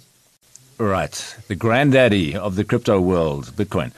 Right. 0.77 1.35
The 1.47 1.55
granddaddy 1.55 2.35
of 2.35 2.55
the 2.55 2.63
crypto 2.63 3.01
world, 3.01 3.51
Bitcoin. 3.55 3.91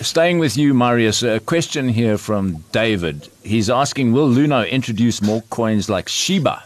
Staying 0.00 0.38
with 0.38 0.56
you, 0.56 0.74
Marius, 0.74 1.22
a 1.22 1.40
question 1.40 1.88
here 1.88 2.18
from 2.18 2.64
David. 2.72 3.28
He's 3.42 3.70
asking 3.70 4.12
Will 4.12 4.28
Luno 4.28 4.68
introduce 4.68 5.22
more 5.22 5.42
coins 5.50 5.88
like 5.88 6.08
Shiba 6.08 6.64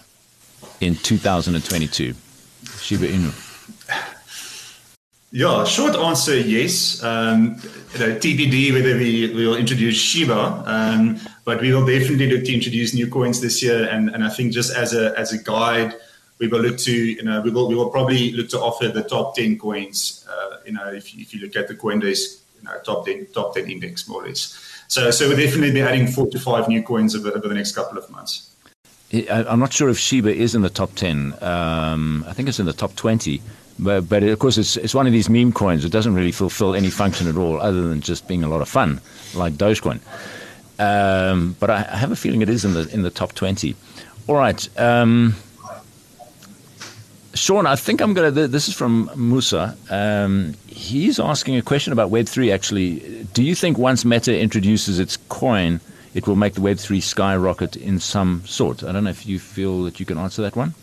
in 0.81 0.97
2022? 0.97 2.15
Shiba 2.81 3.07
Inu. 3.07 3.48
Yeah, 5.31 5.65
short 5.65 5.95
answer 5.95 6.39
yes. 6.39 7.03
Um, 7.03 7.61
you 7.93 8.01
know, 8.01 8.17
TBD 8.17 8.73
whether 8.73 8.97
we 8.97 9.35
will 9.35 9.57
introduce 9.57 9.97
Shiba, 9.97 10.63
um, 10.67 11.21
but 11.45 11.61
we 11.61 11.73
will 11.73 11.85
definitely 11.85 12.31
look 12.31 12.45
to 12.45 12.55
introduce 12.55 12.95
new 12.95 13.09
coins 13.09 13.41
this 13.41 13.63
year. 13.63 13.89
And, 13.89 14.09
and 14.11 14.25
I 14.25 14.31
think 14.31 14.53
just 14.53 14.75
as 14.75 14.95
a 14.95 15.19
as 15.19 15.33
a 15.33 15.43
guide, 15.43 15.95
we 16.39 16.49
will 16.49 16.61
look 16.61 16.79
to 16.79 16.93
you 16.93 17.23
know 17.23 17.43
we 17.43 17.51
will 17.51 17.69
we 17.69 17.75
will 17.75 17.91
probably 17.91 18.33
look 18.33 18.49
to 18.51 18.59
offer 18.59 18.89
the 18.89 19.03
top 19.03 19.35
ten 19.35 19.59
coins. 19.59 20.27
Uh, 20.31 20.57
you 20.65 20.73
know, 20.73 20.89
if 20.89 21.15
you, 21.15 21.21
if 21.21 21.35
you 21.35 21.41
look 21.41 21.57
at 21.57 21.69
the 21.69 21.75
Coinbase 21.75 22.41
you 22.59 22.69
know, 22.69 22.79
top 22.85 23.07
10, 23.07 23.29
top 23.33 23.55
10 23.55 23.71
index, 23.71 24.09
more 24.09 24.23
or 24.23 24.27
less. 24.29 24.85
So, 24.89 25.11
so 25.11 25.29
we'll 25.29 25.37
definitely 25.37 25.73
be 25.73 25.81
adding 25.81 26.07
four 26.07 26.27
to 26.29 26.39
five 26.39 26.69
new 26.69 26.83
coins 26.83 27.15
over, 27.15 27.31
over 27.31 27.49
the 27.49 27.55
next 27.55 27.73
couple 27.73 27.99
of 27.99 28.09
months. 28.11 28.55
I'm 29.31 29.59
not 29.59 29.73
sure 29.73 29.89
if 29.89 29.99
Shiba 29.99 30.35
is 30.35 30.55
in 30.55 30.63
the 30.63 30.71
top 30.71 30.95
10. 30.95 31.35
Um, 31.43 32.25
I 32.29 32.33
think 32.35 32.49
it's 32.49 32.61
in 32.61 32.67
the 32.67 32.75
top 32.75 32.95
20. 32.95 33.41
But, 33.79 34.09
but 34.09 34.23
of 34.23 34.39
course, 34.39 34.59
it's, 34.59 34.77
it's 34.77 34.95
one 34.95 35.07
of 35.07 35.13
these 35.13 35.29
meme 35.29 35.53
coins. 35.53 35.85
It 35.85 35.93
doesn't 35.93 36.15
really 36.15 36.33
fulfill 36.33 36.75
any 36.75 36.91
function 36.91 37.29
at 37.29 37.37
all 37.37 37.61
other 37.61 37.89
than 37.89 38.01
just 38.01 38.27
being 38.27 38.43
a 38.43 38.49
lot 38.49 38.61
of 38.61 38.69
fun, 38.69 39.01
like 39.35 39.55
Dogecoin. 39.55 40.01
Um, 40.81 41.57
but 41.61 41.71
I, 41.71 41.87
I, 41.91 41.97
have 41.97 42.13
a 42.13 42.17
feeling 42.17 42.41
it 42.41 42.49
is 42.49 42.65
in 42.65 42.75
the, 42.75 42.89
in 42.93 43.03
the 43.03 43.11
top 43.11 43.33
20. 43.35 43.75
All 44.29 44.37
right. 44.37 44.69
Um, 44.79 45.35
Sean, 47.35 47.67
I 47.67 47.77
think 47.77 48.01
I'm 48.01 48.15
going 48.15 48.35
to. 48.35 48.49
This 48.49 48.69
is 48.69 48.75
from 48.75 49.11
Musa. 49.17 49.77
Um, 49.91 50.55
he's 50.67 51.21
asking 51.21 51.57
a 51.57 51.63
question 51.63 51.93
about 51.93 52.11
Web3, 52.11 52.53
actually. 52.53 53.25
Do 53.33 53.43
you 53.43 53.55
think 53.55 53.79
once 53.79 54.05
Meta 54.05 54.39
introduces 54.39 54.99
its 54.99 55.17
coin, 55.29 55.81
it 56.15 56.27
will 56.27 56.37
make 56.37 56.55
the 56.55 56.61
Web3 56.61 57.03
skyrocket 57.03 57.77
in 57.77 58.01
some 58.01 58.43
sort? 58.45 58.83
I 58.83 58.93
don't 58.93 59.05
know 59.05 59.11
if 59.11 59.27
you 59.27 59.39
feel 59.39 59.85
that 59.85 60.01
you 60.01 60.07
can 60.07 60.19
answer 60.19 60.43
that 60.43 60.57
one. 60.57 60.75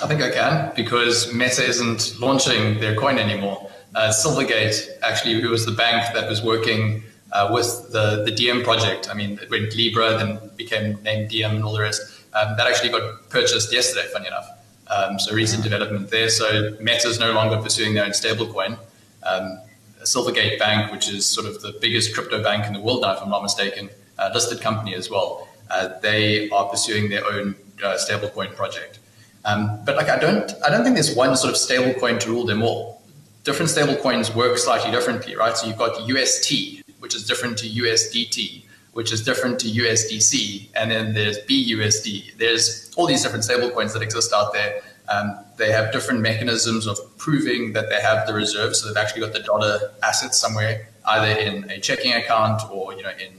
I 0.00 0.06
think 0.06 0.22
I 0.22 0.30
can 0.30 0.72
because 0.76 1.32
Meta 1.34 1.64
isn't 1.64 2.20
launching 2.20 2.78
their 2.78 2.94
coin 2.94 3.18
anymore. 3.18 3.68
Uh, 3.96 4.10
Silvergate, 4.10 4.88
actually, 5.02 5.40
who 5.40 5.50
was 5.50 5.66
the 5.66 5.72
bank 5.72 6.14
that 6.14 6.28
was 6.28 6.40
working 6.40 7.02
uh, 7.32 7.50
with 7.52 7.90
the, 7.90 8.22
the 8.24 8.30
Diem 8.30 8.62
project, 8.62 9.10
I 9.10 9.14
mean, 9.14 9.38
it 9.42 9.50
went 9.50 9.74
Libra, 9.74 10.16
then 10.16 10.38
became 10.56 11.02
named 11.02 11.30
Diem 11.30 11.56
and 11.56 11.64
all 11.64 11.72
the 11.72 11.80
rest, 11.80 12.00
um, 12.34 12.56
that 12.56 12.66
actually 12.66 12.90
got 12.90 13.28
purchased 13.28 13.72
yesterday, 13.72 14.06
funny 14.12 14.28
enough. 14.28 14.48
Um, 14.86 15.18
so 15.18 15.34
recent 15.34 15.64
development 15.64 16.10
there. 16.10 16.28
So 16.28 16.76
Meta 16.80 17.08
is 17.08 17.18
no 17.18 17.32
longer 17.32 17.60
pursuing 17.60 17.94
their 17.94 18.04
own 18.04 18.12
stablecoin. 18.12 18.78
Um, 19.24 19.58
Silvergate 20.02 20.58
Bank, 20.58 20.92
which 20.92 21.08
is 21.08 21.26
sort 21.26 21.46
of 21.46 21.60
the 21.60 21.76
biggest 21.80 22.14
crypto 22.14 22.42
bank 22.42 22.66
in 22.66 22.72
the 22.72 22.80
world 22.80 23.02
now, 23.02 23.14
if 23.14 23.22
I'm 23.22 23.30
not 23.30 23.42
mistaken, 23.42 23.90
uh, 24.18 24.30
listed 24.32 24.60
company 24.60 24.94
as 24.94 25.10
well. 25.10 25.48
Uh, 25.70 25.98
they 26.00 26.48
are 26.50 26.66
pursuing 26.68 27.10
their 27.10 27.26
own 27.26 27.56
uh, 27.82 27.96
stablecoin 27.96 28.54
project. 28.54 28.97
Um, 29.48 29.80
but 29.84 29.96
like 29.96 30.08
I 30.08 30.18
don't, 30.18 30.52
I 30.64 30.70
don't 30.70 30.84
think 30.84 30.94
there's 30.94 31.16
one 31.16 31.36
sort 31.36 31.50
of 31.50 31.58
stablecoin 31.58 32.20
to 32.20 32.30
rule 32.30 32.44
them 32.44 32.62
all. 32.62 33.02
Different 33.44 33.70
stablecoins 33.70 34.34
work 34.34 34.58
slightly 34.58 34.90
differently, 34.90 35.36
right? 35.36 35.56
So 35.56 35.66
you've 35.66 35.78
got 35.78 36.06
UST, 36.06 36.82
which 36.98 37.14
is 37.14 37.26
different 37.26 37.56
to 37.58 37.66
USDT 37.66 38.64
which 38.98 39.12
is 39.12 39.22
different 39.22 39.60
to 39.60 39.68
USDC, 39.68 40.70
and 40.74 40.90
then 40.90 41.14
there's 41.14 41.38
BUSD. 41.46 42.36
There's 42.36 42.92
all 42.96 43.06
these 43.06 43.22
different 43.22 43.44
stablecoins 43.44 43.92
that 43.92 44.02
exist 44.02 44.32
out 44.32 44.52
there. 44.52 44.82
Um, 45.08 45.38
they 45.56 45.70
have 45.70 45.92
different 45.92 46.20
mechanisms 46.20 46.84
of 46.88 46.98
proving 47.16 47.74
that 47.74 47.90
they 47.90 48.00
have 48.00 48.26
the 48.26 48.34
reserves, 48.34 48.80
so 48.80 48.88
they've 48.88 48.96
actually 48.96 49.20
got 49.20 49.32
the 49.32 49.38
dollar 49.38 49.92
assets 50.02 50.36
somewhere, 50.36 50.88
either 51.06 51.40
in 51.40 51.70
a 51.70 51.78
checking 51.78 52.12
account 52.12 52.60
or 52.72 52.92
you 52.92 53.04
know 53.04 53.12
in 53.20 53.30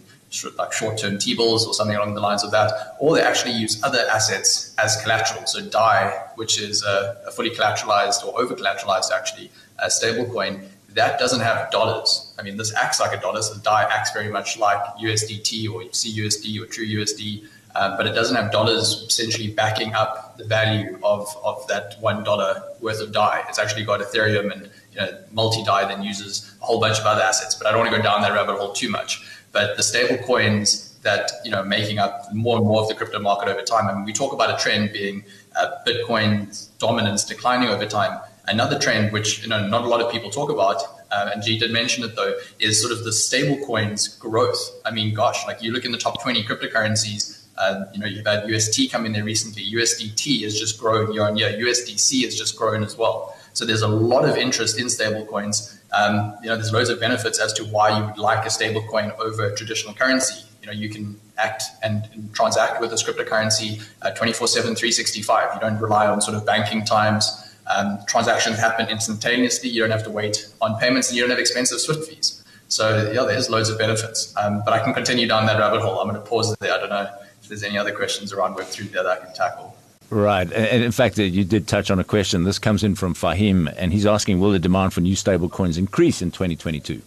like 0.57 0.71
short-term 0.71 1.17
T-bills 1.17 1.65
or 1.67 1.73
something 1.73 1.95
along 1.95 2.13
the 2.13 2.21
lines 2.21 2.43
of 2.43 2.51
that, 2.51 2.95
or 2.99 3.15
they 3.15 3.21
actually 3.21 3.53
use 3.53 3.82
other 3.84 4.05
assets 4.11 4.75
as 4.77 5.01
collateral. 5.01 5.45
So 5.47 5.61
DAI, 5.61 6.27
which 6.36 6.59
is 6.59 6.84
a, 6.84 7.17
a 7.27 7.32
fully 7.32 7.49
collateralized 7.49 8.23
or 8.25 8.39
over-collateralized 8.39 9.11
actually 9.11 9.51
a 9.80 9.88
stablecoin, 9.88 10.67
that 10.93 11.19
doesn't 11.19 11.41
have 11.41 11.69
dollars. 11.71 12.34
I 12.39 12.41
mean, 12.43 12.57
this 12.57 12.73
acts 12.75 12.99
like 12.99 13.17
a 13.17 13.21
dollar, 13.21 13.41
so 13.41 13.57
DAI 13.59 13.84
acts 13.84 14.11
very 14.11 14.30
much 14.30 14.57
like 14.57 14.80
USDT 15.01 15.69
or 15.71 15.82
CUSD 15.84 16.61
or 16.61 16.65
TrueUSD, 16.65 17.45
uh, 17.75 17.95
but 17.95 18.07
it 18.07 18.13
doesn't 18.13 18.36
have 18.36 18.51
dollars 18.51 19.05
essentially 19.07 19.49
backing 19.53 19.93
up 19.93 20.38
the 20.38 20.45
value 20.45 20.97
of, 21.03 21.27
of 21.43 21.65
that 21.67 21.95
one 21.99 22.23
dollar 22.23 22.63
worth 22.82 22.99
of 22.99 23.11
Dai. 23.11 23.43
It's 23.47 23.59
actually 23.59 23.84
got 23.84 23.99
Ethereum 23.99 24.51
and 24.51 24.69
you 24.91 24.99
know 24.99 25.17
multi 25.32 25.63
Dai 25.63 25.86
then 25.86 26.01
uses 26.01 26.55
a 26.61 26.65
whole 26.65 26.80
bunch 26.80 26.99
of 26.99 27.05
other 27.05 27.21
assets. 27.21 27.55
But 27.55 27.67
I 27.67 27.71
don't 27.71 27.80
want 27.80 27.91
to 27.91 27.97
go 27.97 28.03
down 28.03 28.21
that 28.23 28.34
rabbit 28.34 28.57
hole 28.57 28.73
too 28.73 28.89
much. 28.89 29.23
But 29.51 29.77
the 29.77 29.83
stable 29.83 30.23
coins 30.23 30.89
that 31.01 31.31
you 31.45 31.51
know 31.51 31.63
making 31.63 31.99
up 31.99 32.33
more 32.33 32.57
and 32.57 32.65
more 32.65 32.81
of 32.81 32.87
the 32.87 32.95
crypto 32.95 33.19
market 33.19 33.49
over 33.49 33.61
time. 33.61 33.87
I 33.87 33.95
mean, 33.95 34.05
we 34.05 34.13
talk 34.13 34.33
about 34.33 34.49
a 34.53 34.61
trend 34.61 34.91
being 34.93 35.23
uh, 35.55 35.71
Bitcoin's 35.87 36.67
dominance 36.79 37.23
declining 37.23 37.69
over 37.69 37.85
time. 37.85 38.19
Another 38.47 38.79
trend, 38.79 39.13
which 39.13 39.41
you 39.43 39.49
know 39.49 39.65
not 39.67 39.83
a 39.83 39.87
lot 39.87 40.01
of 40.01 40.11
people 40.11 40.29
talk 40.29 40.49
about, 40.49 40.81
uh, 41.11 41.31
and 41.33 41.43
G 41.43 41.57
did 41.57 41.71
mention 41.71 42.03
it 42.03 42.15
though, 42.15 42.33
is 42.59 42.81
sort 42.81 42.91
of 42.91 43.03
the 43.03 43.11
stablecoins 43.11 44.19
growth. 44.19 44.81
I 44.85 44.91
mean, 44.91 45.13
gosh, 45.13 45.45
like 45.47 45.61
you 45.61 45.71
look 45.71 45.85
in 45.85 45.91
the 45.91 45.97
top 45.97 46.21
20 46.21 46.43
cryptocurrencies, 46.43 47.45
uh, 47.57 47.85
you 47.93 47.99
know, 47.99 48.07
you've 48.07 48.25
had 48.25 48.49
UST 48.49 48.91
come 48.91 49.05
in 49.05 49.13
there 49.13 49.23
recently. 49.23 49.63
USDT 49.71 50.43
has 50.43 50.59
just 50.59 50.79
grown 50.79 51.13
year 51.13 51.23
on 51.23 51.37
year. 51.37 51.51
USDC 51.51 52.23
has 52.23 52.35
just 52.35 52.57
grown 52.57 52.83
as 52.83 52.97
well. 52.97 53.35
So 53.60 53.66
there's 53.66 53.82
a 53.82 53.89
lot 53.89 54.24
of 54.24 54.38
interest 54.38 54.80
in 54.80 54.86
stablecoins. 54.86 55.80
Um, 55.91 56.34
you 56.41 56.47
know, 56.47 56.55
there's 56.55 56.72
loads 56.72 56.89
of 56.89 56.97
benefits 56.97 57.41
as 57.41 57.51
to 57.55 57.66
why 57.66 57.89
you 57.89 58.05
would 58.05 58.18
like 58.18 58.45
a 58.45 58.47
stablecoin 58.47 59.14
over 59.20 59.49
a 59.49 59.53
traditional 59.53 59.93
currency. 59.93 60.45
You 60.62 60.68
know, 60.68 60.72
you 60.72 60.88
can 60.88 61.20
act 61.38 61.64
and, 61.84 62.07
and 62.14 62.34
transact 62.34 62.80
with 62.80 62.91
this 62.91 63.03
cryptocurrency 63.03 63.86
uh, 64.01 64.12
24 64.12 64.47
7, 64.47 64.76
365. 64.76 65.55
You 65.55 65.60
don't 65.60 65.78
rely 65.78 66.07
on 66.07 66.22
sort 66.22 66.38
of 66.38 66.45
banking 66.45 66.86
times. 66.86 67.53
Um, 67.68 67.99
transactions 68.07 68.57
happen 68.57 68.88
instantaneously. 68.88 69.70
You 69.70 69.82
don't 69.82 69.91
have 69.91 70.05
to 70.05 70.10
wait 70.10 70.47
on 70.62 70.80
payments 70.80 71.10
and 71.10 71.18
you 71.18 71.24
don't 71.24 71.32
have 71.32 71.39
expensive 71.39 71.82
SWIFT 71.82 72.05
fees. 72.05 72.45
So, 72.70 73.12
yeah, 73.12 73.26
there's 73.26 73.49
loads 73.49 73.70
of 73.70 73.78
benefits. 73.78 74.34
Um, 74.38 74.62
but 74.64 74.74
I 74.74 74.82
can 74.82 74.93
continue 74.93 75.28
down 75.28 75.45
that 75.47 75.60
rabbit 75.60 75.82
hole. 75.82 75.99
I'm 75.99 76.07
going 76.07 76.22
to 76.22 76.26
pause 76.26 76.55
there. 76.62 76.74
I 76.74 76.78
don't 76.78 76.91
know 76.91 77.10
if 77.41 77.49
there's 77.49 77.64
any 77.64 77.78
other 77.78 77.91
questions 77.91 78.32
around 78.32 78.55
Web3 78.55 78.89
that 78.93 79.05
I 79.05 79.18
can 79.18 79.34
tackle. 79.34 79.76
Right. 80.10 80.51
And 80.51 80.84
in 80.84 80.91
fact, 80.91 81.20
uh, 81.20 81.24
you 81.24 81.43
did 81.43 81.68
touch 81.68 81.91
on 81.91 81.99
a 81.99 82.03
question. 82.03 82.43
This 82.43 82.57
comes 82.57 82.84
in 82.84 82.95
from 82.95 83.14
Fahim, 83.14 83.72
and 83.78 83.93
he's 83.93 84.05
asking 84.05 84.39
Will 84.39 84.51
the 84.51 84.60
demand 84.60 84.93
for 84.93 85.01
new 85.01 85.16
stablecoins 85.16 85.78
increase 85.78 86.22
in 86.22 86.32
2022? 86.32 87.01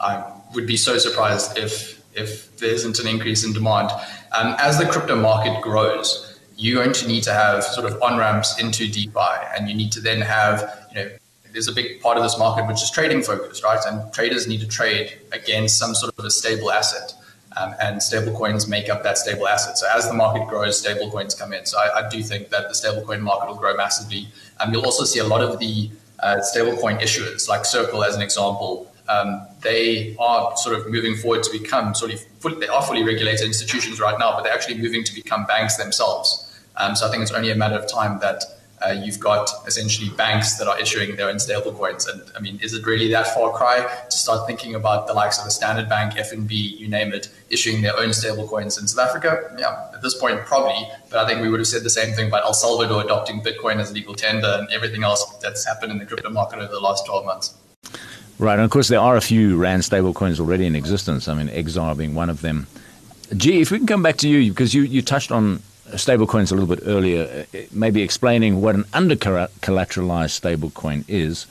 I 0.00 0.24
would 0.54 0.66
be 0.66 0.76
so 0.76 0.98
surprised 0.98 1.56
if, 1.56 2.02
if 2.14 2.54
there 2.58 2.70
isn't 2.70 2.98
an 2.98 3.06
increase 3.06 3.44
in 3.44 3.52
demand. 3.52 3.90
Um, 4.36 4.54
as 4.58 4.78
the 4.78 4.86
crypto 4.86 5.16
market 5.16 5.62
grows, 5.62 6.40
you're 6.56 6.82
going 6.82 6.94
to 6.94 7.08
need 7.08 7.22
to 7.22 7.32
have 7.32 7.64
sort 7.64 7.90
of 7.90 8.00
on 8.02 8.18
ramps 8.18 8.60
into 8.60 8.86
DeFi, 8.86 9.56
and 9.56 9.68
you 9.68 9.74
need 9.74 9.92
to 9.92 10.00
then 10.00 10.20
have, 10.20 10.86
you 10.90 10.96
know, 10.96 11.10
there's 11.52 11.68
a 11.68 11.72
big 11.72 12.00
part 12.00 12.16
of 12.16 12.22
this 12.22 12.38
market 12.38 12.66
which 12.66 12.82
is 12.82 12.90
trading 12.90 13.22
focused, 13.22 13.62
right? 13.62 13.80
And 13.86 14.12
traders 14.12 14.46
need 14.46 14.60
to 14.60 14.68
trade 14.68 15.18
against 15.32 15.78
some 15.78 15.94
sort 15.94 16.12
of 16.18 16.24
a 16.24 16.30
stable 16.30 16.70
asset. 16.70 17.14
Um, 17.56 17.74
and 17.82 18.00
stablecoins 18.00 18.66
make 18.66 18.88
up 18.88 19.02
that 19.02 19.18
stable 19.18 19.46
asset. 19.46 19.76
So 19.76 19.86
as 19.94 20.08
the 20.08 20.14
market 20.14 20.48
grows, 20.48 20.82
stablecoins 20.82 21.38
come 21.38 21.52
in. 21.52 21.66
So 21.66 21.78
I, 21.78 22.00
I 22.00 22.08
do 22.08 22.22
think 22.22 22.48
that 22.48 22.68
the 22.68 22.74
stablecoin 22.74 23.20
market 23.20 23.48
will 23.48 23.56
grow 23.56 23.76
massively. 23.76 24.28
Um, 24.58 24.72
you'll 24.72 24.86
also 24.86 25.04
see 25.04 25.18
a 25.18 25.24
lot 25.24 25.42
of 25.42 25.58
the 25.58 25.90
uh, 26.20 26.36
stablecoin 26.40 27.00
issuers, 27.00 27.48
like 27.48 27.64
Circle 27.64 28.04
as 28.04 28.14
an 28.16 28.22
example. 28.22 28.90
Um, 29.08 29.46
they 29.60 30.16
are 30.18 30.56
sort 30.56 30.76
of 30.76 30.90
moving 30.90 31.16
forward 31.16 31.42
to 31.42 31.50
become 31.50 31.94
sort 31.94 32.12
of 32.12 32.20
fully, 32.40 32.58
they 32.58 32.68
are 32.68 32.82
fully 32.82 33.02
regulated 33.02 33.46
institutions 33.46 34.00
right 34.00 34.18
now, 34.18 34.32
but 34.32 34.44
they're 34.44 34.54
actually 34.54 34.78
moving 34.78 35.04
to 35.04 35.14
become 35.14 35.44
banks 35.44 35.76
themselves. 35.76 36.48
Um, 36.76 36.96
so 36.96 37.06
I 37.06 37.10
think 37.10 37.22
it's 37.22 37.32
only 37.32 37.50
a 37.50 37.56
matter 37.56 37.74
of 37.74 37.90
time 37.90 38.18
that 38.20 38.44
uh, 38.84 38.92
you've 38.92 39.20
got 39.20 39.50
essentially 39.66 40.10
banks 40.10 40.58
that 40.58 40.68
are 40.68 40.78
issuing 40.80 41.16
their 41.16 41.28
own 41.28 41.36
stablecoins. 41.36 42.08
And 42.08 42.22
I 42.36 42.40
mean, 42.40 42.58
is 42.62 42.74
it 42.74 42.84
really 42.86 43.08
that 43.08 43.28
far 43.28 43.52
cry 43.52 43.86
to 44.08 44.16
start 44.16 44.46
thinking 44.46 44.74
about 44.74 45.06
the 45.06 45.12
likes 45.12 45.38
of 45.38 45.44
the 45.44 45.50
Standard 45.50 45.88
Bank, 45.88 46.14
FNB, 46.14 46.50
you 46.50 46.88
name 46.88 47.12
it, 47.12 47.28
issuing 47.50 47.82
their 47.82 47.96
own 47.96 48.08
stablecoins 48.08 48.80
in 48.80 48.88
South 48.88 49.08
Africa? 49.08 49.54
Yeah, 49.58 49.90
at 49.94 50.02
this 50.02 50.14
point, 50.18 50.44
probably. 50.44 50.88
But 51.10 51.24
I 51.24 51.28
think 51.28 51.40
we 51.40 51.48
would 51.48 51.60
have 51.60 51.66
said 51.66 51.82
the 51.82 51.90
same 51.90 52.14
thing 52.14 52.28
about 52.28 52.44
El 52.44 52.54
Salvador 52.54 53.02
adopting 53.02 53.40
Bitcoin 53.42 53.76
as 53.76 53.92
legal 53.92 54.14
tender 54.14 54.56
and 54.58 54.68
everything 54.70 55.04
else 55.04 55.24
that's 55.42 55.66
happened 55.66 55.92
in 55.92 55.98
the 55.98 56.06
crypto 56.06 56.30
market 56.30 56.58
over 56.58 56.72
the 56.72 56.80
last 56.80 57.06
12 57.06 57.24
months. 57.24 57.54
Right, 58.38 58.54
and 58.54 58.62
of 58.62 58.70
course 58.70 58.88
there 58.88 59.00
are 59.00 59.16
a 59.16 59.20
few 59.20 59.56
Rand 59.56 59.82
stablecoins 59.82 60.40
already 60.40 60.66
in 60.66 60.74
existence. 60.74 61.28
I 61.28 61.34
mean, 61.34 61.48
XR 61.48 61.96
being 61.96 62.14
one 62.14 62.30
of 62.30 62.40
them. 62.40 62.66
G, 63.36 63.60
if 63.60 63.70
we 63.70 63.78
can 63.78 63.86
come 63.86 64.02
back 64.02 64.16
to 64.18 64.28
you, 64.28 64.50
because 64.50 64.74
you, 64.74 64.82
you 64.82 65.00
touched 65.00 65.30
on 65.30 65.62
stablecoins 65.90 66.52
a 66.52 66.54
little 66.54 66.74
bit 66.74 66.84
earlier, 66.86 67.46
uh, 67.54 67.58
maybe 67.72 68.02
explaining 68.02 68.60
what 68.60 68.74
an 68.74 68.84
under 68.92 69.16
collateralized 69.16 70.40
stablecoin 70.40 71.04
is. 71.08 71.46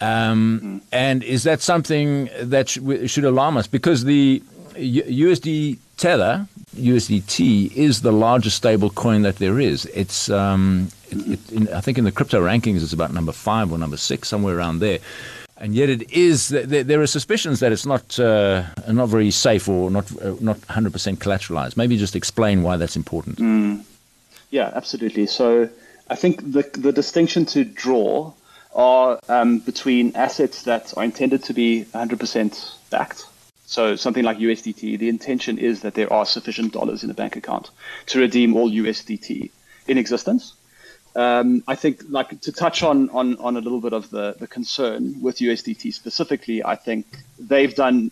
Um. 0.00 0.82
And 0.90 1.22
is 1.22 1.44
that 1.44 1.60
something 1.60 2.28
that 2.40 2.68
sh- 2.68 2.80
should 3.06 3.24
alarm 3.24 3.56
us? 3.56 3.66
Because 3.68 4.04
the 4.04 4.42
U- 4.76 5.28
USD 5.28 5.78
Tether, 5.96 6.46
USDT, 6.76 7.72
is 7.72 8.02
the 8.02 8.10
largest 8.12 8.62
stablecoin 8.62 9.22
that 9.22 9.36
there 9.36 9.60
is. 9.60 9.86
It's, 9.86 10.28
um, 10.28 10.88
it, 11.10 11.28
it, 11.28 11.52
in, 11.52 11.68
I 11.68 11.80
think, 11.80 11.98
in 11.98 12.04
the 12.04 12.10
crypto 12.10 12.42
rankings, 12.42 12.82
it's 12.82 12.92
about 12.92 13.12
number 13.12 13.32
five 13.32 13.70
or 13.70 13.78
number 13.78 13.96
six, 13.96 14.28
somewhere 14.28 14.58
around 14.58 14.80
there 14.80 14.98
and 15.62 15.76
yet 15.76 15.88
it 15.88 16.10
is. 16.10 16.48
There 16.48 17.00
are 17.00 17.06
suspicions 17.06 17.60
that 17.60 17.70
it's 17.70 17.86
not 17.86 18.18
uh, 18.18 18.64
not 18.88 19.08
very 19.08 19.30
safe 19.30 19.68
or 19.68 19.90
not 19.90 20.10
uh, 20.20 20.34
not 20.40 20.58
100% 20.62 21.18
collateralized. 21.18 21.76
Maybe 21.76 21.96
just 21.96 22.16
explain 22.16 22.64
why 22.64 22.76
that's 22.76 22.96
important. 22.96 23.38
Mm. 23.38 23.84
Yeah, 24.50 24.72
absolutely. 24.74 25.26
So 25.26 25.70
I 26.10 26.16
think 26.16 26.52
the 26.52 26.68
the 26.74 26.92
distinction 26.92 27.46
to 27.54 27.64
draw 27.64 28.32
are 28.74 29.20
um, 29.28 29.60
between 29.60 30.16
assets 30.16 30.64
that 30.64 30.92
are 30.96 31.04
intended 31.04 31.44
to 31.44 31.54
be 31.54 31.84
100% 31.94 32.74
backed. 32.90 33.26
So 33.66 33.96
something 33.96 34.24
like 34.24 34.38
USDT, 34.38 34.98
the 34.98 35.08
intention 35.08 35.58
is 35.58 35.82
that 35.82 35.94
there 35.94 36.12
are 36.12 36.26
sufficient 36.26 36.72
dollars 36.72 37.04
in 37.04 37.10
a 37.10 37.14
bank 37.14 37.36
account 37.36 37.70
to 38.06 38.18
redeem 38.18 38.56
all 38.56 38.70
USDT 38.70 39.50
in 39.86 39.98
existence. 39.98 40.54
Um, 41.14 41.62
I 41.68 41.74
think, 41.74 42.04
like 42.08 42.40
to 42.42 42.52
touch 42.52 42.82
on, 42.82 43.10
on 43.10 43.36
on 43.36 43.56
a 43.56 43.60
little 43.60 43.80
bit 43.80 43.92
of 43.92 44.08
the 44.10 44.34
the 44.38 44.46
concern 44.46 45.20
with 45.20 45.38
USDT 45.38 45.92
specifically, 45.92 46.64
I 46.64 46.76
think 46.76 47.06
they've 47.38 47.74
done 47.74 48.10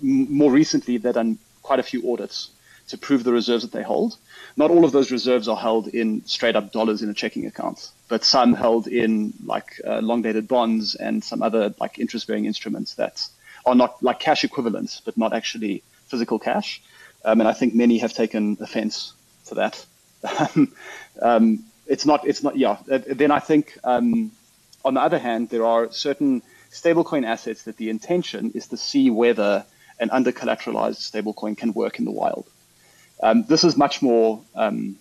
more 0.00 0.50
recently 0.50 0.96
they've 0.96 1.14
done 1.14 1.38
quite 1.62 1.78
a 1.78 1.82
few 1.84 2.12
audits 2.12 2.50
to 2.88 2.98
prove 2.98 3.22
the 3.22 3.32
reserves 3.32 3.62
that 3.62 3.72
they 3.72 3.82
hold. 3.82 4.16
Not 4.56 4.70
all 4.70 4.84
of 4.84 4.92
those 4.92 5.10
reserves 5.12 5.48
are 5.48 5.56
held 5.56 5.88
in 5.88 6.24
straight 6.26 6.56
up 6.56 6.72
dollars 6.72 7.02
in 7.02 7.08
a 7.08 7.14
checking 7.14 7.46
account, 7.46 7.90
but 8.08 8.24
some 8.24 8.54
held 8.54 8.88
in 8.88 9.32
like 9.46 9.80
uh, 9.86 10.00
long 10.00 10.22
dated 10.22 10.48
bonds 10.48 10.94
and 10.94 11.22
some 11.22 11.42
other 11.42 11.74
like 11.78 11.98
interest 11.98 12.26
bearing 12.26 12.46
instruments 12.46 12.94
that 12.94 13.26
are 13.64 13.76
not 13.76 14.02
like 14.02 14.18
cash 14.18 14.42
equivalents, 14.44 15.00
but 15.04 15.16
not 15.16 15.32
actually 15.32 15.82
physical 16.06 16.38
cash. 16.38 16.82
Um, 17.24 17.40
and 17.40 17.48
I 17.48 17.52
think 17.52 17.74
many 17.74 17.98
have 17.98 18.12
taken 18.12 18.56
offense 18.60 19.14
to 19.46 19.54
that. 19.54 19.86
um, 21.22 21.64
it's 21.92 22.06
not 22.06 22.26
it's 22.26 22.42
not 22.42 22.56
yeah. 22.56 22.78
Uh, 22.90 23.00
then 23.06 23.30
I 23.30 23.38
think 23.38 23.76
um, 23.84 24.32
on 24.82 24.94
the 24.94 25.02
other 25.02 25.18
hand, 25.18 25.50
there 25.50 25.66
are 25.66 25.92
certain 25.92 26.42
stablecoin 26.70 27.24
assets 27.26 27.64
that 27.64 27.76
the 27.76 27.90
intention 27.90 28.52
is 28.54 28.68
to 28.68 28.78
see 28.78 29.10
whether 29.10 29.64
an 30.00 30.08
under 30.10 30.32
collateralized 30.32 31.00
stablecoin 31.10 31.54
can 31.56 31.74
work 31.74 31.98
in 31.98 32.06
the 32.06 32.10
wild. 32.10 32.46
Um, 33.22 33.44
this 33.44 33.62
is 33.62 33.76
much 33.76 34.00
more 34.00 34.40
um, 34.54 34.96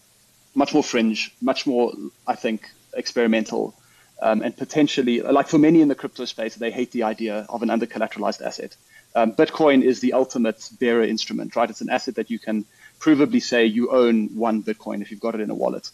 much 0.53 0.73
more 0.73 0.83
fringe, 0.83 1.33
much 1.41 1.65
more 1.65 1.93
I 2.27 2.35
think 2.35 2.69
experimental. 2.93 3.73
Um, 4.21 4.41
and 4.41 4.55
potentially, 4.55 5.21
like 5.21 5.47
for 5.47 5.57
many 5.57 5.81
in 5.81 5.87
the 5.87 5.95
crypto 5.95 6.25
space, 6.25 6.55
they 6.55 6.71
hate 6.71 6.91
the 6.91 7.03
idea 7.03 7.45
of 7.49 7.63
an 7.63 7.69
under 7.69 7.87
collateralized 7.87 8.45
asset. 8.45 8.75
Um, 9.15 9.31
Bitcoin 9.33 9.81
is 9.81 10.01
the 10.01 10.13
ultimate 10.13 10.69
bearer 10.79 11.03
instrument, 11.03 11.55
right? 11.55 11.69
It's 11.69 11.81
an 11.81 11.89
asset 11.89 12.15
that 12.15 12.29
you 12.29 12.37
can 12.37 12.65
provably 12.99 13.41
say 13.41 13.65
you 13.65 13.91
own 13.91 14.35
one 14.35 14.61
Bitcoin 14.61 15.01
if 15.01 15.09
you've 15.09 15.25
got 15.27 15.35
it 15.35 15.41
in 15.41 15.49
a 15.49 15.55
wallet. 15.55 15.89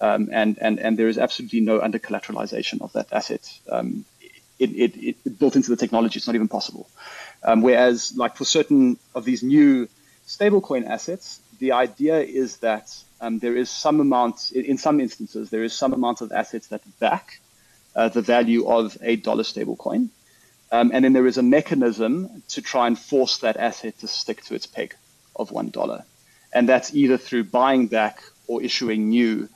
Um, 0.00 0.28
and, 0.32 0.58
and, 0.60 0.78
and 0.78 0.96
there 0.96 1.08
is 1.08 1.18
absolutely 1.18 1.60
no 1.60 1.80
under 1.80 1.98
collateralization 1.98 2.82
of 2.82 2.92
that 2.92 3.12
asset. 3.12 3.50
Um, 3.70 4.04
it, 4.58 4.70
it, 4.70 4.96
it, 4.96 5.38
built 5.38 5.56
into 5.56 5.70
the 5.70 5.76
technology, 5.76 6.18
it's 6.18 6.26
not 6.26 6.36
even 6.36 6.48
possible. 6.48 6.88
Um, 7.42 7.62
whereas, 7.62 8.16
like 8.16 8.36
for 8.36 8.44
certain 8.44 8.98
of 9.14 9.24
these 9.24 9.42
new 9.42 9.88
stablecoin 10.26 10.86
assets, 10.86 11.40
the 11.58 11.72
idea 11.72 12.20
is 12.20 12.58
that 12.58 12.96
um, 13.20 13.38
there 13.38 13.56
is 13.56 13.70
some 13.70 14.00
amount, 14.00 14.52
in 14.52 14.78
some 14.78 15.00
instances, 15.00 15.50
there 15.50 15.64
is 15.64 15.72
some 15.72 15.92
amount 15.92 16.20
of 16.20 16.32
assets 16.32 16.68
that 16.68 16.82
back 17.00 17.40
uh, 17.96 18.08
the 18.08 18.22
value 18.22 18.68
of 18.68 18.96
a 19.02 19.16
dollar 19.16 19.42
stablecoin. 19.42 20.08
Um, 20.70 20.90
and 20.92 21.04
then 21.04 21.12
there 21.14 21.26
is 21.26 21.38
a 21.38 21.42
mechanism 21.42 22.42
to 22.48 22.62
try 22.62 22.86
and 22.86 22.98
force 22.98 23.38
that 23.38 23.56
asset 23.56 23.98
to 24.00 24.08
stick 24.08 24.44
to 24.44 24.54
its 24.54 24.66
peg 24.66 24.94
of 25.34 25.50
$1. 25.50 26.04
And 26.52 26.68
that's 26.68 26.94
either 26.94 27.16
through 27.16 27.44
buying 27.44 27.86
back 27.86 28.22
or 28.46 28.62
issuing 28.62 29.08
new 29.08 29.48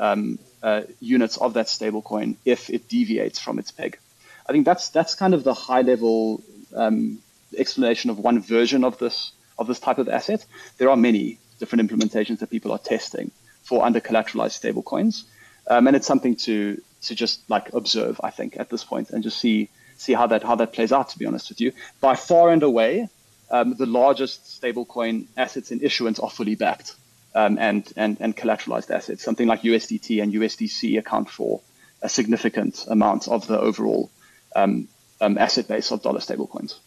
um, 0.00 0.38
uh, 0.62 0.82
units 1.00 1.36
of 1.36 1.54
that 1.54 1.66
stablecoin 1.66 2.36
if 2.44 2.70
it 2.70 2.88
deviates 2.88 3.38
from 3.38 3.58
its 3.58 3.70
peg. 3.70 3.98
I 4.46 4.52
think 4.52 4.64
that's 4.64 4.88
that's 4.88 5.14
kind 5.14 5.34
of 5.34 5.44
the 5.44 5.54
high 5.54 5.82
level 5.82 6.42
um, 6.74 7.20
explanation 7.56 8.10
of 8.10 8.18
one 8.18 8.40
version 8.40 8.82
of 8.82 8.98
this 8.98 9.32
of 9.58 9.68
this 9.68 9.78
type 9.78 9.98
of 9.98 10.08
asset. 10.08 10.44
There 10.78 10.90
are 10.90 10.96
many 10.96 11.38
different 11.58 11.88
implementations 11.88 12.38
that 12.38 12.50
people 12.50 12.72
are 12.72 12.78
testing 12.78 13.30
for 13.62 13.84
under 13.84 14.00
collateralized 14.00 14.58
stablecoins, 14.60 15.24
um, 15.68 15.86
and 15.86 15.94
it's 15.94 16.06
something 16.06 16.34
to 16.36 16.80
to 17.02 17.14
just 17.14 17.48
like 17.48 17.72
observe. 17.74 18.20
I 18.24 18.30
think 18.30 18.58
at 18.58 18.70
this 18.70 18.82
point 18.82 19.10
and 19.10 19.22
just 19.22 19.38
see 19.38 19.68
see 19.98 20.14
how 20.14 20.26
that 20.28 20.42
how 20.42 20.56
that 20.56 20.72
plays 20.72 20.92
out. 20.92 21.10
To 21.10 21.18
be 21.18 21.26
honest 21.26 21.50
with 21.50 21.60
you, 21.60 21.72
by 22.00 22.16
far 22.16 22.50
and 22.50 22.62
away, 22.62 23.08
um, 23.50 23.74
the 23.76 23.86
largest 23.86 24.60
stablecoin 24.60 25.26
assets 25.36 25.70
in 25.70 25.82
issuance 25.82 26.18
are 26.18 26.30
fully 26.30 26.54
backed 26.54 26.94
um, 27.34 27.58
and, 27.58 27.92
and, 27.96 28.16
and 28.20 28.36
collateralized 28.36 28.90
assets. 28.90 29.22
Something 29.22 29.46
like 29.46 29.62
USDT 29.62 30.22
and 30.22 30.32
USDC 30.32 30.98
account 30.98 31.30
for 31.30 31.60
a 32.02 32.08
significant 32.08 32.84
amount 32.88 33.28
of 33.28 33.46
the 33.46 33.58
overall 33.58 34.10
um, 34.56 34.88
um, 35.20 35.38
asset 35.38 35.68
base 35.68 35.90
of 35.90 36.02
dollar 36.02 36.20
stablecoins. 36.20 36.78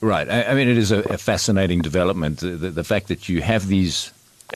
Right. 0.00 0.28
I, 0.28 0.44
I, 0.44 0.54
mean, 0.54 0.68
it 0.68 0.78
is 0.78 0.92
a, 0.92 1.00
a 1.00 1.18
fascinating 1.18 1.80
development. 1.80 2.40
The, 2.40 2.50
the, 2.50 2.70
the, 2.70 2.84
fact 2.84 3.08
that 3.08 3.28
you 3.28 3.42
have 3.42 3.66
these, 3.66 4.12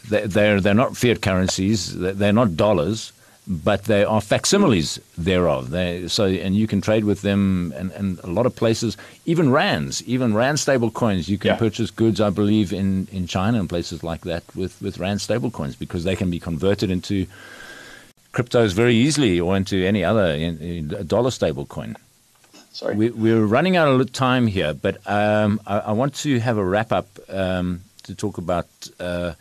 they're, 0.09 0.61
they're 0.61 0.75
not 0.75 0.97
fiat 0.97 1.23
currencies, 1.23 1.97
they're 1.99 2.33
not 2.33 2.57
dollars, 2.57 3.13
but 3.47 3.85
they 3.85 4.05
are 4.05 4.21
facsimiles 4.21 5.01
thereof. 5.17 5.71
They, 5.71 6.07
so, 6.09 6.27
and 6.27 6.55
you 6.55 6.67
can 6.67 6.81
trade 6.81 7.05
with 7.05 7.23
them, 7.23 7.73
and, 7.77 7.91
and 7.93 8.19
a 8.21 8.29
lot 8.29 8.47
of 8.47 8.55
places, 8.55 8.97
even 9.27 9.51
rands, 9.51 10.03
even 10.05 10.35
rand 10.35 10.61
stable 10.61 10.91
coins. 10.91 11.29
You 11.29 11.39
can 11.39 11.53
yeah. 11.53 11.57
purchase 11.57 11.91
goods, 11.91 12.21
I 12.21 12.31
believe, 12.31 12.73
in, 12.73 13.09
in 13.11 13.27
China 13.27 13.59
and 13.59 13.69
places 13.69 14.05
like 14.05 14.23
that 14.23 14.45
with, 14.55 14.81
with 14.81 14.99
rand 14.99 15.21
stable 15.21 15.51
coins 15.51 15.75
because 15.75 16.05
they 16.05 16.17
can 16.17 16.31
be 16.31 16.39
converted 16.39 16.91
into 16.91 17.27
cryptos 18.33 18.73
very 18.73 18.95
easily 18.95 19.41
or 19.41 19.57
into 19.57 19.85
any 19.85 20.05
other 20.05 20.27
in, 20.27 20.59
in 20.59 21.07
dollar 21.07 21.31
stable 21.31 21.67
coin. 21.67 21.97
Sorry. 22.73 22.95
We, 22.95 23.33
are 23.33 23.45
running 23.45 23.77
out 23.77 23.89
of 23.89 24.13
time 24.13 24.47
here, 24.47 24.75
but 24.75 24.99
um, 25.07 25.61
I, 25.67 25.79
I, 25.81 25.93
want 25.93 26.15
to 26.17 26.39
have 26.39 26.57
a 26.57 26.65
wrap 26.65 26.93
up 26.93 27.09
um, 27.29 27.81
to 28.05 28.15
talk 28.15 28.39
about. 28.39 28.69
Uh, 28.99 29.33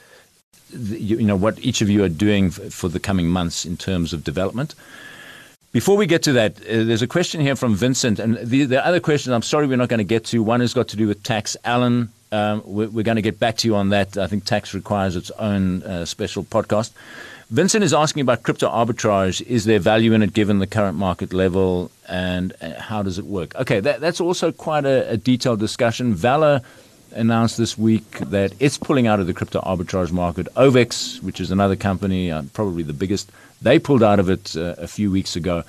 you, 0.71 1.23
know 1.23 1.35
what 1.35 1.59
each 1.59 1.81
of 1.81 1.89
you 1.89 2.03
are 2.03 2.09
doing 2.09 2.51
for 2.51 2.89
the 2.89 2.99
coming 2.99 3.27
months 3.27 3.65
in 3.65 3.77
terms 3.77 4.13
of 4.13 4.23
development. 4.23 4.75
Before 5.71 5.97
we 5.97 6.07
get 6.07 6.23
to 6.23 6.33
that, 6.33 6.57
uh, 6.61 6.83
there's 6.83 7.03
a 7.03 7.07
question 7.07 7.41
here 7.41 7.55
from 7.55 7.75
Vincent, 7.75 8.17
and 8.17 8.37
the, 8.37 8.65
the 8.65 8.83
other 8.83 8.99
question 8.99 9.33
I'm 9.33 9.43
sorry 9.43 9.67
we're 9.67 9.77
not 9.77 9.89
going 9.89 9.99
to 9.99 10.03
get 10.03 10.25
to. 10.25 10.41
One 10.41 10.61
has 10.61 10.73
got 10.73 10.87
to 10.89 10.97
do 10.97 11.07
with 11.07 11.21
tax. 11.21 11.55
Alan, 11.63 12.09
um, 12.31 12.63
we're, 12.65 12.89
we're, 12.89 13.03
going 13.03 13.17
to 13.17 13.21
get 13.21 13.39
back 13.39 13.57
to 13.57 13.67
you 13.67 13.75
on 13.75 13.89
that. 13.89 14.17
I 14.17 14.25
think 14.25 14.45
tax 14.45 14.73
requires 14.73 15.15
its 15.15 15.29
own 15.31 15.83
uh, 15.83 16.05
special 16.05 16.43
podcast. 16.43 16.91
Vincent 17.51 17.83
is 17.83 17.93
asking 17.93 18.21
about 18.21 18.43
crypto 18.43 18.67
arbitrage. 18.67 19.41
Is 19.41 19.65
there 19.65 19.79
value 19.79 20.13
in 20.13 20.23
it 20.23 20.33
given 20.33 20.59
the 20.59 20.67
current 20.67 20.97
market 20.97 21.33
level, 21.33 21.91
and 22.07 22.53
uh, 22.61 22.79
how 22.79 23.03
does 23.03 23.19
it 23.19 23.25
work? 23.25 23.55
Okay, 23.55 23.79
that, 23.79 24.01
that's 24.01 24.21
also 24.21 24.51
quite 24.51 24.85
a, 24.85 25.09
a 25.11 25.17
detailed 25.17 25.59
discussion. 25.59 26.15
VALR 26.15 26.63
announced 27.13 27.57
this 27.57 27.77
week 27.77 28.09
that 28.19 28.53
it's 28.59 28.77
pulling 28.77 29.07
out 29.07 29.19
of 29.19 29.27
the 29.27 29.33
crypto 29.33 29.61
arbitrage 29.61 30.11
market. 30.11 30.47
OVEX, 30.55 31.21
which 31.23 31.39
is 31.39 31.51
another 31.51 31.75
company, 31.75 32.31
uh, 32.31 32.43
probably 32.53 32.83
the 32.83 32.93
biggest, 32.93 33.31
they 33.61 33.79
pulled 33.79 34.03
out 34.03 34.19
of 34.19 34.29
it 34.29 34.55
uh, 34.55 34.75
a 34.77 34.87
few 34.87 35.11
weeks 35.11 35.35
ago. 35.35 35.63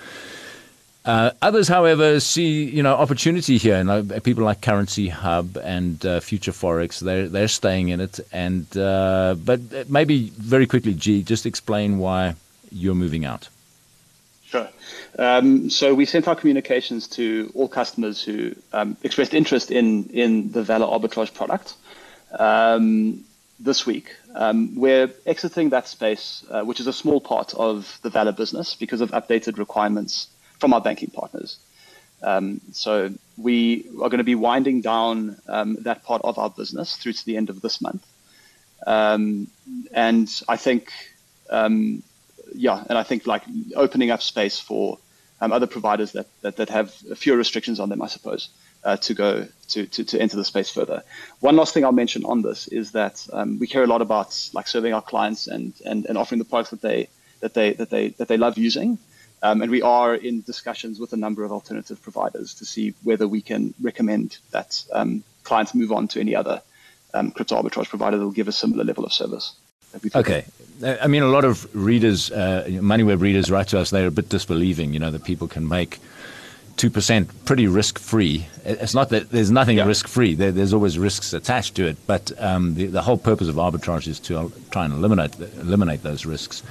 Uh, 1.05 1.31
others, 1.41 1.67
however, 1.67 2.21
see 2.21 2.65
you 2.65 2.83
know 2.83 2.95
opportunity 2.95 3.57
here. 3.57 3.77
And 3.77 3.91
uh, 3.91 4.21
people 4.21 4.45
like 4.45 4.61
Currency 4.61 5.09
Hub 5.09 5.57
and 5.57 6.05
uh, 6.05 6.21
Future 6.21 6.53
Forex, 6.53 7.01
they're 7.01 7.29
they're 7.29 7.49
staying 7.49 7.89
in 7.89 8.01
it. 8.01 8.21
And 8.33 8.67
uh, 8.77 9.35
but 9.43 9.89
maybe 9.89 10.29
very 10.37 10.67
quickly, 10.67 10.93
G, 10.95 11.23
just 11.23 11.47
explain 11.47 11.99
why 11.99 12.35
you're 12.71 12.95
moving 12.95 13.25
out. 13.25 13.49
Sure. 14.45 14.69
Um, 15.19 15.71
so 15.71 15.95
we 15.95 16.07
sent 16.07 16.29
our 16.29 16.37
communications 16.37 17.09
to 17.09 17.51
all 17.55 17.69
customers 17.69 18.23
who 18.23 18.55
um, 18.73 18.97
expressed 19.03 19.35
interest 19.35 19.71
in 19.71 20.05
in 20.11 20.53
the 20.53 20.63
VALR 20.63 20.89
Arbitrage 20.89 21.35
product 21.35 21.75
um, 22.39 23.25
this 23.59 23.85
week. 23.87 24.15
Um, 24.35 24.77
we're 24.77 25.11
exiting 25.27 25.71
that 25.71 25.89
space, 25.89 26.45
uh, 26.51 26.63
which 26.63 26.81
is 26.81 26.87
a 26.87 26.93
small 26.93 27.21
part 27.21 27.55
of 27.55 27.99
the 28.03 28.11
VALR 28.11 28.37
business, 28.37 28.75
because 28.75 29.01
of 29.01 29.11
updated 29.11 29.59
requirements 29.59 30.29
from 30.59 30.73
our 30.73 30.81
banking 30.81 31.11
partners. 31.11 31.59
Um, 32.23 32.61
so 32.73 33.11
we 33.37 33.87
are 34.03 34.11
going 34.11 34.19
to 34.19 34.25
be 34.25 34.35
winding 34.35 34.83
down 34.83 35.39
um, 35.49 35.77
that 35.81 36.05
part 36.05 36.23
of 36.23 36.39
our 36.39 36.51
business 36.51 36.97
through 36.97 37.15
to 37.15 37.27
the 37.27 37.37
end 37.37 37.51
of 37.51 37.61
this 37.63 37.81
month. 37.81 38.07
and 38.87 40.31
I 40.49 40.57
think 40.57 40.93
yeah, 42.61 42.85
and 42.89 42.99
I 42.99 43.03
think 43.03 43.27
like 43.27 43.43
opening 43.75 44.11
up 44.11 44.21
space 44.21 44.61
for 44.61 44.99
um, 45.41 45.51
other 45.51 45.67
providers 45.67 46.13
that, 46.13 46.27
that, 46.43 46.57
that 46.57 46.69
have 46.69 46.93
fewer 46.93 47.39
restrictions 47.39 47.81
on 47.81 47.89
them, 47.89 48.03
I 48.03 48.07
suppose, 48.07 48.51
uh, 48.85 48.99
to 48.99 49.15
go 49.15 49.49
to, 49.69 49.87
to, 49.87 50.05
to 50.05 50.21
enter 50.21 50.37
the 50.37 50.45
space 50.45 50.71
further. 50.71 51.03
One 51.41 51.57
last 51.57 51.73
thing 51.73 51.85
I'll 51.87 51.93
mention 51.93 52.25
on 52.27 52.43
this 52.43 52.69
is 52.69 52.93
that 52.93 53.27
um, 53.33 53.59
we 53.59 53.67
care 53.67 53.83
a 53.83 53.87
lot 53.87 54.03
about 54.03 54.51
like 54.53 54.69
serving 54.69 54.93
our 54.93 55.01
clients 55.01 55.47
and, 55.47 55.73
and, 55.87 56.05
and 56.05 56.19
offering 56.19 56.39
the 56.39 56.45
products 56.45 56.71
that 56.71 56.83
they 56.83 57.09
that 57.41 57.55
they 57.55 57.73
that 57.73 57.89
they 57.89 58.09
that 58.09 58.29
they 58.29 58.37
love 58.37 58.59
using. 58.59 58.99
Um, 59.43 59.63
and 59.63 59.71
we 59.71 59.81
are 59.81 60.15
in 60.15 60.43
discussions 60.43 61.01
with 61.01 61.15
a 61.15 61.17
number 61.17 61.45
of 61.45 61.53
alternative 61.53 62.03
providers 62.03 62.53
to 62.57 62.67
see 62.67 62.93
whether 63.03 63.27
we 63.27 63.41
can 63.41 63.73
recommend 63.81 64.37
that 64.51 64.85
um, 64.93 65.25
clients 65.45 65.75
move 65.75 65.93
on 65.93 66.09
to 66.09 66.21
any 66.21 66.37
other 66.37 66.61
um, 67.15 67.31
crypto 67.31 67.57
arbitrage 67.57 67.89
provider 67.89 68.19
that 68.19 68.25
will 68.25 68.33
give 68.33 68.49
a 68.49 68.53
similar 68.53 68.85
level 68.85 69.07
of 69.07 69.15
service. 69.15 69.55
Okay. 70.15 70.45
I 70.83 71.07
mean, 71.09 71.23
a 71.23 71.29
lot 71.29 71.45
of 71.45 71.69
readers, 71.75 72.31
uh, 72.31 72.65
MoneyWeb 72.67 73.21
readers, 73.21 73.51
write 73.51 73.69
to 73.69 73.79
us. 73.79 73.91
They're 73.91 74.07
a 74.07 74.11
bit 74.11 74.29
disbelieving. 74.31 74.95
You 74.95 74.99
know 74.99 75.11
that 75.11 75.25
people 75.25 75.47
can 75.47 75.69
make 75.69 75.99
two 76.77 76.89
percent 76.89 77.29
pretty 77.45 77.67
risk 77.67 77.99
free. 77.99 78.47
It's 78.65 78.95
not 78.95 79.11
that 79.11 79.31
there's 79.31 79.51
nothing 79.51 79.77
yeah. 79.77 79.85
risk 79.85 80.09
free. 80.09 80.35
There, 80.35 80.53
there's 80.53 80.73
always 80.73 80.99
risks 80.99 81.35
attached 81.35 81.75
to 81.75 81.87
it. 81.87 81.99
But 82.07 82.33
um, 82.39 82.75
the, 82.75 82.87
the 82.87 83.03
whole 83.03 83.19
purpose 83.19 83.49
of 83.49 83.57
arbitrage 83.57 84.09
is 84.09 84.19
to 84.21 84.51
try 84.71 84.87
and 84.87 84.95
eliminate 84.95 85.39
eliminate 85.39 86.03
those 86.03 86.25
risks. 86.25 86.63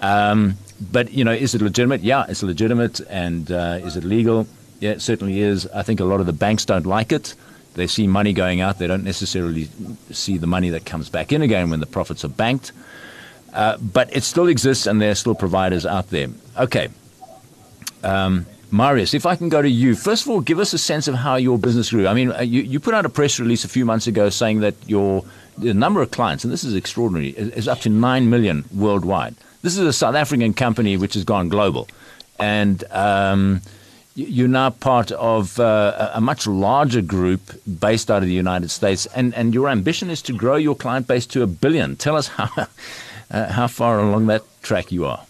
Um, 0.00 0.56
but 0.92 1.12
you 1.12 1.24
know, 1.24 1.32
is 1.32 1.54
it 1.54 1.60
legitimate? 1.60 2.00
Yeah, 2.00 2.24
it's 2.28 2.42
legitimate. 2.42 3.00
And 3.10 3.50
uh, 3.52 3.80
is 3.82 3.96
it 3.96 4.04
legal? 4.04 4.46
Yeah, 4.80 4.92
it 4.92 5.02
certainly 5.02 5.40
is. 5.40 5.66
I 5.68 5.82
think 5.82 6.00
a 6.00 6.04
lot 6.04 6.20
of 6.20 6.26
the 6.26 6.32
banks 6.32 6.64
don't 6.64 6.86
like 6.86 7.12
it. 7.12 7.34
They 7.74 7.86
see 7.86 8.06
money 8.06 8.32
going 8.32 8.60
out. 8.60 8.78
They 8.78 8.86
don't 8.86 9.04
necessarily 9.04 9.68
see 10.10 10.38
the 10.38 10.46
money 10.46 10.70
that 10.70 10.84
comes 10.86 11.08
back 11.08 11.32
in 11.32 11.42
again 11.42 11.70
when 11.70 11.80
the 11.80 11.86
profits 11.86 12.24
are 12.24 12.28
banked. 12.28 12.72
Uh, 13.52 13.76
but 13.78 14.14
it 14.14 14.24
still 14.24 14.48
exists, 14.48 14.86
and 14.86 15.00
there 15.00 15.10
are 15.10 15.14
still 15.14 15.34
providers 15.34 15.86
out 15.86 16.10
there. 16.10 16.28
Okay. 16.58 16.88
Um, 18.02 18.46
Marius, 18.70 19.14
if 19.14 19.26
I 19.26 19.36
can 19.36 19.48
go 19.48 19.62
to 19.62 19.68
you, 19.68 19.94
first 19.94 20.24
of 20.24 20.30
all, 20.30 20.40
give 20.40 20.58
us 20.58 20.72
a 20.72 20.78
sense 20.78 21.06
of 21.06 21.14
how 21.14 21.36
your 21.36 21.58
business 21.58 21.90
grew. 21.90 22.08
I 22.08 22.14
mean, 22.14 22.32
uh, 22.32 22.40
you, 22.40 22.62
you 22.62 22.80
put 22.80 22.94
out 22.94 23.06
a 23.06 23.08
press 23.08 23.38
release 23.38 23.64
a 23.64 23.68
few 23.68 23.84
months 23.84 24.08
ago 24.08 24.28
saying 24.30 24.60
that 24.60 24.74
your 24.86 25.24
the 25.56 25.72
number 25.72 26.02
of 26.02 26.10
clients, 26.10 26.42
and 26.42 26.52
this 26.52 26.64
is 26.64 26.74
extraordinary, 26.74 27.28
is 27.28 27.68
up 27.68 27.80
to 27.80 27.88
9 27.88 28.28
million 28.28 28.64
worldwide. 28.74 29.36
This 29.62 29.78
is 29.78 29.86
a 29.86 29.92
South 29.92 30.16
African 30.16 30.52
company 30.52 30.96
which 30.96 31.14
has 31.14 31.22
gone 31.22 31.48
global. 31.48 31.88
And 32.40 32.82
um, 32.90 33.62
you're 34.14 34.48
now 34.48 34.70
part 34.70 35.10
of 35.12 35.58
uh, 35.58 36.10
a 36.14 36.20
much 36.20 36.46
larger 36.46 37.02
group 37.02 37.40
based 37.80 38.10
out 38.10 38.22
of 38.22 38.28
the 38.28 38.34
United 38.34 38.70
States, 38.70 39.06
and, 39.06 39.34
and 39.34 39.52
your 39.52 39.68
ambition 39.68 40.10
is 40.10 40.22
to 40.22 40.32
grow 40.32 40.56
your 40.56 40.76
client 40.76 41.06
base 41.06 41.26
to 41.26 41.42
a 41.42 41.46
billion. 41.46 41.96
Tell 41.96 42.16
us 42.16 42.28
how, 42.28 42.50
uh, 43.30 43.52
how 43.52 43.66
far 43.66 43.98
along 43.98 44.26
that 44.26 44.42
track 44.62 44.92
you 44.92 45.04
are. 45.04 45.26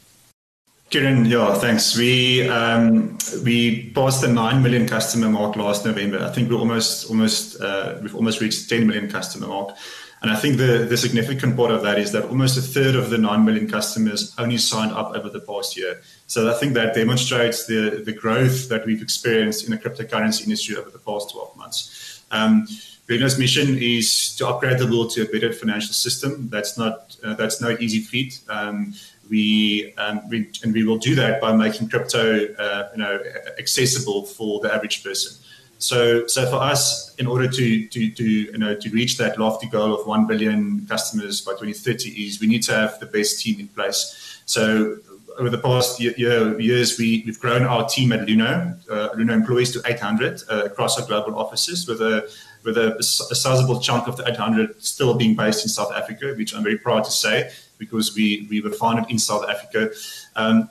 Ciaran, 0.91 1.25
yeah, 1.25 1.55
thanks. 1.55 1.97
We 1.97 2.47
um, 2.49 3.19
we 3.43 3.91
passed 3.95 4.21
the 4.21 4.29
nine 4.29 4.63
million 4.63 4.87
customer 4.87 5.29
mark 5.29 5.57
last 5.57 5.85
November. 5.85 6.23
I 6.23 6.31
think 6.31 6.51
we're 6.51 6.59
almost 6.59 7.11
almost 7.11 7.61
uh, 7.61 7.97
we've 8.01 8.15
almost 8.15 8.41
reached 8.41 8.69
ten 8.69 8.87
million 8.87 9.11
customer 9.11 9.49
mark. 9.49 9.77
And 10.25 10.33
I 10.33 10.37
think 10.37 10.57
the, 10.57 10.87
the 10.89 10.97
significant 10.97 11.55
part 11.55 11.71
of 11.71 11.83
that 11.83 11.99
is 11.99 12.13
that 12.13 12.25
almost 12.25 12.57
a 12.57 12.63
third 12.63 12.95
of 12.95 13.11
the 13.11 13.19
9 13.19 13.45
million 13.45 13.69
customers 13.69 14.35
only 14.39 14.57
signed 14.57 14.93
up 14.93 15.15
over 15.15 15.29
the 15.29 15.41
past 15.41 15.77
year. 15.77 16.01
So 16.29 16.51
I 16.51 16.55
think 16.55 16.73
that 16.73 16.95
demonstrates 16.95 17.67
the, 17.67 18.03
the 18.03 18.15
growth 18.15 18.71
that 18.71 18.87
we've 18.87 19.03
experienced 19.03 19.67
in 19.67 19.71
the 19.73 19.77
cryptocurrency 19.77 20.45
industry 20.45 20.77
over 20.77 20.89
the 20.89 20.99
past 20.99 21.33
12 21.33 21.59
months. 21.59 22.23
Um, 22.31 22.67
mission 23.07 23.77
is 23.77 24.35
to 24.37 24.49
upgrade 24.49 24.79
the 24.79 24.87
world 24.87 25.11
to 25.11 25.25
a 25.25 25.27
better 25.27 25.53
financial 25.53 25.93
system. 25.93 26.49
That's 26.49 26.79
not 26.79 27.19
uh, 27.23 27.35
that's 27.35 27.61
no 27.61 27.77
easy 27.79 28.01
feat. 28.01 28.41
Um, 28.49 28.95
we, 29.29 29.93
um, 29.99 30.27
we, 30.31 30.51
and 30.63 30.73
we 30.73 30.85
will 30.85 30.97
do 30.97 31.15
that 31.17 31.39
by 31.39 31.55
making 31.55 31.91
crypto 31.91 32.47
uh, 32.55 32.89
you 32.93 33.03
know 33.03 33.23
accessible 33.59 34.25
for 34.25 34.61
the 34.61 34.73
average 34.73 35.05
person. 35.05 35.37
So, 35.85 36.27
so 36.27 36.47
for 36.47 36.57
us, 36.57 37.15
in 37.17 37.27
order 37.27 37.47
to, 37.47 37.87
to, 37.87 38.11
to, 38.11 38.25
you 38.25 38.59
know, 38.59 38.75
to 38.75 38.91
reach 38.91 39.19
that 39.19 39.39
lofty 39.39 39.69
goal 39.69 39.95
of 39.95 40.07
1 40.07 40.27
billion 40.27 40.87
customers 40.87 41.43
by 41.43 41.53
2030 41.53 42.09
is 42.27 42.41
we 42.41 42.47
need 42.47 42.63
to 42.63 42.73
have 42.73 42.99
the 43.01 43.07
best 43.07 43.41
team 43.41 43.61
in 43.61 43.69
place. 43.69 44.41
So 44.47 44.97
over 45.39 45.51
the 45.51 45.59
past 45.59 46.01
year, 46.01 46.15
years, 46.59 46.99
we, 46.99 47.23
we've 47.27 47.39
grown 47.39 47.65
our 47.65 47.87
team 47.87 48.13
at 48.13 48.21
Luno, 48.21 48.79
uh, 48.89 49.11
Luno 49.11 49.33
employees 49.33 49.73
to 49.73 49.83
800 49.85 50.43
uh, 50.49 50.65
across 50.65 50.99
our 50.99 51.07
global 51.07 51.39
offices 51.39 51.87
with 51.87 52.01
a, 52.01 52.31
with 52.65 52.79
a, 52.79 52.97
a 52.97 53.03
sizable 53.03 53.79
chunk 53.79 54.09
of 54.09 54.17
the 54.17 54.27
800 54.27 54.83
still 54.83 55.13
being 55.13 55.37
based 55.37 55.65
in 55.65 55.69
South 55.69 55.93
Africa, 55.93 56.33
which 56.35 56.55
I'm 56.55 56.63
very 56.63 56.79
proud 56.79 57.05
to 57.05 57.11
say 57.11 57.51
because 57.77 58.15
we, 58.15 58.47
we 58.49 58.63
were 58.63 58.71
founded 58.71 59.11
in 59.11 59.19
South 59.19 59.47
Africa. 59.51 59.91
Um, 60.35 60.71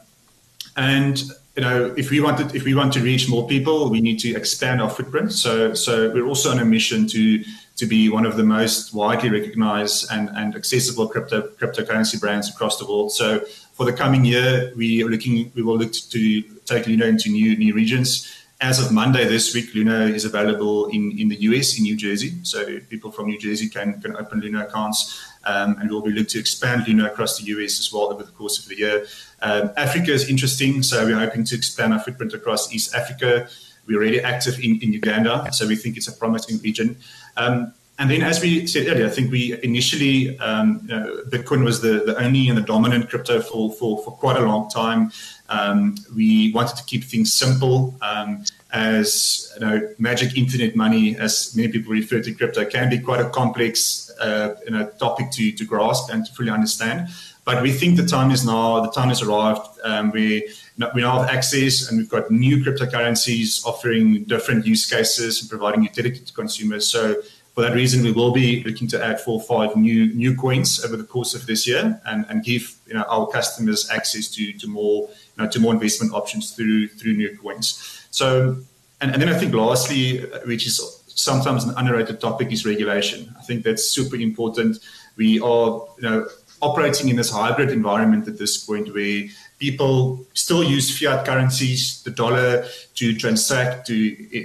and 0.76 1.22
you 1.56 1.62
know, 1.62 1.94
if 1.96 2.10
we 2.10 2.20
wanted, 2.20 2.56
if 2.56 2.64
we 2.64 2.74
want 2.74 2.94
to 2.94 3.00
reach 3.00 3.30
more 3.30 3.48
people, 3.48 3.90
we 3.90 4.02
need 4.02 4.20
to 4.20 4.36
expand 4.36 4.82
our 4.82 4.90
footprint. 4.90 5.32
So, 5.34 5.74
so 5.76 6.12
we're 6.12 6.26
also 6.26 6.50
on 6.50 6.60
a 6.60 6.66
mission 6.66 7.08
to 7.10 7.44
to 7.76 7.86
be 7.88 8.08
one 8.08 8.26
of 8.26 8.38
the 8.38 8.44
most 8.44 8.94
widely 8.94 9.30
recognized 9.30 10.12
and, 10.12 10.30
and 10.36 10.56
accessible 10.56 11.08
crypto 11.08 11.42
cryptocurrency 11.60 12.20
brands 12.20 12.50
across 12.50 12.78
the 12.78 12.86
world. 12.86 13.12
So, 13.12 13.40
for 13.74 13.86
the 13.86 13.94
coming 13.94 14.26
year, 14.26 14.72
we 14.76 15.04
are 15.04 15.08
looking, 15.08 15.52
we 15.56 15.62
will 15.64 15.78
look 15.78 15.94
to 15.94 16.42
take 16.66 16.86
Luno 16.86 17.06
into 17.06 17.30
new 17.30 17.56
new 17.56 17.74
regions. 17.74 18.32
As 18.60 18.80
of 18.80 18.92
Monday 18.92 19.26
this 19.26 19.54
week, 19.54 19.74
Luno 19.74 20.10
is 20.10 20.26
available 20.26 20.88
in, 20.88 21.20
in 21.20 21.28
the 21.28 21.36
US, 21.42 21.78
in 21.78 21.84
New 21.84 21.98
Jersey. 21.98 22.34
So 22.44 22.80
people 22.90 23.12
from 23.12 23.26
New 23.26 23.38
Jersey 23.38 23.68
can, 23.68 24.00
can 24.02 24.16
open 24.16 24.42
Luno 24.42 24.64
accounts. 24.64 25.22
Um, 25.46 25.78
and 25.80 25.90
we'll 25.90 26.02
be 26.02 26.12
looking 26.12 26.26
to 26.28 26.40
expand 26.40 26.86
Luno 26.86 27.06
across 27.06 27.38
the 27.38 27.46
US 27.46 27.80
as 27.80 27.92
well 27.92 28.12
over 28.14 28.24
the 28.24 28.32
course 28.32 28.60
of 28.60 28.68
the 28.68 28.78
year. 28.78 29.06
Um, 29.42 29.72
Africa 29.76 30.12
is 30.12 30.30
interesting, 30.30 30.84
so 30.84 31.06
we're 31.06 31.20
hoping 31.20 31.44
to 31.46 31.56
expand 31.56 31.94
our 31.94 32.00
footprint 32.00 32.34
across 32.34 32.74
East 32.74 32.96
Africa. 32.96 33.48
We're 33.86 33.98
already 33.98 34.22
active 34.22 34.60
in, 34.60 34.80
in 34.82 34.94
Uganda, 34.94 35.52
so 35.52 35.68
we 35.68 35.76
think 35.76 35.98
it's 35.98 36.08
a 36.08 36.14
promising 36.14 36.60
region. 36.60 36.98
Um, 37.36 37.74
and 38.00 38.10
then, 38.10 38.24
as 38.24 38.42
we 38.42 38.66
said 38.66 38.88
earlier, 38.88 39.06
I 39.06 39.10
think 39.10 39.32
we 39.32 39.62
initially, 39.62 40.38
um, 40.40 40.80
you 40.84 40.88
know, 40.88 41.22
Bitcoin 41.30 41.64
was 41.64 41.82
the, 41.82 42.04
the 42.06 42.18
only 42.18 42.50
and 42.50 42.58
the 42.58 42.64
dominant 42.64 43.08
crypto 43.10 43.40
for, 43.40 43.72
for, 43.72 44.02
for 44.04 44.12
quite 44.12 44.38
a 44.38 44.42
long 44.42 44.68
time. 44.70 45.12
Um, 45.50 45.96
we 46.16 46.52
wanted 46.54 46.76
to 46.78 46.84
keep 46.86 47.04
things 47.04 47.32
simple. 47.32 47.96
Um, 48.02 48.46
as 48.74 49.54
you 49.54 49.66
know, 49.66 49.94
magic 50.00 50.36
internet 50.36 50.76
money, 50.76 51.16
as 51.16 51.56
many 51.56 51.72
people 51.72 51.94
refer 51.94 52.20
to 52.22 52.34
crypto, 52.34 52.66
can 52.66 52.90
be 52.90 53.00
quite 53.00 53.22
a 53.22 53.30
complex 53.30 54.12
uh, 54.20 54.56
you 54.66 54.72
know, 54.72 54.88
topic 55.00 55.30
to, 55.32 55.52
to 55.52 55.64
grasp 55.64 56.12
and 56.12 56.26
to 56.26 56.34
fully 56.34 56.50
understand. 56.50 57.08
But 57.46 57.62
we 57.62 57.72
think 57.72 57.98
the 57.98 58.06
time 58.06 58.32
is 58.32 58.46
now, 58.46 58.80
the 58.80 58.92
time 58.92 59.10
has 59.10 59.22
arrived. 59.22 59.68
Um, 59.84 60.12
we, 60.12 60.50
we 60.96 61.02
now 61.02 61.20
have 61.20 61.30
access 61.30 61.88
and 61.88 62.00
we've 62.00 62.10
got 62.10 62.32
new 62.32 62.64
cryptocurrencies 62.64 63.66
offering 63.66 64.24
different 64.24 64.66
use 64.66 64.90
cases 64.90 65.42
and 65.42 65.50
providing 65.50 65.84
utility 65.84 66.20
to 66.20 66.34
consumers. 66.34 66.88
So 66.88 67.22
for 67.54 67.62
that 67.62 67.76
reason, 67.76 68.04
we 68.04 68.12
will 68.12 68.32
be 68.32 68.64
looking 68.64 68.88
to 68.88 69.06
add 69.06 69.20
four 69.20 69.36
or 69.36 69.44
five 69.44 69.76
new 69.76 70.12
new 70.16 70.36
coins 70.36 70.84
over 70.84 70.98
the 70.98 71.04
course 71.04 71.36
of 71.36 71.46
this 71.46 71.68
year 71.68 72.02
and, 72.06 72.26
and 72.28 72.44
give 72.44 72.76
you 72.88 72.96
know, 72.96 73.04
our 73.04 73.28
customers 73.28 73.88
access 73.92 74.28
to, 74.30 74.54
to 74.54 74.68
more 74.68 75.10
you 75.38 75.44
know, 75.44 75.50
to 75.50 75.60
more 75.60 75.74
investment 75.74 76.14
options 76.14 76.52
through 76.52 76.88
through 76.88 77.14
new 77.14 77.38
coins. 77.38 78.03
So, 78.14 78.58
and, 79.02 79.12
and 79.12 79.20
then 79.20 79.30
I 79.30 79.34
think 79.34 79.54
lastly, 79.56 80.20
which 80.46 80.68
is 80.68 80.80
sometimes 81.08 81.64
an 81.64 81.74
underrated 81.76 82.22
topic, 82.22 82.52
is 82.52 82.64
regulation. 82.64 83.34
I 83.40 83.42
think 83.42 83.64
that's 83.64 83.90
super 83.90 84.16
important. 84.16 84.78
We 85.18 85.40
are 85.40 85.88
you 85.98 86.04
know 86.04 86.28
operating 86.62 87.10
in 87.10 87.16
this 87.16 87.32
hybrid 87.32 87.72
environment 87.72 88.28
at 88.28 88.38
this 88.38 88.64
point 88.64 88.94
where 88.94 89.24
people 89.58 90.24
still 90.34 90.64
use 90.64 90.96
fiat 90.98 91.26
currencies, 91.26 92.04
the 92.04 92.12
dollar, 92.12 92.66
to 92.96 93.16
transact, 93.18 93.88
to 93.88 93.96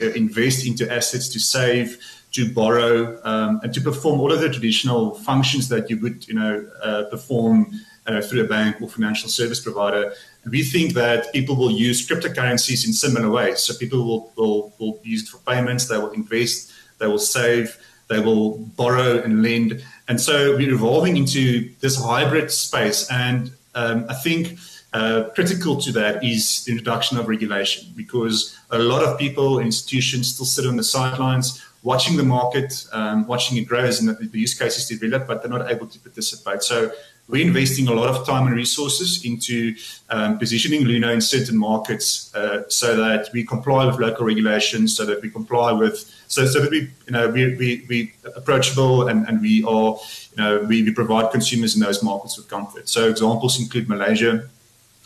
uh, 0.03 0.13
invest 0.15 0.67
into 0.67 0.91
assets, 0.91 1.29
to 1.29 1.39
save 1.39 1.99
to 2.33 2.53
borrow 2.53 3.19
um, 3.25 3.61
and 3.63 3.73
to 3.75 3.81
perform 3.81 4.21
all 4.21 4.33
of 4.33 4.41
the 4.41 4.51
traditional 4.51 5.15
functions 5.15 5.69
that 5.69 5.89
you 5.89 5.99
would, 6.01 6.27
you 6.29 6.35
know, 6.35 6.67
uh, 6.83 7.05
perform 7.11 7.71
uh, 8.07 8.21
through 8.21 8.45
a 8.45 8.49
bank 8.49 8.81
or 8.81 8.89
financial 8.89 9.29
service 9.29 9.61
provider. 9.61 10.13
We 10.47 10.63
think 10.63 10.95
that 10.95 11.33
people 11.33 11.57
will 11.57 11.71
use 11.71 12.07
cryptocurrencies 12.07 12.87
in 12.87 12.93
similar 12.93 13.31
ways. 13.31 13.61
So 13.61 13.75
people 13.75 14.05
will, 14.05 14.33
will, 14.37 14.73
will 14.79 15.01
use 15.03 15.29
for 15.29 15.39
payments, 15.39 15.89
they 15.89 15.99
will 15.99 16.11
invest, 16.11 16.73
they 16.99 17.07
will 17.07 17.19
save, 17.19 17.77
they 18.09 18.21
will 18.21 18.59
borrow 18.59 19.21
and 19.21 19.43
lend. 19.43 19.85
And 20.09 20.21
so 20.21 20.57
we're 20.57 20.73
evolving 20.73 21.17
into 21.17 21.71
this 21.81 22.03
hybrid 22.03 22.51
space. 22.51 23.11
And 23.11 23.51
um, 23.75 24.07
I 24.09 24.15
think 24.15 24.59
uh, 24.95 25.25
critical 25.35 25.77
to 25.77 25.93
that 25.93 26.25
is 26.25 26.65
the 26.65 26.73
introduction 26.73 27.19
of 27.19 27.29
regulation 27.29 27.93
because 27.95 28.59
a 28.71 28.79
lot 28.79 29.05
of 29.05 29.19
people, 29.19 29.59
institutions 29.59 30.35
still 30.35 30.47
sit 30.47 30.67
on 30.67 30.77
the 30.77 30.85
sidelines 30.85 31.63
watching 31.83 32.17
the 32.17 32.23
market, 32.23 32.87
um, 32.93 33.27
watching 33.27 33.57
it 33.57 33.65
grow 33.65 33.83
the, 33.83 34.29
the 34.33 34.39
use 34.39 34.59
cases 34.59 34.87
develop, 34.87 35.27
but 35.27 35.43
they're 35.43 35.51
not 35.51 35.71
able 35.71 35.87
to 35.87 35.99
participate. 36.01 36.63
So 36.63 36.91
we're 37.29 37.47
investing 37.47 37.89
a 37.89 37.93
lot 37.93 38.09
of 38.09 38.27
time 38.27 38.47
and 38.47 38.57
resources 38.57 39.25
into 39.25 39.75
um, 40.09 40.39
positioning 40.39 40.85
Luno 40.85 41.13
in 41.13 41.21
certain 41.21 41.59
markets 41.59 42.35
uh, 42.35 42.63
so 42.69 42.97
that 42.97 43.29
we 43.35 43.45
comply 43.45 43.85
with 43.85 43.99
local 43.99 44.25
regulations, 44.25 44.97
so 44.97 45.05
that 45.05 45.21
we 45.21 45.29
comply 45.31 45.73
with, 45.73 46.11
so, 46.27 46.47
so 46.47 46.61
that 46.61 46.71
we, 46.71 46.91
you 47.07 47.13
know, 47.13 47.29
we, 47.29 47.55
we, 47.57 47.87
we 47.89 48.15
approachable 48.35 49.09
and, 49.09 49.29
and 49.29 49.43
we 49.43 49.63
are, 49.65 49.99
you 50.33 50.37
know, 50.39 50.59
we, 50.61 50.83
we 50.83 50.91
provide 50.91 51.31
consumers 51.31 51.75
in 51.75 51.83
those 51.83 52.03
markets 52.03 52.39
with 52.39 52.49
comfort. 52.49 52.89
So 52.89 53.11
examples 53.11 53.61
include 53.61 53.89
Malaysia, 53.89 54.49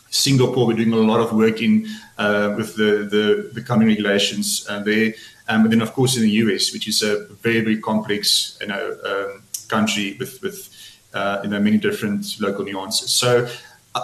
Singapore, 0.09 0.67
we're 0.67 0.77
doing 0.77 0.93
a 0.93 0.97
lot 0.97 1.19
of 1.19 1.33
work 1.33 1.61
in 1.61 1.87
uh, 2.17 2.53
with 2.55 2.75
the, 2.75 3.07
the, 3.09 3.49
the 3.53 3.61
coming 3.61 3.87
regulations 3.87 4.65
uh, 4.69 4.79
there. 4.79 5.13
Um, 5.49 5.63
and 5.63 5.73
then, 5.73 5.81
of 5.81 5.91
course, 5.91 6.15
in 6.15 6.21
the 6.21 6.29
US, 6.29 6.71
which 6.71 6.87
is 6.87 7.01
a 7.01 7.25
very, 7.41 7.59
very 7.61 7.81
complex 7.81 8.57
you 8.61 8.67
know, 8.67 8.97
um, 9.03 9.43
country 9.67 10.15
with, 10.19 10.41
with 10.41 10.72
uh, 11.13 11.41
you 11.43 11.49
know, 11.49 11.59
many 11.59 11.77
different 11.77 12.39
local 12.39 12.65
nuances. 12.65 13.11
So, 13.11 13.47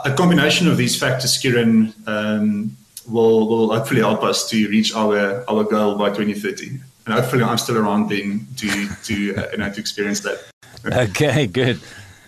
a 0.06 0.14
combination 0.14 0.68
of 0.68 0.78
these 0.78 0.98
factors, 1.00 1.42
Ciaran, 1.42 1.94
um, 2.06 2.78
will, 3.08 3.48
will 3.48 3.74
hopefully 3.74 4.02
help 4.02 4.24
us 4.24 4.48
to 4.50 4.70
reach 4.70 4.94
our, 4.94 5.44
our 5.50 5.64
goal 5.64 5.98
by 5.98 6.10
2030. 6.10 6.80
And 7.06 7.14
hopefully, 7.14 7.44
I'm 7.44 7.58
still 7.58 7.78
around 7.78 8.10
then 8.10 8.48
to, 8.58 8.88
to, 9.06 9.36
uh, 9.36 9.48
you 9.52 9.58
know, 9.58 9.72
to 9.72 9.80
experience 9.80 10.20
that. 10.22 10.40
okay, 11.10 11.48
good. 11.48 11.80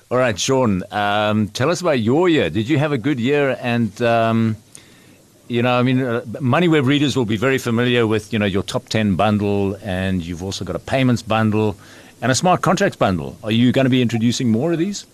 All 0.10 0.18
right, 0.18 0.38
Sean, 0.38 0.84
um, 0.92 1.48
tell 1.50 1.70
us 1.70 1.82
about 1.82 2.00
your 2.00 2.28
year. 2.28 2.50
Did 2.50 2.68
you 2.68 2.78
have 2.80 2.92
a 2.92 2.98
good 2.98 3.20
year? 3.20 3.58
And 3.62 4.02
um, 4.02 4.58
you 5.52 5.62
know, 5.62 5.78
I 5.78 5.84
mean, 5.84 6.02
uh, 6.02 6.22
MoneyWeb 6.26 6.86
readers 6.86 7.18
will 7.18 7.26
be 7.26 7.36
very 7.36 7.58
familiar 7.58 8.08
with, 8.08 8.32
you 8.32 8.40
know, 8.40 8.46
your 8.46 8.64
top 8.64 8.88
10 8.88 9.18
bundle, 9.18 9.78
and 9.84 10.26
you've 10.26 10.42
also 10.42 10.64
got 10.64 10.78
a 10.78 10.80
payments 10.80 11.22
bundle 11.22 11.76
and 12.22 12.32
a 12.32 12.36
smart 12.36 12.62
contracts 12.62 12.96
bundle. 12.96 13.38
Are 13.44 13.52
you 13.52 13.72
going 13.72 13.86
to 13.86 13.90
be 13.90 14.02
introducing 14.02 14.50
more 14.50 14.72
of 14.72 14.78
these? 14.78 15.06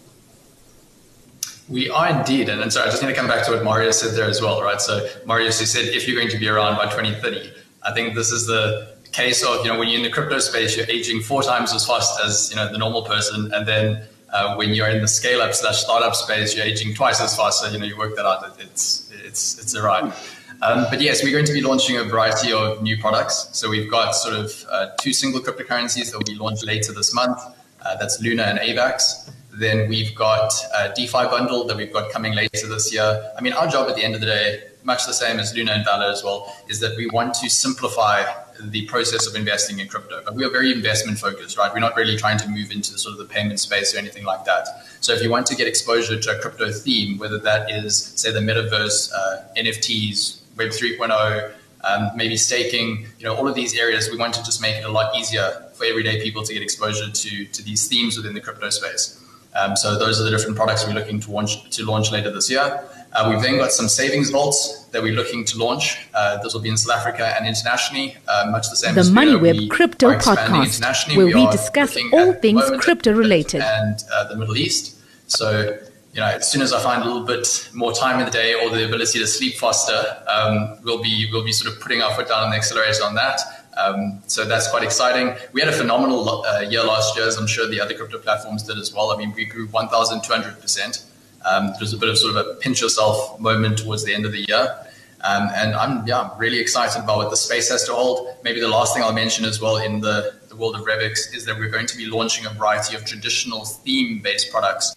We 1.69 1.89
are 1.89 2.09
indeed. 2.09 2.49
And, 2.49 2.61
and 2.61 2.71
so 2.71 2.81
I 2.81 2.85
just 2.85 3.01
need 3.01 3.09
to 3.09 3.15
come 3.15 3.27
back 3.27 3.45
to 3.45 3.51
what 3.51 3.63
Mario 3.63 3.91
said 3.91 4.15
there 4.15 4.29
as 4.29 4.41
well, 4.41 4.61
right? 4.61 4.79
So 4.79 5.07
Mario 5.25 5.49
said, 5.49 5.85
if 5.85 6.07
you're 6.07 6.17
going 6.17 6.31
to 6.31 6.37
be 6.37 6.47
around 6.47 6.77
by 6.77 6.85
2030, 6.85 7.51
I 7.83 7.93
think 7.93 8.15
this 8.15 8.31
is 8.31 8.47
the 8.47 8.95
case 9.11 9.43
of, 9.43 9.65
you 9.65 9.71
know, 9.71 9.79
when 9.79 9.87
you're 9.87 9.97
in 9.97 10.03
the 10.03 10.11
crypto 10.11 10.39
space, 10.39 10.77
you're 10.77 10.89
aging 10.89 11.21
four 11.21 11.43
times 11.43 11.73
as 11.73 11.85
fast 11.85 12.19
as, 12.23 12.49
you 12.49 12.55
know, 12.55 12.71
the 12.71 12.77
normal 12.77 13.03
person. 13.03 13.51
And 13.53 13.67
then 13.67 14.03
uh, 14.33 14.55
when 14.55 14.73
you're 14.73 14.89
in 14.89 15.01
the 15.01 15.07
scale 15.07 15.41
up 15.41 15.53
slash 15.53 15.83
startup 15.83 16.15
space, 16.15 16.55
you're 16.55 16.65
aging 16.65 16.93
twice 16.93 17.19
as 17.21 17.35
fast. 17.35 17.61
So, 17.61 17.69
you 17.69 17.79
know, 17.79 17.85
you 17.85 17.97
work 17.97 18.15
that 18.15 18.25
out. 18.25 18.57
It's, 18.59 19.11
it's 19.25 19.59
it's 19.59 19.73
a 19.73 19.81
ride. 19.81 20.13
Um, 20.61 20.87
but 20.89 21.01
yes, 21.01 21.23
we're 21.23 21.31
going 21.31 21.45
to 21.45 21.53
be 21.53 21.61
launching 21.61 21.97
a 21.97 22.03
variety 22.03 22.51
of 22.51 22.81
new 22.81 22.97
products. 22.97 23.49
So 23.51 23.69
we've 23.69 23.89
got 23.89 24.15
sort 24.15 24.35
of 24.35 24.65
uh, 24.71 24.89
two 24.99 25.13
single 25.13 25.39
cryptocurrencies 25.39 26.11
that 26.11 26.17
will 26.17 26.25
be 26.25 26.35
launched 26.35 26.65
later 26.65 26.93
this 26.93 27.13
month. 27.13 27.39
Uh, 27.85 27.95
that's 27.97 28.19
Luna 28.21 28.43
and 28.43 28.59
AVAX. 28.59 29.31
Then 29.53 29.87
we've 29.87 30.13
got 30.15 30.53
a 30.75 30.93
DeFi 30.95 31.25
bundle 31.29 31.65
that 31.65 31.77
we've 31.77 31.93
got 31.93 32.11
coming 32.11 32.33
later 32.33 32.67
this 32.67 32.91
year. 32.93 33.31
I 33.37 33.41
mean, 33.41 33.53
our 33.53 33.67
job 33.67 33.89
at 33.89 33.95
the 33.95 34.03
end 34.03 34.15
of 34.15 34.21
the 34.21 34.27
day, 34.27 34.63
much 34.83 35.05
the 35.05 35.13
same 35.13 35.39
as 35.39 35.53
Luno 35.53 35.71
and 35.71 35.85
VALR 35.85 36.11
as 36.11 36.23
well, 36.23 36.55
is 36.69 36.79
that 36.79 36.95
we 36.97 37.07
want 37.07 37.33
to 37.35 37.49
simplify 37.49 38.23
the 38.59 38.85
process 38.87 39.27
of 39.27 39.35
investing 39.35 39.79
in 39.79 39.87
crypto. 39.87 40.21
But 40.23 40.35
we 40.35 40.43
are 40.43 40.49
very 40.49 40.71
investment 40.71 41.19
focused, 41.19 41.57
right? 41.57 41.71
We're 41.71 41.79
not 41.79 41.95
really 41.95 42.17
trying 42.17 42.37
to 42.39 42.49
move 42.49 42.71
into 42.71 42.91
the 42.91 42.97
sort 42.97 43.13
of 43.13 43.19
the 43.19 43.31
payment 43.31 43.59
space 43.59 43.93
or 43.93 43.99
anything 43.99 44.25
like 44.25 44.45
that. 44.45 44.67
So 45.01 45.13
if 45.13 45.21
you 45.21 45.29
want 45.29 45.45
to 45.47 45.55
get 45.55 45.67
exposure 45.67 46.19
to 46.19 46.37
a 46.37 46.39
crypto 46.39 46.71
theme, 46.71 47.17
whether 47.17 47.37
that 47.39 47.69
is, 47.69 47.95
say, 48.15 48.31
the 48.31 48.39
metaverse, 48.39 49.11
uh, 49.13 49.43
NFTs, 49.55 50.41
Web 50.57 50.69
3.0, 50.69 51.53
um, 51.83 52.11
maybe 52.15 52.35
staking, 52.35 53.05
you 53.19 53.25
know, 53.25 53.35
all 53.35 53.47
of 53.47 53.55
these 53.55 53.77
areas, 53.77 54.09
we 54.11 54.17
want 54.17 54.33
to 54.33 54.43
just 54.43 54.61
make 54.61 54.75
it 54.75 54.85
a 54.85 54.91
lot 54.91 55.15
easier 55.15 55.63
for 55.73 55.85
everyday 55.85 56.21
people 56.21 56.43
to 56.43 56.53
get 56.53 56.61
exposure 56.63 57.09
to, 57.11 57.45
to 57.45 57.63
these 57.63 57.87
themes 57.87 58.17
within 58.17 58.33
the 58.33 58.41
crypto 58.41 58.69
space. 58.69 59.23
Um, 59.55 59.75
so 59.75 59.97
those 59.97 60.19
are 60.19 60.23
the 60.23 60.29
different 60.29 60.55
products 60.55 60.85
we're 60.85 60.93
looking 60.93 61.19
to 61.21 61.31
launch, 61.31 61.69
to 61.71 61.85
launch 61.85 62.11
later 62.11 62.31
this 62.31 62.49
year. 62.49 62.83
Uh, 63.13 63.29
we've 63.29 63.41
then 63.41 63.57
got 63.57 63.71
some 63.71 63.87
savings 63.87 64.29
vaults 64.29 64.85
that 64.91 65.01
we're 65.01 65.15
looking 65.15 65.45
to 65.45 65.57
launch. 65.57 66.07
Uh, 66.13 66.37
this 66.43 66.53
will 66.53 66.61
be 66.61 66.69
in 66.69 66.77
South 66.77 66.97
Africa 66.97 67.33
and 67.37 67.47
internationally, 67.47 68.15
uh, 68.27 68.47
much 68.51 68.69
the 68.69 68.75
same 68.75 68.97
as 68.97 69.11
the 69.11 69.15
MoneyWeb 69.19 69.69
Crypto 69.69 70.11
Podcast, 70.11 71.15
where 71.15 71.25
we, 71.25 71.33
we 71.33 71.47
discuss 71.47 71.97
all 72.13 72.33
things 72.33 72.69
crypto 72.79 73.13
related. 73.13 73.61
And 73.61 74.03
uh, 74.13 74.27
the 74.27 74.35
Middle 74.35 74.57
East. 74.57 74.95
So, 75.27 75.79
you 76.17 76.23
know, 76.23 76.29
as 76.29 76.51
soon 76.51 76.63
as 76.63 76.73
I 76.73 76.81
find 76.81 77.03
a 77.03 77.05
little 77.05 77.23
bit 77.23 77.69
more 77.75 77.93
time 77.93 78.17
in 78.19 78.25
the 78.25 78.31
day 78.31 78.55
or 78.55 78.71
the 78.71 78.87
ability 78.87 79.19
to 79.19 79.27
sleep 79.27 79.53
faster, 79.53 80.01
um, 80.27 80.79
we'll 80.83 81.01
be 81.01 81.29
we'll 81.31 81.45
be 81.45 81.51
sort 81.51 81.71
of 81.71 81.79
putting 81.79 82.01
our 82.01 82.11
foot 82.15 82.27
down 82.27 82.43
on 82.43 82.49
the 82.49 82.55
accelerator 82.55 83.03
on 83.03 83.13
that. 83.13 83.39
Um, 83.77 84.23
so 84.25 84.43
that's 84.43 84.67
quite 84.67 84.81
exciting. 84.81 85.37
We 85.53 85.61
had 85.61 85.69
a 85.69 85.77
phenomenal 85.77 86.43
uh, 86.43 86.61
year 86.61 86.83
last 86.83 87.15
year, 87.15 87.27
as 87.27 87.37
I'm 87.37 87.45
sure 87.45 87.69
the 87.69 87.79
other 87.79 87.93
crypto 87.93 88.17
platforms 88.17 88.63
did 88.63 88.79
as 88.79 88.91
well. 88.91 89.11
I 89.11 89.17
mean, 89.17 89.31
we 89.35 89.45
grew 89.45 89.67
1,200 89.67 90.59
percent. 90.59 91.05
Um, 91.45 91.67
there 91.67 91.81
was 91.81 91.93
a 91.93 91.97
bit 91.97 92.09
of 92.09 92.17
sort 92.17 92.35
of 92.35 92.47
a 92.47 92.55
pinch 92.55 92.81
yourself 92.81 93.39
moment 93.39 93.77
towards 93.77 94.03
the 94.03 94.15
end 94.15 94.25
of 94.25 94.31
the 94.31 94.43
year. 94.47 94.75
Um, 95.23 95.49
and 95.53 95.75
I'm 95.75 96.05
yeah, 96.07 96.31
really 96.39 96.57
excited 96.57 97.03
about 97.03 97.17
what 97.17 97.29
the 97.29 97.37
space 97.37 97.69
has 97.69 97.83
to 97.85 97.93
hold. 97.93 98.35
Maybe 98.43 98.59
the 98.59 98.67
last 98.67 98.95
thing 98.95 99.03
I'll 99.03 99.13
mention 99.13 99.45
as 99.45 99.61
well 99.61 99.77
in 99.77 99.99
the, 99.99 100.33
the 100.49 100.55
world 100.55 100.75
of 100.75 100.81
Revix 100.81 101.35
is 101.35 101.45
that 101.45 101.57
we're 101.57 101.69
going 101.69 101.87
to 101.87 101.97
be 101.97 102.07
launching 102.07 102.47
a 102.47 102.49
variety 102.49 102.95
of 102.95 103.05
traditional 103.05 103.65
theme-based 103.65 104.51
products. 104.51 104.95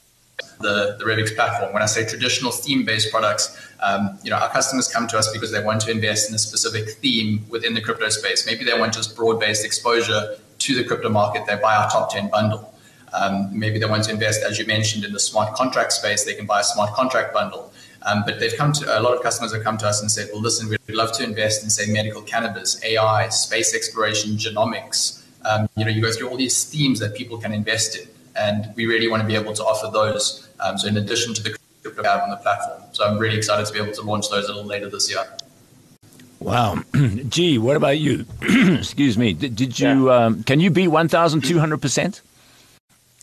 The, 0.61 0.97
the 0.99 1.05
Revix 1.07 1.35
platform. 1.35 1.73
When 1.73 1.83
I 1.83 1.87
say 1.87 2.07
traditional 2.07 2.53
theme-based 2.53 3.11
products, 3.11 3.59
um, 3.83 4.19
you 4.23 4.31
know, 4.31 4.37
our 4.37 4.51
customers 4.51 4.93
come 4.93 5.09
to 5.09 5.17
us 5.17 5.33
because 5.33 5.51
they 5.53 5.65
want 5.65 5.81
to 5.83 5.91
invest 5.91 6.29
in 6.29 6.35
a 6.35 6.39
specific 6.39 6.91
theme 6.97 7.47
within 7.49 7.73
the 7.73 7.81
crypto 7.81 8.11
space. 8.11 8.45
Maybe 8.45 8.65
they 8.65 8.79
want 8.79 8.93
just 8.93 9.17
broad-based 9.17 9.65
exposure 9.65 10.37
to 10.59 10.75
the 10.75 10.85
crypto 10.85 11.09
market. 11.09 11.47
They 11.47 11.57
buy 11.57 11.77
our 11.77 11.89
top 11.89 12.13
10 12.13 12.29
bundle. 12.29 12.75
Um, 13.13 13.59
maybe 13.59 13.79
they 13.79 13.87
want 13.87 14.05
to 14.05 14.13
invest, 14.13 14.43
as 14.43 14.59
you 14.59 14.67
mentioned, 14.67 15.05
in 15.05 15.13
the 15.13 15.21
smart 15.21 15.55
contract 15.55 15.93
space. 15.93 16.25
They 16.25 16.35
can 16.35 16.47
buy 16.47 16.61
a 16.61 16.65
smart 16.65 16.93
contract 16.93 17.33
bundle. 17.33 17.73
Um, 18.03 18.23
but 18.25 18.41
they've 18.41 18.57
come 18.57 18.73
to 18.73 18.99
a 18.99 19.01
lot 19.01 19.15
of 19.15 19.23
customers 19.23 19.53
have 19.53 19.63
come 19.63 19.77
to 19.79 19.87
us 19.87 20.01
and 20.01 20.11
said, 20.11 20.31
"Well, 20.33 20.41
listen, 20.41 20.69
we'd 20.69 20.81
love 20.89 21.13
to 21.13 21.25
invest 21.25 21.63
in 21.63 21.71
say 21.71 21.93
medical 21.93 22.23
cannabis, 22.23 22.83
AI, 22.83 23.29
space 23.29 23.75
exploration, 23.75 24.33
genomics. 24.37 25.23
Um, 25.45 25.69
you 25.77 25.85
know, 25.85 25.91
you 25.91 26.01
go 26.01 26.11
through 26.11 26.29
all 26.29 26.37
these 26.37 26.65
themes 26.65 26.99
that 27.01 27.15
people 27.15 27.37
can 27.39 27.53
invest 27.53 27.97
in, 27.97 28.09
And 28.41 28.73
we 28.75 28.87
really 28.87 29.09
want 29.09 29.21
to 29.23 29.27
be 29.27 29.35
able 29.35 29.53
to 29.55 29.63
offer 29.63 29.91
those. 29.93 30.49
Um, 30.61 30.79
so 30.79 30.89
in 30.89 30.97
addition 30.97 31.35
to 31.35 31.43
the 31.43 31.51
crypto 31.83 32.03
we 32.03 32.09
have 32.09 32.23
on 32.23 32.31
the 32.31 32.37
platform. 32.37 32.83
So 32.93 33.05
I'm 33.05 33.19
really 33.19 33.37
excited 33.37 33.67
to 33.67 33.73
be 33.73 33.79
able 33.79 33.93
to 33.93 34.03
launch 34.03 34.31
those 34.31 34.47
a 34.49 34.49
little 34.49 34.65
later 34.65 34.89
this 34.89 35.11
year. 35.11 35.25
Wow. 36.41 36.83
G, 37.29 37.59
what 37.59 37.77
about 37.77 37.99
you? 37.99 38.25
Excuse 38.43 39.19
me. 39.19 39.35
Did, 39.35 39.57
did 39.57 39.79
you, 39.79 40.09
yeah. 40.09 40.27
um, 40.27 40.43
can 40.43 40.59
you 40.59 40.71
be 40.71 40.87
1,200%? 40.87 42.21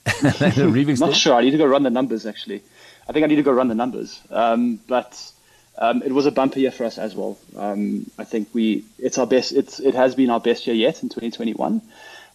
Not 0.99 1.15
sure. 1.15 1.35
I 1.35 1.41
need 1.41 1.51
to 1.51 1.57
go 1.57 1.65
run 1.65 1.83
the 1.83 1.89
numbers, 1.89 2.25
actually. 2.25 2.61
I 3.09 3.13
think 3.13 3.23
I 3.23 3.27
need 3.27 3.35
to 3.37 3.43
go 3.43 3.51
run 3.51 3.67
the 3.67 3.75
numbers. 3.75 4.19
Um, 4.29 4.79
but 4.87 5.31
um, 5.77 6.01
it 6.03 6.11
was 6.11 6.25
a 6.25 6.31
bumper 6.31 6.59
year 6.59 6.71
for 6.71 6.85
us 6.85 6.97
as 6.97 7.15
well. 7.15 7.37
Um, 7.55 8.09
I 8.17 8.23
think 8.23 8.49
we, 8.53 8.85
it's 8.99 9.17
our 9.17 9.27
best, 9.27 9.51
it's, 9.51 9.79
it 9.79 9.95
has 9.95 10.15
been 10.15 10.29
our 10.29 10.39
best 10.39 10.67
year 10.67 10.75
yet 10.75 11.03
in 11.03 11.09
2021. 11.09 11.81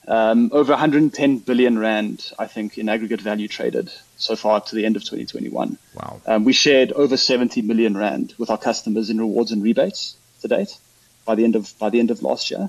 Um, 0.08 0.50
over 0.52 0.72
110 0.72 1.38
billion 1.38 1.78
rand, 1.78 2.32
I 2.38 2.46
think, 2.46 2.76
in 2.76 2.88
aggregate 2.88 3.20
value 3.20 3.46
traded 3.46 3.92
so 4.16 4.34
far 4.34 4.60
to 4.60 4.74
the 4.74 4.84
end 4.84 4.96
of 4.96 5.02
2021. 5.02 5.78
Wow. 5.94 6.20
Um, 6.26 6.44
we 6.44 6.52
shared 6.52 6.90
over 6.92 7.16
70 7.16 7.62
million 7.62 7.96
rand 7.96 8.34
with 8.36 8.50
our 8.50 8.58
customers 8.58 9.10
in 9.10 9.18
rewards 9.18 9.52
and 9.52 9.62
rebates 9.62 10.16
to 10.40 10.48
date 10.48 10.76
by 11.24 11.36
the 11.36 11.44
end 11.44 11.54
of 11.54 11.72
by 11.78 11.90
the 11.90 12.00
end 12.00 12.10
of 12.10 12.20
last 12.22 12.50
year, 12.50 12.68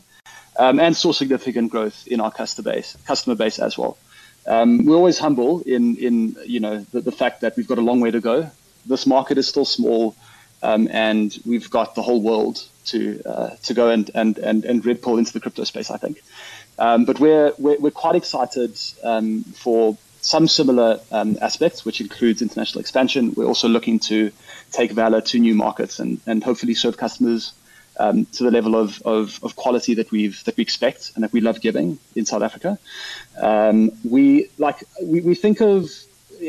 um, 0.58 0.80
and 0.80 0.96
saw 0.96 1.12
significant 1.12 1.72
growth 1.72 2.08
in 2.08 2.20
our 2.20 2.32
customer 2.32 2.72
base 2.72 2.96
customer 3.06 3.36
base 3.36 3.58
as 3.60 3.78
well. 3.78 3.98
Um, 4.46 4.86
we're 4.86 4.96
always 4.96 5.18
humble 5.18 5.62
in 5.62 5.96
in 5.98 6.36
you 6.46 6.60
know 6.60 6.86
the, 6.92 7.02
the, 7.02 7.12
fact 7.12 7.42
that 7.42 7.56
we've 7.56 7.68
got 7.68 7.78
a 7.78 7.82
long 7.82 8.00
way 8.00 8.12
to 8.12 8.20
go. 8.20 8.50
This 8.86 9.08
market 9.08 9.38
is 9.38 9.48
still 9.48 9.66
small, 9.66 10.16
um, 10.62 10.88
and 10.92 11.36
we've 11.46 11.70
got 11.70 11.96
the 11.96 12.02
whole 12.02 12.22
world 12.22 12.64
to 12.88 13.22
uh, 13.26 13.50
to 13.64 13.74
go 13.74 13.90
and 13.90 14.12
and 14.14 14.38
and 14.38 14.66
and 14.66 14.86
red 14.86 15.02
pull 15.02 15.18
into 15.18 15.34
the 15.34 15.40
crypto 15.40 15.64
space. 15.64 15.90
I 15.90 15.98
think. 15.98 16.22
Um, 16.78 17.06
but 17.06 17.20
we're, 17.20 17.54
we're, 17.58 17.78
we're 17.80 17.92
quite 17.92 18.16
excited 18.16 18.80
um, 19.04 19.44
for 19.44 19.98
some 20.22 20.48
similar 20.48 21.00
um, 21.12 21.38
aspects, 21.42 21.86
which 21.86 22.02
includes 22.02 22.42
international 22.42 22.80
expansion. 22.80 23.34
We're 23.36 23.46
also 23.46 23.68
looking 23.68 24.00
to 24.00 24.32
take 24.72 24.92
VALR 24.92 25.24
to 25.26 25.40
new 25.40 25.54
markets 25.54 26.00
and, 26.00 26.20
and 26.26 26.44
hopefully 26.44 26.74
serve 26.74 26.98
customers 26.98 27.54
um, 28.00 28.26
to 28.26 28.44
the 28.44 28.52
level 28.52 28.76
of, 28.76 29.02
of, 29.04 29.40
of, 29.44 29.56
quality 29.56 29.94
that 29.96 30.10
we've 30.12 30.44
that 30.46 30.58
we 30.58 30.64
expect 30.64 31.12
and 31.14 31.24
that 31.24 31.32
we 31.32 31.42
love 31.42 31.62
giving 31.62 32.00
in 32.16 32.26
South 32.26 32.42
Africa. 32.42 32.80
Um, 33.38 33.92
we 34.04 34.50
like 34.58 34.84
we, 35.02 35.22
we 35.22 35.36
think 35.36 35.62
of 35.62 35.92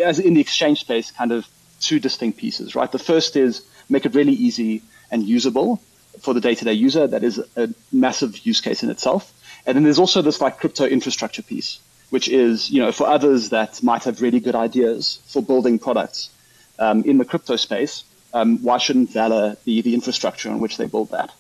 as 0.03 0.19
in 0.19 0.35
the 0.35 0.41
exchange 0.41 0.81
space 0.81 1.11
kind 1.11 1.33
of 1.33 1.47
two 1.81 2.01
distinct 2.01 2.39
pieces, 2.39 2.75
right? 2.75 2.91
The 2.91 2.99
first 2.99 3.37
is 3.37 3.67
make 3.91 4.07
it 4.07 4.15
really 4.15 4.33
easy 4.33 4.83
and 5.11 5.23
usable 5.23 5.83
for 6.21 6.33
the 6.33 6.41
day-to-day 6.41 6.73
user. 6.73 7.07
That 7.07 7.23
is 7.25 7.43
a 7.57 7.69
massive 7.93 8.39
use 8.47 8.61
case 8.61 8.83
in 8.83 8.91
itself. 8.91 9.33
And 9.67 9.77
then 9.77 9.85
there's 9.85 9.99
also 9.99 10.23
this 10.23 10.41
like 10.41 10.59
crypto 10.59 10.85
infrastructure 10.85 11.43
piece, 11.43 11.79
which 12.11 12.29
is, 12.29 12.71
you 12.71 12.81
know, 12.83 12.93
for 12.93 13.07
others 13.07 13.51
that 13.51 13.83
might 13.83 14.05
have 14.05 14.21
really 14.21 14.41
good 14.41 14.55
ideas 14.55 15.21
for 15.27 15.43
building 15.43 15.79
products 15.79 16.31
um, 16.79 17.03
in 17.05 17.19
the 17.19 17.25
crypto 17.25 17.57
space, 17.57 18.05
um, 18.35 18.59
why 18.63 18.79
shouldn't 18.79 19.11
VALR 19.11 19.57
be 19.65 19.81
the 19.81 19.95
infrastructure 19.95 20.51
on 20.51 20.59
which 20.59 20.77
they 20.77 20.87
build 20.87 21.11
that? 21.11 21.33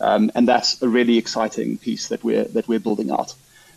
Um, 0.00 0.30
and 0.34 0.48
that's 0.48 0.80
a 0.82 0.88
really 0.88 1.18
exciting 1.18 1.76
piece 1.76 2.08
that 2.08 2.24
we're 2.24 2.44
that 2.44 2.66
we're 2.66 2.80
building 2.80 3.10
out, 3.10 3.34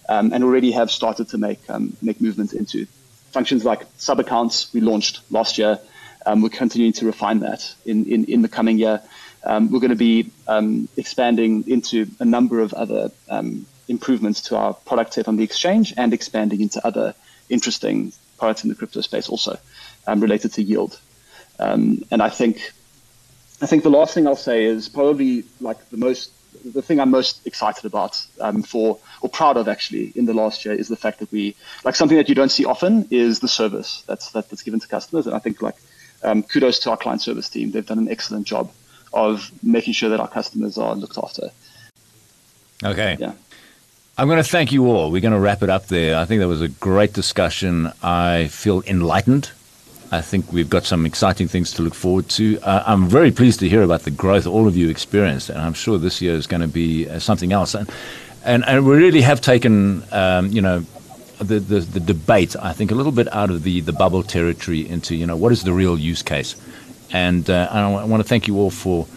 um, 0.07 0.31
and 0.31 0.41
already 0.41 0.71
have 0.71 0.89
started 0.89 1.27
to 1.29 1.37
make 1.37 1.59
um, 1.69 1.97
make 2.01 2.21
movements 2.21 2.53
into 2.53 2.87
functions 3.31 3.65
like 3.65 3.85
sub 3.97 4.21
accounts 4.21 4.73
we 4.73 4.79
launched 4.79 5.19
last 5.29 5.57
year. 5.57 5.79
Um, 6.25 6.41
we're 6.41 6.49
continuing 6.49 6.93
to 6.93 7.05
refine 7.05 7.39
that 7.39 7.75
in, 7.85 8.05
in, 8.05 8.23
in 8.25 8.41
the 8.41 8.47
coming 8.47 8.79
year. 8.79 9.01
we're 9.45 9.81
going 9.81 9.89
to 9.89 9.95
be 9.95 10.31
expanding 10.95 11.65
into 11.67 12.07
a 12.21 12.25
number 12.25 12.61
of 12.61 12.73
other 12.73 13.11
improvements 13.87 14.41
to 14.41 14.57
our 14.57 14.73
product 14.73 15.13
set 15.13 15.27
on 15.27 15.37
the 15.37 15.43
exchange 15.43 15.93
and 15.97 16.13
expanding 16.13 16.61
into 16.61 16.85
other 16.85 17.13
interesting 17.49 18.13
products 18.37 18.63
in 18.63 18.69
the 18.69 18.75
crypto 18.75 19.01
space 19.01 19.29
also 19.29 19.57
um, 20.07 20.19
related 20.19 20.53
to 20.53 20.63
yield. 20.63 20.99
Um, 21.59 22.03
and 22.11 22.21
I 22.21 22.29
think 22.29 22.71
I 23.61 23.65
think 23.65 23.83
the 23.83 23.89
last 23.89 24.13
thing 24.13 24.27
I'll 24.27 24.35
say 24.35 24.65
is 24.65 24.89
probably 24.89 25.43
like 25.61 25.89
the 25.89 25.97
most 25.97 26.31
the 26.65 26.81
thing 26.81 26.99
I'm 26.99 27.11
most 27.11 27.45
excited 27.45 27.85
about 27.85 28.25
um, 28.39 28.63
for 28.63 28.99
or 29.21 29.29
proud 29.29 29.57
of 29.57 29.67
actually 29.67 30.11
in 30.15 30.25
the 30.25 30.33
last 30.33 30.65
year 30.65 30.73
is 30.73 30.87
the 30.87 30.95
fact 30.95 31.19
that 31.19 31.31
we 31.31 31.55
like 31.83 31.95
something 31.95 32.17
that 32.17 32.29
you 32.29 32.35
don't 32.35 32.49
see 32.49 32.65
often 32.65 33.07
is 33.11 33.39
the 33.39 33.47
service 33.47 34.03
that's 34.07 34.31
that, 34.31 34.49
that's 34.49 34.63
given 34.63 34.79
to 34.79 34.87
customers. 34.87 35.27
And 35.27 35.35
I 35.35 35.39
think 35.39 35.61
like 35.61 35.75
um, 36.23 36.43
kudos 36.43 36.79
to 36.79 36.91
our 36.91 36.97
client 36.97 37.21
service 37.21 37.49
team. 37.49 37.71
They've 37.71 37.85
done 37.85 37.99
an 37.99 38.09
excellent 38.09 38.47
job 38.47 38.71
of 39.13 39.51
making 39.61 39.93
sure 39.93 40.09
that 40.09 40.19
our 40.19 40.27
customers 40.27 40.77
are 40.77 40.95
looked 40.95 41.17
after. 41.17 41.49
Okay. 42.83 43.17
Yeah. 43.19 43.33
I'm 44.15 44.27
going 44.27 44.37
to 44.37 44.47
thank 44.47 44.71
you 44.71 44.85
all. 44.85 45.09
We're 45.09 45.21
going 45.21 45.33
to 45.33 45.39
wrap 45.39 45.63
it 45.63 45.71
up 45.71 45.87
there. 45.87 46.19
I 46.19 46.25
think 46.25 46.39
that 46.41 46.47
was 46.47 46.61
a 46.61 46.67
great 46.67 47.13
discussion. 47.13 47.91
I 48.03 48.45
feel 48.45 48.83
enlightened. 48.85 49.49
I 50.11 50.21
think 50.21 50.53
we've 50.53 50.69
got 50.69 50.83
some 50.83 51.07
exciting 51.07 51.47
things 51.47 51.71
to 51.73 51.81
look 51.81 51.95
forward 51.95 52.29
to. 52.29 52.59
Uh, 52.61 52.83
I'm 52.85 53.07
very 53.07 53.31
pleased 53.31 53.59
to 53.61 53.69
hear 53.69 53.81
about 53.81 54.01
the 54.03 54.11
growth 54.11 54.45
all 54.45 54.67
of 54.67 54.77
you 54.77 54.87
experienced, 54.87 55.49
and 55.49 55.57
I'm 55.57 55.73
sure 55.73 55.97
this 55.97 56.21
year 56.21 56.35
is 56.35 56.45
going 56.45 56.61
to 56.61 56.67
be 56.67 57.09
uh, 57.09 57.17
something 57.17 57.51
else. 57.51 57.73
And, 57.73 57.89
and, 58.45 58.63
and 58.67 58.85
we 58.85 58.97
really 58.97 59.21
have 59.21 59.41
taken, 59.41 60.03
um, 60.11 60.49
you 60.49 60.61
know, 60.61 60.85
the, 61.39 61.59
the, 61.59 61.79
the 61.79 61.99
debate, 61.99 62.55
I 62.61 62.71
think, 62.71 62.91
a 62.91 62.95
little 62.95 63.11
bit 63.11 63.33
out 63.33 63.49
of 63.49 63.63
the, 63.63 63.79
the 63.79 63.93
bubble 63.93 64.21
territory 64.21 64.87
into, 64.87 65.15
you 65.15 65.25
know, 65.25 65.35
what 65.35 65.51
is 65.51 65.63
the 65.63 65.73
real 65.73 65.97
use 65.97 66.21
case? 66.21 66.55
And 67.11 67.49
uh, 67.49 67.67
I 67.71 68.05
want 68.05 68.21
to 68.21 68.29
thank 68.29 68.47
you 68.47 68.59
all 68.59 68.69
for 68.69 69.07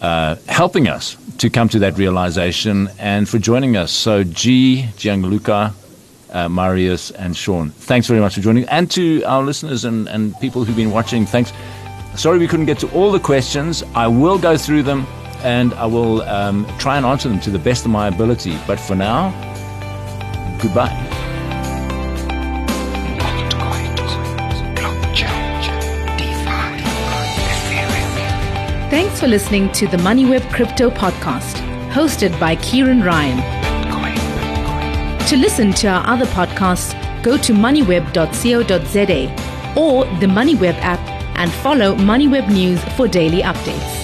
uh, 0.00 0.36
helping 0.48 0.88
us 0.88 1.16
to 1.38 1.50
come 1.50 1.68
to 1.68 1.78
that 1.80 1.98
realization 1.98 2.88
and 2.98 3.28
for 3.28 3.38
joining 3.38 3.76
us. 3.76 3.92
So, 3.92 4.24
G, 4.24 4.88
Gianluca, 4.96 5.74
uh, 6.30 6.48
Marius, 6.48 7.10
and 7.12 7.36
Sean, 7.36 7.70
thanks 7.70 8.06
very 8.06 8.20
much 8.20 8.34
for 8.34 8.40
joining. 8.40 8.64
And 8.64 8.90
to 8.92 9.22
our 9.24 9.42
listeners 9.42 9.84
and, 9.84 10.08
and 10.08 10.38
people 10.40 10.64
who've 10.64 10.76
been 10.76 10.90
watching, 10.90 11.26
thanks. 11.26 11.52
Sorry 12.14 12.38
we 12.38 12.48
couldn't 12.48 12.66
get 12.66 12.78
to 12.78 12.90
all 12.92 13.12
the 13.12 13.20
questions. 13.20 13.82
I 13.94 14.06
will 14.06 14.38
go 14.38 14.56
through 14.56 14.84
them 14.84 15.06
and 15.42 15.74
I 15.74 15.84
will 15.86 16.22
um, 16.22 16.66
try 16.78 16.96
and 16.96 17.04
answer 17.04 17.28
them 17.28 17.40
to 17.40 17.50
the 17.50 17.58
best 17.58 17.84
of 17.84 17.90
my 17.90 18.08
ability. 18.08 18.58
But 18.66 18.80
for 18.80 18.94
now, 18.94 19.30
goodbye. 20.62 21.15
Thanks 28.96 29.20
for 29.20 29.26
listening 29.26 29.70
to 29.72 29.86
the 29.86 29.98
MoneyWeb 29.98 30.50
Crypto 30.54 30.88
Podcast, 30.88 31.56
hosted 31.90 32.40
by 32.40 32.56
Ciaran 32.56 33.02
Ryan. 33.02 33.36
To 35.28 35.36
listen 35.36 35.74
to 35.74 35.88
our 35.88 36.06
other 36.06 36.24
podcasts, 36.24 36.94
go 37.22 37.36
to 37.36 37.52
moneyweb.co.za 37.52 39.78
or 39.78 40.06
the 40.20 40.26
MoneyWeb 40.26 40.78
app 40.80 41.00
and 41.38 41.52
follow 41.52 41.94
MoneyWeb 41.96 42.48
News 42.48 42.82
for 42.96 43.06
daily 43.06 43.42
updates. 43.42 43.95